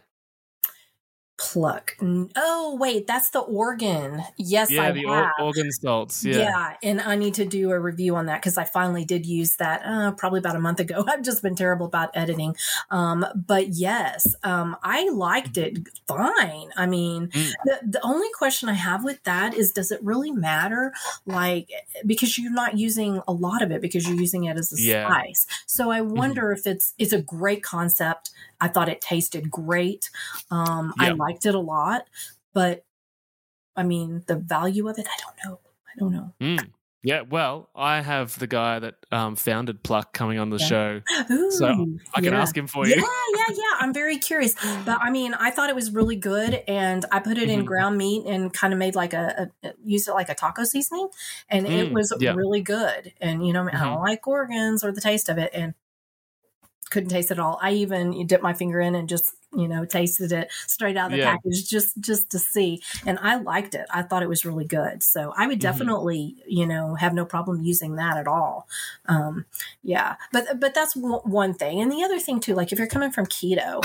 pluck. 1.44 1.96
Oh, 2.36 2.76
wait, 2.80 3.06
that's 3.06 3.30
the 3.30 3.40
organ. 3.40 4.22
Yes, 4.38 4.70
yeah, 4.70 4.84
I 4.84 4.92
the 4.92 5.06
have. 5.06 5.32
Or- 5.38 5.44
organ 5.44 5.70
salts. 5.70 6.24
Yeah. 6.24 6.38
yeah, 6.38 6.76
and 6.82 7.00
I 7.00 7.16
need 7.16 7.34
to 7.34 7.44
do 7.44 7.70
a 7.70 7.78
review 7.78 8.16
on 8.16 8.26
that 8.26 8.40
because 8.40 8.56
I 8.56 8.64
finally 8.64 9.04
did 9.04 9.26
use 9.26 9.56
that 9.56 9.82
uh, 9.84 10.12
probably 10.12 10.38
about 10.38 10.56
a 10.56 10.60
month 10.60 10.80
ago. 10.80 11.04
I've 11.08 11.22
just 11.22 11.42
been 11.42 11.54
terrible 11.54 11.86
about 11.86 12.10
editing, 12.14 12.56
um, 12.90 13.26
but 13.34 13.68
yes, 13.68 14.34
um, 14.42 14.76
I 14.82 15.08
liked 15.10 15.58
it 15.58 15.86
fine. 16.08 16.70
I 16.76 16.86
mean, 16.86 17.28
mm. 17.28 17.52
the 17.64 17.80
the 17.82 18.00
only 18.02 18.28
question 18.36 18.70
I 18.70 18.74
have 18.74 19.04
with 19.04 19.22
that 19.24 19.54
is, 19.54 19.72
does 19.72 19.90
it 19.90 20.02
really 20.02 20.30
matter? 20.30 20.92
Like, 21.26 21.68
because 22.06 22.38
you're 22.38 22.52
not 22.52 22.78
using 22.78 23.20
a 23.28 23.32
lot 23.32 23.60
of 23.60 23.70
it 23.70 23.82
because 23.82 24.08
you're 24.08 24.18
using 24.18 24.44
it 24.44 24.56
as 24.56 24.72
a 24.72 24.80
yeah. 24.80 25.06
spice. 25.06 25.46
So 25.66 25.90
I 25.90 26.00
mm-hmm. 26.00 26.14
wonder 26.14 26.42
mm. 26.44 26.58
if 26.58 26.66
it's 26.66 26.94
it's 26.98 27.12
a 27.12 27.20
great 27.20 27.62
concept. 27.62 28.30
I 28.64 28.68
thought 28.68 28.88
it 28.88 29.02
tasted 29.02 29.50
great. 29.50 30.08
Um, 30.50 30.94
I 30.98 31.10
liked 31.10 31.44
it 31.44 31.54
a 31.54 31.60
lot, 31.60 32.06
but 32.54 32.82
I 33.76 33.82
mean, 33.82 34.24
the 34.26 34.36
value 34.36 34.88
of 34.88 34.98
it, 34.98 35.06
I 35.06 35.20
don't 35.20 35.36
know. 35.44 35.60
I 35.86 35.98
don't 35.98 36.12
know. 36.12 36.34
Mm. 36.40 36.70
Yeah, 37.02 37.20
well, 37.20 37.68
I 37.76 38.00
have 38.00 38.38
the 38.38 38.46
guy 38.46 38.78
that 38.78 38.94
um, 39.12 39.36
founded 39.36 39.82
Pluck 39.82 40.14
coming 40.14 40.38
on 40.38 40.48
the 40.48 40.56
yeah. 40.56 40.66
show, 40.66 41.00
Ooh, 41.30 41.50
so 41.50 41.66
I 42.14 42.22
can 42.22 42.32
yeah. 42.32 42.40
ask 42.40 42.56
him 42.56 42.66
for 42.66 42.86
you. 42.86 42.94
Yeah, 42.94 43.02
yeah, 43.36 43.54
yeah. 43.54 43.76
I'm 43.80 43.92
very 43.92 44.16
curious, 44.16 44.54
but 44.86 44.98
I 45.02 45.10
mean, 45.10 45.34
I 45.34 45.50
thought 45.50 45.68
it 45.68 45.76
was 45.76 45.90
really 45.92 46.16
good, 46.16 46.62
and 46.66 47.04
I 47.12 47.18
put 47.18 47.36
it 47.36 47.50
in 47.50 47.58
mm-hmm. 47.58 47.66
ground 47.66 47.98
meat 47.98 48.24
and 48.26 48.50
kind 48.50 48.72
of 48.72 48.78
made 48.78 48.94
like 48.94 49.12
a, 49.12 49.50
a, 49.62 49.74
used 49.84 50.08
it 50.08 50.12
like 50.12 50.30
a 50.30 50.34
taco 50.34 50.64
seasoning, 50.64 51.08
and 51.50 51.66
mm, 51.66 51.78
it 51.78 51.92
was 51.92 52.10
yeah. 52.20 52.32
really 52.32 52.62
good. 52.62 53.12
And 53.20 53.46
you 53.46 53.52
know, 53.52 53.64
mm-hmm. 53.64 53.76
I 53.76 53.84
don't 53.84 54.00
like 54.00 54.26
organs 54.26 54.82
or 54.82 54.90
the 54.90 55.02
taste 55.02 55.28
of 55.28 55.36
it, 55.36 55.50
and 55.52 55.74
couldn't 56.94 57.10
taste 57.10 57.32
it 57.32 57.40
all. 57.40 57.58
I 57.60 57.72
even 57.72 58.24
dipped 58.28 58.42
my 58.44 58.54
finger 58.54 58.80
in 58.80 58.94
and 58.94 59.08
just 59.08 59.34
you 59.56 59.68
know 59.68 59.84
tasted 59.84 60.32
it 60.32 60.50
straight 60.66 60.96
out 60.96 61.06
of 61.06 61.12
the 61.12 61.18
yeah. 61.18 61.32
package 61.32 61.68
just 61.68 61.98
just 62.00 62.30
to 62.30 62.38
see 62.38 62.82
and 63.06 63.18
i 63.20 63.36
liked 63.36 63.74
it 63.74 63.86
i 63.90 64.02
thought 64.02 64.22
it 64.22 64.28
was 64.28 64.44
really 64.44 64.64
good 64.64 65.02
so 65.02 65.32
i 65.36 65.46
would 65.46 65.58
mm-hmm. 65.58 65.60
definitely 65.60 66.36
mm-hmm. 66.38 66.50
you 66.50 66.66
know 66.66 66.94
have 66.94 67.14
no 67.14 67.24
problem 67.24 67.62
using 67.62 67.96
that 67.96 68.16
at 68.16 68.26
all 68.26 68.68
um 69.06 69.44
yeah 69.82 70.16
but 70.32 70.60
but 70.60 70.74
that's 70.74 70.94
w- 70.94 71.20
one 71.24 71.54
thing 71.54 71.80
and 71.80 71.90
the 71.90 72.02
other 72.02 72.18
thing 72.18 72.40
too 72.40 72.54
like 72.54 72.72
if 72.72 72.78
you're 72.78 72.88
coming 72.88 73.10
from 73.10 73.26
keto 73.26 73.76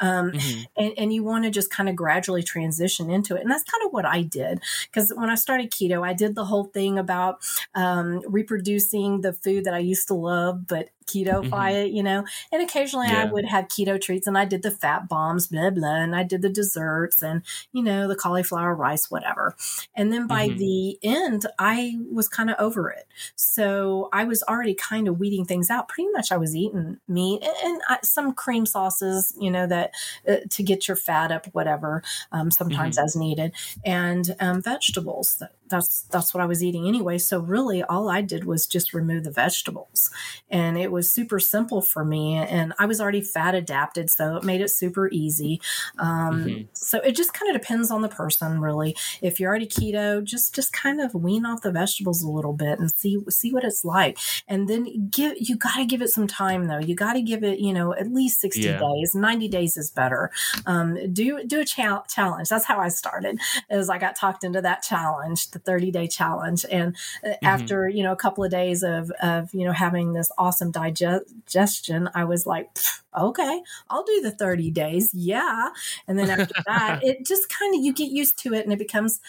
um 0.00 0.32
mm-hmm. 0.32 0.62
and, 0.76 0.92
and 0.96 1.12
you 1.12 1.22
want 1.22 1.44
to 1.44 1.50
just 1.50 1.70
kind 1.70 1.88
of 1.88 1.96
gradually 1.96 2.42
transition 2.42 3.10
into 3.10 3.36
it 3.36 3.42
and 3.42 3.50
that's 3.50 3.64
kind 3.64 3.84
of 3.84 3.92
what 3.92 4.04
i 4.04 4.22
did 4.22 4.60
because 4.84 5.12
when 5.16 5.30
i 5.30 5.34
started 5.34 5.70
keto 5.70 6.06
i 6.06 6.12
did 6.12 6.34
the 6.34 6.44
whole 6.44 6.64
thing 6.64 6.98
about 6.98 7.38
um 7.74 8.22
reproducing 8.26 9.20
the 9.20 9.32
food 9.32 9.64
that 9.64 9.74
i 9.74 9.78
used 9.78 10.08
to 10.08 10.14
love 10.14 10.66
but 10.66 10.90
keto 11.08 11.42
mm-hmm. 11.42 11.76
it, 11.76 11.90
you 11.90 12.02
know 12.02 12.24
and 12.52 12.62
occasionally 12.62 13.08
yeah. 13.08 13.22
i 13.22 13.24
would 13.24 13.44
have 13.44 13.66
keto 13.66 14.00
treats 14.00 14.26
and 14.26 14.36
i 14.36 14.44
did 14.44 14.62
the 14.62 14.70
fat 14.70 15.08
bomb 15.08 15.17
bombs, 15.18 15.48
blah, 15.48 15.70
blah. 15.70 15.96
And 15.96 16.14
I 16.14 16.22
did 16.22 16.42
the 16.42 16.48
desserts 16.48 17.22
and, 17.22 17.42
you 17.72 17.82
know, 17.82 18.06
the 18.06 18.14
cauliflower 18.14 18.74
rice, 18.74 19.10
whatever. 19.10 19.56
And 19.94 20.12
then 20.12 20.26
by 20.26 20.48
mm-hmm. 20.48 20.58
the 20.58 20.98
end, 21.02 21.46
I 21.58 21.96
was 22.12 22.28
kind 22.28 22.50
of 22.50 22.56
over 22.58 22.88
it. 22.90 23.06
So 23.34 24.08
I 24.12 24.24
was 24.24 24.42
already 24.44 24.74
kind 24.74 25.08
of 25.08 25.18
weeding 25.18 25.44
things 25.44 25.70
out. 25.70 25.88
Pretty 25.88 26.10
much 26.12 26.30
I 26.30 26.36
was 26.36 26.54
eating 26.54 26.98
meat 27.08 27.42
and, 27.42 27.56
and 27.64 27.82
I, 27.88 27.98
some 28.04 28.32
cream 28.32 28.64
sauces, 28.64 29.34
you 29.40 29.50
know, 29.50 29.66
that 29.66 29.90
uh, 30.28 30.36
to 30.50 30.62
get 30.62 30.86
your 30.86 30.96
fat 30.96 31.32
up, 31.32 31.46
whatever, 31.52 32.02
um, 32.30 32.50
sometimes 32.50 32.96
mm-hmm. 32.96 33.04
as 33.04 33.16
needed, 33.16 33.52
and 33.84 34.36
um, 34.38 34.62
vegetables. 34.62 35.42
That's 35.68 36.02
that's 36.02 36.34
what 36.34 36.42
I 36.42 36.46
was 36.46 36.62
eating 36.62 36.86
anyway. 36.86 37.18
So 37.18 37.40
really, 37.40 37.82
all 37.82 38.08
I 38.08 38.20
did 38.20 38.44
was 38.44 38.66
just 38.66 38.94
remove 38.94 39.24
the 39.24 39.30
vegetables, 39.30 40.10
and 40.50 40.78
it 40.78 40.92
was 40.92 41.10
super 41.10 41.38
simple 41.38 41.82
for 41.82 42.04
me. 42.04 42.36
And 42.36 42.72
I 42.78 42.86
was 42.86 43.00
already 43.00 43.20
fat 43.20 43.54
adapted, 43.54 44.10
so 44.10 44.36
it 44.36 44.44
made 44.44 44.60
it 44.60 44.70
super 44.70 45.08
easy. 45.10 45.60
Um, 45.98 46.44
mm-hmm. 46.44 46.62
So 46.72 47.00
it 47.00 47.16
just 47.16 47.34
kind 47.34 47.54
of 47.54 47.60
depends 47.60 47.90
on 47.90 48.02
the 48.02 48.08
person, 48.08 48.60
really. 48.60 48.96
If 49.22 49.40
you're 49.40 49.50
already 49.50 49.66
keto, 49.66 50.22
just 50.24 50.54
just 50.54 50.72
kind 50.72 51.00
of 51.00 51.14
wean 51.14 51.44
off 51.46 51.62
the 51.62 51.72
vegetables 51.72 52.22
a 52.22 52.28
little 52.28 52.52
bit 52.52 52.78
and 52.78 52.90
see 52.90 53.18
see 53.28 53.52
what 53.52 53.64
it's 53.64 53.84
like. 53.84 54.18
And 54.46 54.68
then 54.68 55.08
give 55.10 55.34
you 55.38 55.56
got 55.56 55.76
to 55.76 55.84
give 55.84 56.02
it 56.02 56.08
some 56.08 56.26
time 56.26 56.66
though. 56.66 56.78
You 56.78 56.94
got 56.94 57.14
to 57.14 57.22
give 57.22 57.44
it 57.44 57.58
you 57.58 57.72
know 57.72 57.94
at 57.94 58.12
least 58.12 58.40
sixty 58.40 58.62
yeah. 58.62 58.78
days. 58.78 59.14
Ninety 59.14 59.48
days 59.48 59.76
is 59.76 59.90
better. 59.90 60.30
Um, 60.66 61.12
do 61.12 61.44
do 61.44 61.60
a 61.60 61.64
cha- 61.64 62.04
challenge. 62.08 62.48
That's 62.48 62.64
how 62.64 62.78
I 62.78 62.88
started. 62.88 63.38
Is 63.70 63.88
I 63.90 63.98
got 63.98 64.16
talked 64.16 64.44
into 64.44 64.62
that 64.62 64.82
challenge, 64.82 65.50
the 65.58 65.70
thirty 65.70 65.90
day 65.90 66.06
challenge, 66.06 66.64
and 66.70 66.96
uh, 67.24 67.28
mm-hmm. 67.28 67.46
after 67.46 67.88
you 67.88 68.02
know 68.02 68.12
a 68.12 68.16
couple 68.16 68.44
of 68.44 68.50
days 68.50 68.82
of 68.82 69.10
of 69.22 69.52
you 69.52 69.64
know 69.64 69.72
having 69.72 70.12
this 70.12 70.30
awesome 70.38 70.70
digestion, 70.70 72.08
I 72.14 72.24
was 72.24 72.46
like 72.46 72.68
okay, 73.16 73.62
I'll 73.88 74.04
do 74.04 74.20
the 74.20 74.30
30 74.30 74.70
days. 74.70 75.12
Yeah. 75.14 75.70
And 76.06 76.18
then 76.18 76.30
after 76.30 76.54
that, 76.66 77.00
it 77.02 77.26
just 77.26 77.48
kind 77.48 77.74
of, 77.74 77.82
you 77.82 77.92
get 77.92 78.10
used 78.10 78.38
to 78.40 78.54
it 78.54 78.64
and 78.64 78.72
it 78.72 78.78
becomes, 78.78 79.20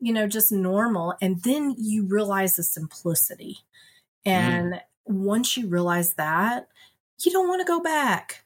you 0.00 0.12
know, 0.12 0.26
just 0.26 0.52
normal. 0.52 1.14
And 1.20 1.42
then 1.42 1.74
you 1.78 2.04
realize 2.04 2.56
the 2.56 2.62
simplicity. 2.62 3.58
Mm. 4.26 4.30
And 4.30 4.72
mm. 4.74 4.80
once 5.06 5.56
you 5.56 5.68
realize 5.68 6.14
that, 6.14 6.68
you 7.24 7.32
don't 7.32 7.48
want 7.48 7.60
to 7.60 7.66
go 7.66 7.80
back 7.80 8.43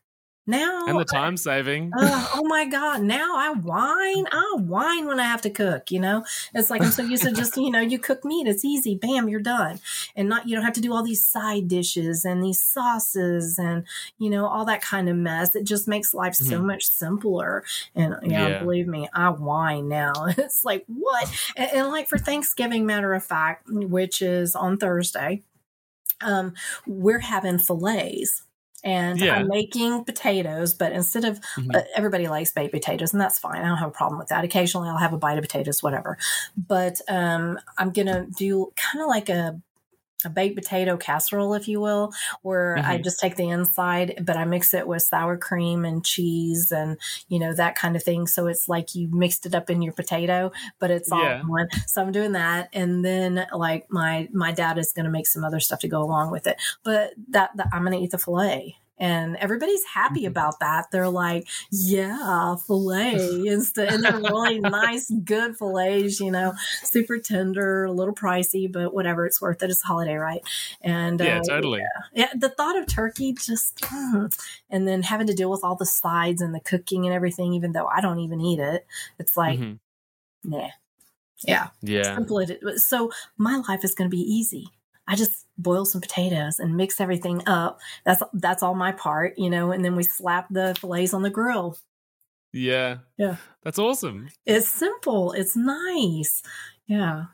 Now 0.49 0.87
and 0.87 0.99
the 0.99 1.05
time 1.05 1.37
saving. 1.37 1.93
Uh, 1.95 2.27
oh 2.35 2.45
my 2.45 2.65
god! 2.65 3.03
Now 3.03 3.37
I 3.37 3.53
whine. 3.53 4.27
I 4.33 4.55
whine 4.57 5.07
when 5.07 5.21
I 5.21 5.25
have 5.25 5.43
to 5.43 5.51
cook. 5.51 5.91
You 5.91 6.01
know, 6.01 6.25
it's 6.55 6.71
like 6.71 6.81
I'm 6.81 6.91
so 6.91 7.03
used 7.03 7.25
to 7.25 7.33
just 7.33 7.55
you 7.59 7.71
know 7.71 7.81
you 7.81 7.99
cook 7.99 8.25
meat. 8.25 8.47
It's 8.47 8.65
easy. 8.65 8.95
Bam, 8.95 9.29
you're 9.29 9.41
done, 9.41 9.79
and 10.17 10.27
not 10.27 10.49
you 10.49 10.57
don't 10.57 10.65
have 10.65 10.73
to 10.75 10.81
do 10.81 10.95
all 10.95 11.03
these 11.03 11.25
side 11.25 11.69
dishes 11.69 12.25
and 12.25 12.43
these 12.43 12.63
sauces 12.63 13.59
and 13.59 13.85
you 14.19 14.31
know 14.31 14.47
all 14.47 14.65
that 14.65 14.81
kind 14.81 15.11
of 15.11 15.17
mess. 15.17 15.55
It 15.55 15.65
just 15.65 15.87
makes 15.87 16.15
life 16.15 16.33
mm-hmm. 16.33 16.49
so 16.49 16.63
much 16.63 16.87
simpler. 16.87 17.63
And 17.95 18.17
yeah, 18.23 18.49
yeah, 18.49 18.59
believe 18.61 18.87
me, 18.87 19.07
I 19.13 19.29
whine 19.29 19.87
now. 19.89 20.15
it's 20.29 20.65
like 20.65 20.87
what? 20.87 21.31
And, 21.57 21.71
and 21.73 21.89
like 21.89 22.09
for 22.09 22.17
Thanksgiving, 22.17 22.87
matter 22.87 23.13
of 23.13 23.23
fact, 23.23 23.69
which 23.69 24.23
is 24.23 24.57
on 24.57 24.79
Thursday, 24.79 25.43
um, 26.23 26.55
we're 26.87 27.21
having 27.21 27.59
fillets 27.59 28.45
and 28.85 29.21
yeah. 29.21 29.35
I'm 29.35 29.49
making 29.49 30.05
potatoes, 30.05 30.75
but 30.75 30.93
instead 30.93 31.25
of 31.25 31.41
mm-hmm. 31.57 31.71
uh, 31.75 31.81
everybody 31.97 32.29
likes 32.29 32.53
baked 32.53 32.73
potatoes, 32.73 33.13
and 33.13 33.21
that's 33.21 33.39
fine. 33.39 33.63
I 33.63 33.69
don't 33.69 33.79
have 33.79 33.89
a 33.89 33.93
problem 33.93 34.19
with 34.19 34.29
that. 34.29 34.45
Occasionally, 34.45 34.89
I'll 34.89 34.97
have 34.97 35.13
a 35.13 35.19
bite 35.19 35.39
of 35.39 35.43
potatoes, 35.43 35.83
whatever. 35.83 36.19
But 36.57 37.01
um, 37.09 37.59
I'm 37.77 37.91
gonna 37.91 38.27
do 38.37 38.73
kind 38.77 39.03
of 39.03 39.09
like 39.09 39.29
a 39.29 39.61
a 40.25 40.31
baked 40.31 40.57
potato 40.57 40.97
casserole, 40.97 41.55
if 41.55 41.69
you 41.69 41.81
will, 41.81 42.13
where 42.43 42.77
mm-hmm. 42.77 42.91
I 42.91 42.99
just 42.99 43.21
take 43.21 43.37
the 43.37 43.49
inside, 43.49 44.23
but 44.23 44.37
I 44.37 44.45
mix 44.45 44.75
it 44.75 44.87
with 44.87 45.03
sour 45.03 45.37
cream 45.37 45.85
and 45.85 46.05
cheese 46.05 46.73
and, 46.73 46.99
you 47.29 47.39
know, 47.39 47.53
that 47.55 47.77
kind 47.77 47.95
of 47.95 48.03
thing. 48.03 48.27
So 48.27 48.47
it's 48.47 48.69
like 48.69 48.95
you 48.95 49.09
mixed 49.13 49.47
it 49.47 49.55
up 49.55 49.71
in 49.71 49.83
your 49.83 49.93
potato, 49.93 50.51
but 50.79 50.91
it's 50.91 51.13
all 51.13 51.23
yeah. 51.23 51.43
one. 51.43 51.69
So 51.87 52.03
I'm 52.03 52.13
doing 52.13 52.33
that. 52.33 52.69
And 52.73 53.05
then 53.05 53.47
like 53.55 53.87
my, 53.91 54.29
my 54.33 54.53
dad 54.53 54.79
is 54.79 54.93
going 54.93 55.07
to 55.07 55.11
make 55.11 55.27
some 55.27 55.45
other 55.45 55.61
stuff 55.61 55.81
to 55.81 55.89
go 55.89 56.03
along 56.03 56.33
with 56.33 56.47
it, 56.47 56.61
but 56.83 57.13
that, 57.31 57.57
that 57.57 57.69
I'm 57.73 57.85
going 57.85 57.97
to 57.97 58.03
eat 58.03 58.11
the 58.11 58.19
filet 58.19 58.77
and 58.99 59.37
everybody's 59.37 59.85
happy 59.85 60.21
mm-hmm. 60.21 60.29
about 60.29 60.61
that. 60.61 60.91
They're 60.91 61.09
like, 61.09 61.47
yeah, 61.71 62.57
filet 62.57 63.15
instead, 63.47 63.93
and 63.93 64.05
they're 64.05 64.21
really 64.21 64.61
nice, 64.61 65.11
good 65.11 65.57
fillets, 65.57 66.21
you 66.21 66.31
know, 66.31 66.55
super 66.83 67.19
tender, 67.19 67.85
a 67.85 67.93
little 67.93 68.15
pricey, 68.15 68.71
but 68.71 68.95
whatever, 68.95 69.27
it's 69.27 69.41
worth 69.41 69.63
it. 69.63 69.71
It's 69.71 69.85
a 69.85 69.87
holiday, 69.87 70.17
right? 70.17 70.41
And 70.81 71.21
yeah, 71.21 71.39
uh, 71.39 71.43
totally. 71.49 71.81
Yeah. 71.81 72.27
yeah, 72.27 72.33
the 72.35 72.49
thought 72.49 72.79
of 72.79 72.87
turkey 72.87 73.33
just, 73.33 73.81
mm, 73.81 74.33
and 74.71 74.89
then 74.89 75.03
having 75.03 75.27
to 75.29 75.35
deal 75.35 75.51
with 75.51 75.65
all 75.65 75.77
the 75.77 75.87
sides 75.87 76.41
and 76.41 76.55
the 76.55 76.61
cooking 76.61 77.07
and 77.07 77.15
everything, 77.15 77.55
even 77.55 77.73
though 77.73 77.87
I 77.87 78.01
don't 78.01 78.21
even 78.21 78.41
eat 78.41 78.59
it, 78.59 78.87
it's 79.19 79.37
like, 79.37 79.59
mm-hmm. 79.59 80.51
nah. 80.51 80.69
Yeah. 81.45 81.69
Yeah. 81.83 82.17
Simple. 82.17 82.45
So 82.77 83.13
my 83.37 83.63
life 83.69 83.85
is 83.85 83.95
going 83.95 84.11
to 84.11 84.17
be 84.17 84.23
easy. 84.23 84.73
I 85.09 85.17
just 85.17 85.47
boil 85.57 85.85
some 85.85 86.01
potatoes 86.01 86.61
and 86.61 86.77
mix 86.77 87.01
everything 87.01 87.43
up. 87.47 87.81
That's 88.05 88.23
that's 88.35 88.63
all 88.63 88.75
my 88.75 88.93
part, 88.93 89.39
you 89.39 89.51
know, 89.51 89.73
and 89.73 89.85
then 89.85 89.97
we 89.97 90.05
slap 90.05 90.47
the 90.51 90.77
fillets 90.79 91.15
on 91.15 91.23
the 91.23 91.31
grill. 91.31 91.79
Yeah. 92.53 92.99
Yeah. 93.17 93.37
That's 93.63 93.79
awesome. 93.79 94.29
It's 94.47 94.69
simple. 94.69 95.33
It's 95.33 95.57
nice. 95.57 96.43
Yeah. 96.87 97.25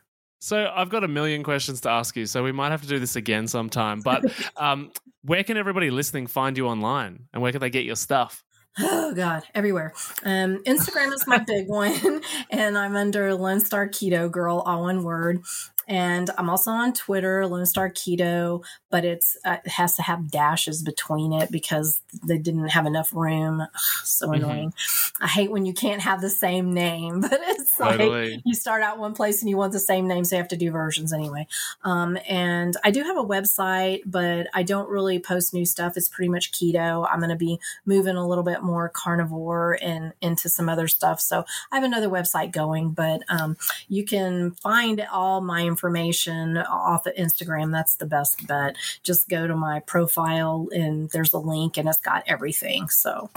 So 0.40 0.70
I've 0.74 0.90
got 0.90 1.04
a 1.04 1.08
million 1.08 1.42
questions 1.42 1.80
to 1.82 1.90
ask 1.90 2.16
you, 2.16 2.26
so 2.26 2.44
we 2.44 2.52
might 2.52 2.70
have 2.70 2.82
to 2.82 2.88
do 2.88 2.98
this 2.98 3.16
again 3.16 3.48
sometime. 3.48 4.00
But 4.00 4.24
um, 4.56 4.90
where 5.22 5.42
can 5.42 5.56
everybody 5.56 5.90
listening 5.90 6.26
find 6.26 6.56
you 6.56 6.66
online, 6.68 7.28
and 7.32 7.42
where 7.42 7.50
can 7.50 7.60
they 7.60 7.70
get 7.70 7.84
your 7.84 7.96
stuff? 7.96 8.44
Oh 8.78 9.14
God, 9.14 9.44
everywhere. 9.54 9.94
Um, 10.24 10.62
Instagram 10.64 11.14
is 11.14 11.26
my 11.26 11.38
big 11.46 11.68
one, 11.68 12.20
and 12.50 12.76
I'm 12.76 12.94
under 12.94 13.34
Lone 13.34 13.60
Star 13.60 13.88
Keto 13.88 14.30
Girl, 14.30 14.58
all 14.58 14.82
one 14.82 15.02
word. 15.02 15.42
And 15.86 16.30
I'm 16.38 16.48
also 16.48 16.70
on 16.70 16.92
Twitter, 16.92 17.46
Lone 17.46 17.66
Star 17.66 17.90
Keto, 17.90 18.64
but 18.90 19.04
it's 19.04 19.36
uh, 19.44 19.56
it 19.64 19.70
has 19.70 19.96
to 19.96 20.02
have 20.02 20.30
dashes 20.30 20.82
between 20.82 21.32
it 21.32 21.50
because 21.50 22.00
they 22.26 22.38
didn't 22.38 22.68
have 22.68 22.86
enough 22.86 23.12
room. 23.12 23.60
Ugh, 23.60 23.68
so 24.04 24.28
mm-hmm. 24.28 24.44
annoying. 24.44 24.74
I 25.20 25.28
hate 25.28 25.50
when 25.50 25.66
you 25.66 25.74
can't 25.74 26.02
have 26.02 26.20
the 26.20 26.30
same 26.30 26.72
name, 26.72 27.20
but 27.22 27.38
it's 27.42 27.76
totally. 27.76 28.32
like 28.32 28.40
you 28.44 28.54
start 28.54 28.82
out 28.82 28.98
one 28.98 29.14
place 29.14 29.42
and 29.42 29.50
you 29.50 29.56
want 29.56 29.72
the 29.72 29.80
same 29.80 30.08
name, 30.08 30.24
so 30.24 30.36
you 30.36 30.40
have 30.40 30.48
to 30.48 30.56
do 30.56 30.70
versions 30.70 31.12
anyway. 31.12 31.46
Um, 31.82 32.18
and 32.28 32.76
I 32.84 32.90
do 32.90 33.02
have 33.02 33.16
a 33.16 33.24
website, 33.24 34.02
but 34.06 34.48
I 34.54 34.62
don't 34.62 34.88
really 34.88 35.18
post 35.18 35.52
new 35.54 35.66
stuff. 35.66 35.96
It's 35.96 36.08
pretty 36.08 36.28
much 36.28 36.52
keto. 36.52 37.06
I'm 37.10 37.18
going 37.18 37.30
to 37.30 37.36
be 37.36 37.58
moving 37.84 38.16
a 38.16 38.26
little 38.26 38.44
bit 38.44 38.62
more 38.62 38.88
carnivore 38.88 39.78
and 39.82 40.12
into 40.20 40.48
some 40.48 40.68
other 40.68 40.88
stuff. 40.88 41.20
So 41.20 41.44
I 41.70 41.76
have 41.76 41.84
another 41.84 42.08
website 42.08 42.52
going, 42.52 42.90
but 42.90 43.22
um, 43.28 43.56
you 43.88 44.04
can 44.04 44.52
find 44.52 45.04
all 45.12 45.40
my 45.40 45.62
information 45.74 46.58
off 46.58 47.06
of 47.06 47.14
Instagram, 47.14 47.72
that's 47.72 47.96
the 47.96 48.06
best 48.06 48.46
bet. 48.46 48.76
Just 49.02 49.28
go 49.28 49.46
to 49.46 49.56
my 49.56 49.80
profile 49.80 50.68
and 50.72 51.10
there's 51.10 51.32
a 51.32 51.38
link 51.38 51.76
and 51.76 51.88
it's 51.88 51.98
got 51.98 52.24
everything. 52.26 52.88
So 52.88 53.30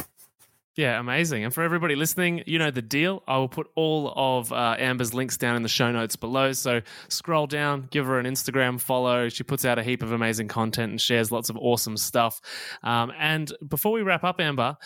yeah, 0.78 1.00
amazing. 1.00 1.44
And 1.44 1.52
for 1.52 1.64
everybody 1.64 1.96
listening, 1.96 2.44
you 2.46 2.60
know 2.60 2.70
the 2.70 2.84
deal. 2.84 3.24
I 3.28 3.38
will 3.38 3.50
put 3.50 3.68
all 3.74 4.14
of 4.16 4.54
uh, 4.54 4.76
Amber's 4.78 5.12
links 5.12 5.36
down 5.36 5.56
in 5.56 5.64
the 5.64 5.70
show 5.70 5.92
notes 5.92 6.16
below. 6.16 6.52
So 6.52 6.82
scroll 7.10 7.48
down, 7.48 7.88
give 7.90 8.06
her 8.06 8.20
an 8.20 8.28
Instagram 8.28 8.80
follow. 8.80 9.28
She 9.30 9.44
puts 9.44 9.66
out 9.66 9.80
a 9.80 9.84
heap 9.84 10.04
of 10.04 10.12
amazing 10.12 10.50
content 10.50 10.92
and 10.92 11.02
shares 11.02 11.32
lots 11.32 11.50
of 11.50 11.58
awesome 11.58 11.98
stuff. 11.98 12.40
Um, 12.84 13.12
and 13.18 13.52
before 13.68 13.92
we 13.92 14.04
wrap 14.04 14.24
up, 14.24 14.40
Amber, 14.40 14.78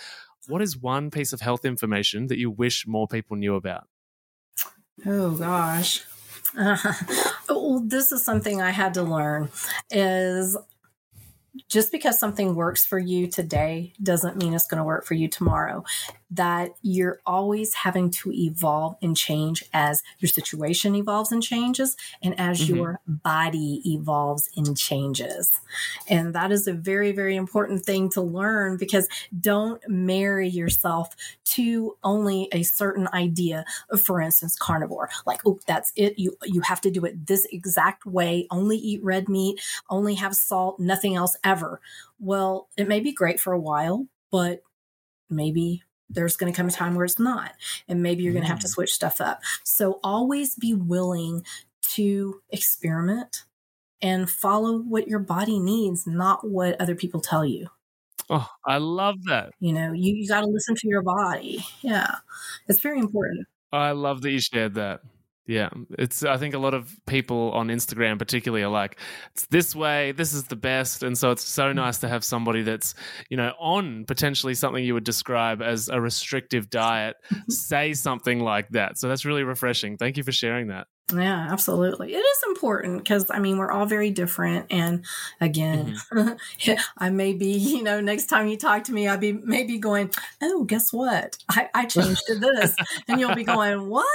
what 0.47 0.61
is 0.61 0.77
one 0.77 1.11
piece 1.11 1.33
of 1.33 1.41
health 1.41 1.65
information 1.65 2.27
that 2.27 2.37
you 2.37 2.49
wish 2.49 2.87
more 2.87 3.07
people 3.07 3.35
knew 3.35 3.55
about? 3.55 3.83
Oh, 5.05 5.31
gosh. 5.31 6.05
Uh, 6.57 6.77
Oh, 7.73 7.81
this 7.85 8.11
is 8.11 8.25
something 8.25 8.61
I 8.61 8.71
had 8.71 8.93
to 8.95 9.03
learn 9.03 9.49
is 9.89 10.57
just 11.69 11.89
because 11.89 12.19
something 12.19 12.53
works 12.53 12.85
for 12.85 12.99
you 12.99 13.27
today 13.27 13.93
doesn't 14.03 14.35
mean 14.35 14.53
it's 14.53 14.67
going 14.67 14.79
to 14.79 14.83
work 14.83 15.05
for 15.05 15.13
you 15.13 15.29
tomorrow 15.29 15.85
that 16.31 16.71
you're 16.81 17.19
always 17.25 17.73
having 17.73 18.09
to 18.09 18.31
evolve 18.31 18.95
and 19.01 19.17
change 19.17 19.63
as 19.73 20.01
your 20.19 20.29
situation 20.29 20.95
evolves 20.95 21.31
and 21.31 21.43
changes 21.43 21.97
and 22.23 22.39
as 22.39 22.61
mm-hmm. 22.61 22.75
your 22.75 22.99
body 23.05 23.81
evolves 23.85 24.49
and 24.55 24.77
changes. 24.77 25.51
And 26.07 26.33
that 26.33 26.51
is 26.51 26.67
a 26.67 26.73
very, 26.73 27.11
very 27.11 27.35
important 27.35 27.85
thing 27.85 28.09
to 28.11 28.21
learn 28.21 28.77
because 28.77 29.09
don't 29.37 29.81
marry 29.89 30.47
yourself 30.47 31.15
to 31.43 31.97
only 32.03 32.47
a 32.53 32.63
certain 32.63 33.09
idea 33.13 33.65
of, 33.89 34.01
for 34.01 34.21
instance, 34.21 34.55
carnivore. 34.57 35.09
Like, 35.25 35.41
oh, 35.45 35.59
that's 35.67 35.91
it. 35.97 36.17
You, 36.17 36.37
you 36.45 36.61
have 36.61 36.79
to 36.81 36.91
do 36.91 37.03
it 37.03 37.27
this 37.27 37.45
exact 37.51 38.05
way. 38.05 38.47
Only 38.49 38.77
eat 38.77 39.03
red 39.03 39.27
meat, 39.27 39.59
only 39.89 40.15
have 40.15 40.33
salt, 40.33 40.79
nothing 40.79 41.15
else 41.15 41.35
ever. 41.43 41.81
Well, 42.19 42.69
it 42.77 42.87
may 42.87 43.01
be 43.01 43.11
great 43.11 43.39
for 43.39 43.51
a 43.51 43.59
while, 43.59 44.07
but 44.31 44.61
maybe 45.29 45.83
there's 46.13 46.37
going 46.37 46.51
to 46.51 46.55
come 46.55 46.67
a 46.67 46.71
time 46.71 46.95
where 46.95 47.05
it's 47.05 47.19
not. 47.19 47.53
And 47.87 48.01
maybe 48.03 48.23
you're 48.23 48.33
going 48.33 48.43
to 48.43 48.49
have 48.49 48.59
to 48.59 48.67
mm. 48.67 48.71
switch 48.71 48.91
stuff 48.91 49.21
up. 49.21 49.41
So 49.63 49.99
always 50.03 50.55
be 50.55 50.73
willing 50.73 51.43
to 51.93 52.41
experiment 52.49 53.45
and 54.01 54.29
follow 54.29 54.77
what 54.77 55.07
your 55.07 55.19
body 55.19 55.59
needs, 55.59 56.07
not 56.07 56.47
what 56.47 56.79
other 56.81 56.95
people 56.95 57.21
tell 57.21 57.45
you. 57.45 57.67
Oh, 58.29 58.47
I 58.65 58.77
love 58.77 59.15
that. 59.25 59.51
You 59.59 59.73
know, 59.73 59.91
you, 59.91 60.15
you 60.15 60.27
got 60.27 60.41
to 60.41 60.47
listen 60.47 60.75
to 60.75 60.87
your 60.87 61.01
body. 61.01 61.65
Yeah. 61.81 62.15
It's 62.67 62.79
very 62.79 62.99
important. 62.99 63.47
I 63.73 63.91
love 63.91 64.21
that 64.21 64.31
you 64.31 64.39
shared 64.39 64.75
that. 64.75 65.01
Yeah, 65.51 65.67
it's. 65.99 66.23
I 66.23 66.37
think 66.37 66.53
a 66.53 66.57
lot 66.57 66.73
of 66.73 66.95
people 67.07 67.51
on 67.51 67.67
Instagram, 67.67 68.17
particularly, 68.17 68.63
are 68.63 68.71
like, 68.71 68.97
"It's 69.33 69.45
this 69.47 69.75
way. 69.75 70.13
This 70.13 70.31
is 70.31 70.45
the 70.45 70.55
best." 70.55 71.03
And 71.03 71.17
so 71.17 71.31
it's 71.31 71.43
so 71.43 71.73
nice 71.73 71.97
to 71.97 72.07
have 72.07 72.23
somebody 72.23 72.61
that's, 72.61 72.95
you 73.29 73.35
know, 73.35 73.51
on 73.59 74.05
potentially 74.05 74.53
something 74.53 74.81
you 74.81 74.93
would 74.93 75.03
describe 75.03 75.61
as 75.61 75.89
a 75.89 75.99
restrictive 75.99 76.69
diet, 76.69 77.17
say 77.49 77.93
something 77.93 78.39
like 78.39 78.69
that. 78.69 78.97
So 78.97 79.09
that's 79.09 79.25
really 79.25 79.43
refreshing. 79.43 79.97
Thank 79.97 80.15
you 80.15 80.23
for 80.23 80.31
sharing 80.31 80.67
that. 80.67 80.87
Yeah, 81.13 81.47
absolutely. 81.51 82.13
It 82.13 82.19
is 82.19 82.43
important 82.47 82.99
because 82.99 83.25
I 83.29 83.39
mean 83.39 83.57
we're 83.57 83.71
all 83.71 83.85
very 83.85 84.11
different, 84.11 84.67
and 84.69 85.05
again, 85.39 85.97
mm-hmm. 86.11 86.73
I 86.97 87.09
may 87.09 87.33
be 87.33 87.51
you 87.53 87.83
know 87.83 87.99
next 87.99 88.27
time 88.27 88.47
you 88.47 88.57
talk 88.57 88.85
to 88.85 88.93
me, 88.93 89.07
I'll 89.07 89.17
be 89.17 89.33
maybe 89.33 89.77
going, 89.77 90.11
oh, 90.41 90.63
guess 90.63 90.93
what? 90.93 91.37
I, 91.49 91.69
I 91.73 91.85
changed 91.85 92.23
to 92.27 92.35
this, 92.35 92.75
and 93.07 93.19
you'll 93.19 93.35
be 93.35 93.43
going, 93.43 93.89
what? 93.89 94.07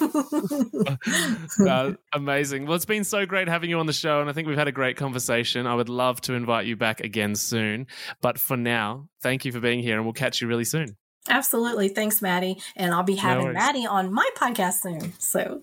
uh, 1.68 1.92
amazing. 2.12 2.66
Well, 2.66 2.74
it's 2.74 2.84
been 2.84 3.04
so 3.04 3.24
great 3.26 3.48
having 3.48 3.70
you 3.70 3.78
on 3.78 3.86
the 3.86 3.92
show, 3.92 4.20
and 4.20 4.28
I 4.28 4.32
think 4.32 4.48
we've 4.48 4.58
had 4.58 4.68
a 4.68 4.72
great 4.72 4.96
conversation. 4.96 5.66
I 5.66 5.74
would 5.74 5.88
love 5.88 6.20
to 6.22 6.34
invite 6.34 6.66
you 6.66 6.76
back 6.76 7.00
again 7.00 7.34
soon, 7.34 7.86
but 8.20 8.38
for 8.38 8.56
now, 8.56 9.08
thank 9.22 9.44
you 9.44 9.52
for 9.52 9.60
being 9.60 9.80
here, 9.80 9.96
and 9.96 10.04
we'll 10.04 10.12
catch 10.12 10.40
you 10.40 10.48
really 10.48 10.64
soon. 10.64 10.96
Absolutely. 11.28 11.88
Thanks, 11.88 12.20
Maddie. 12.20 12.60
And 12.74 12.92
I'll 12.92 13.04
be 13.04 13.14
having 13.14 13.46
no 13.46 13.52
Maddie 13.52 13.86
on 13.86 14.12
my 14.12 14.28
podcast 14.36 14.80
soon. 14.80 15.12
So 15.20 15.62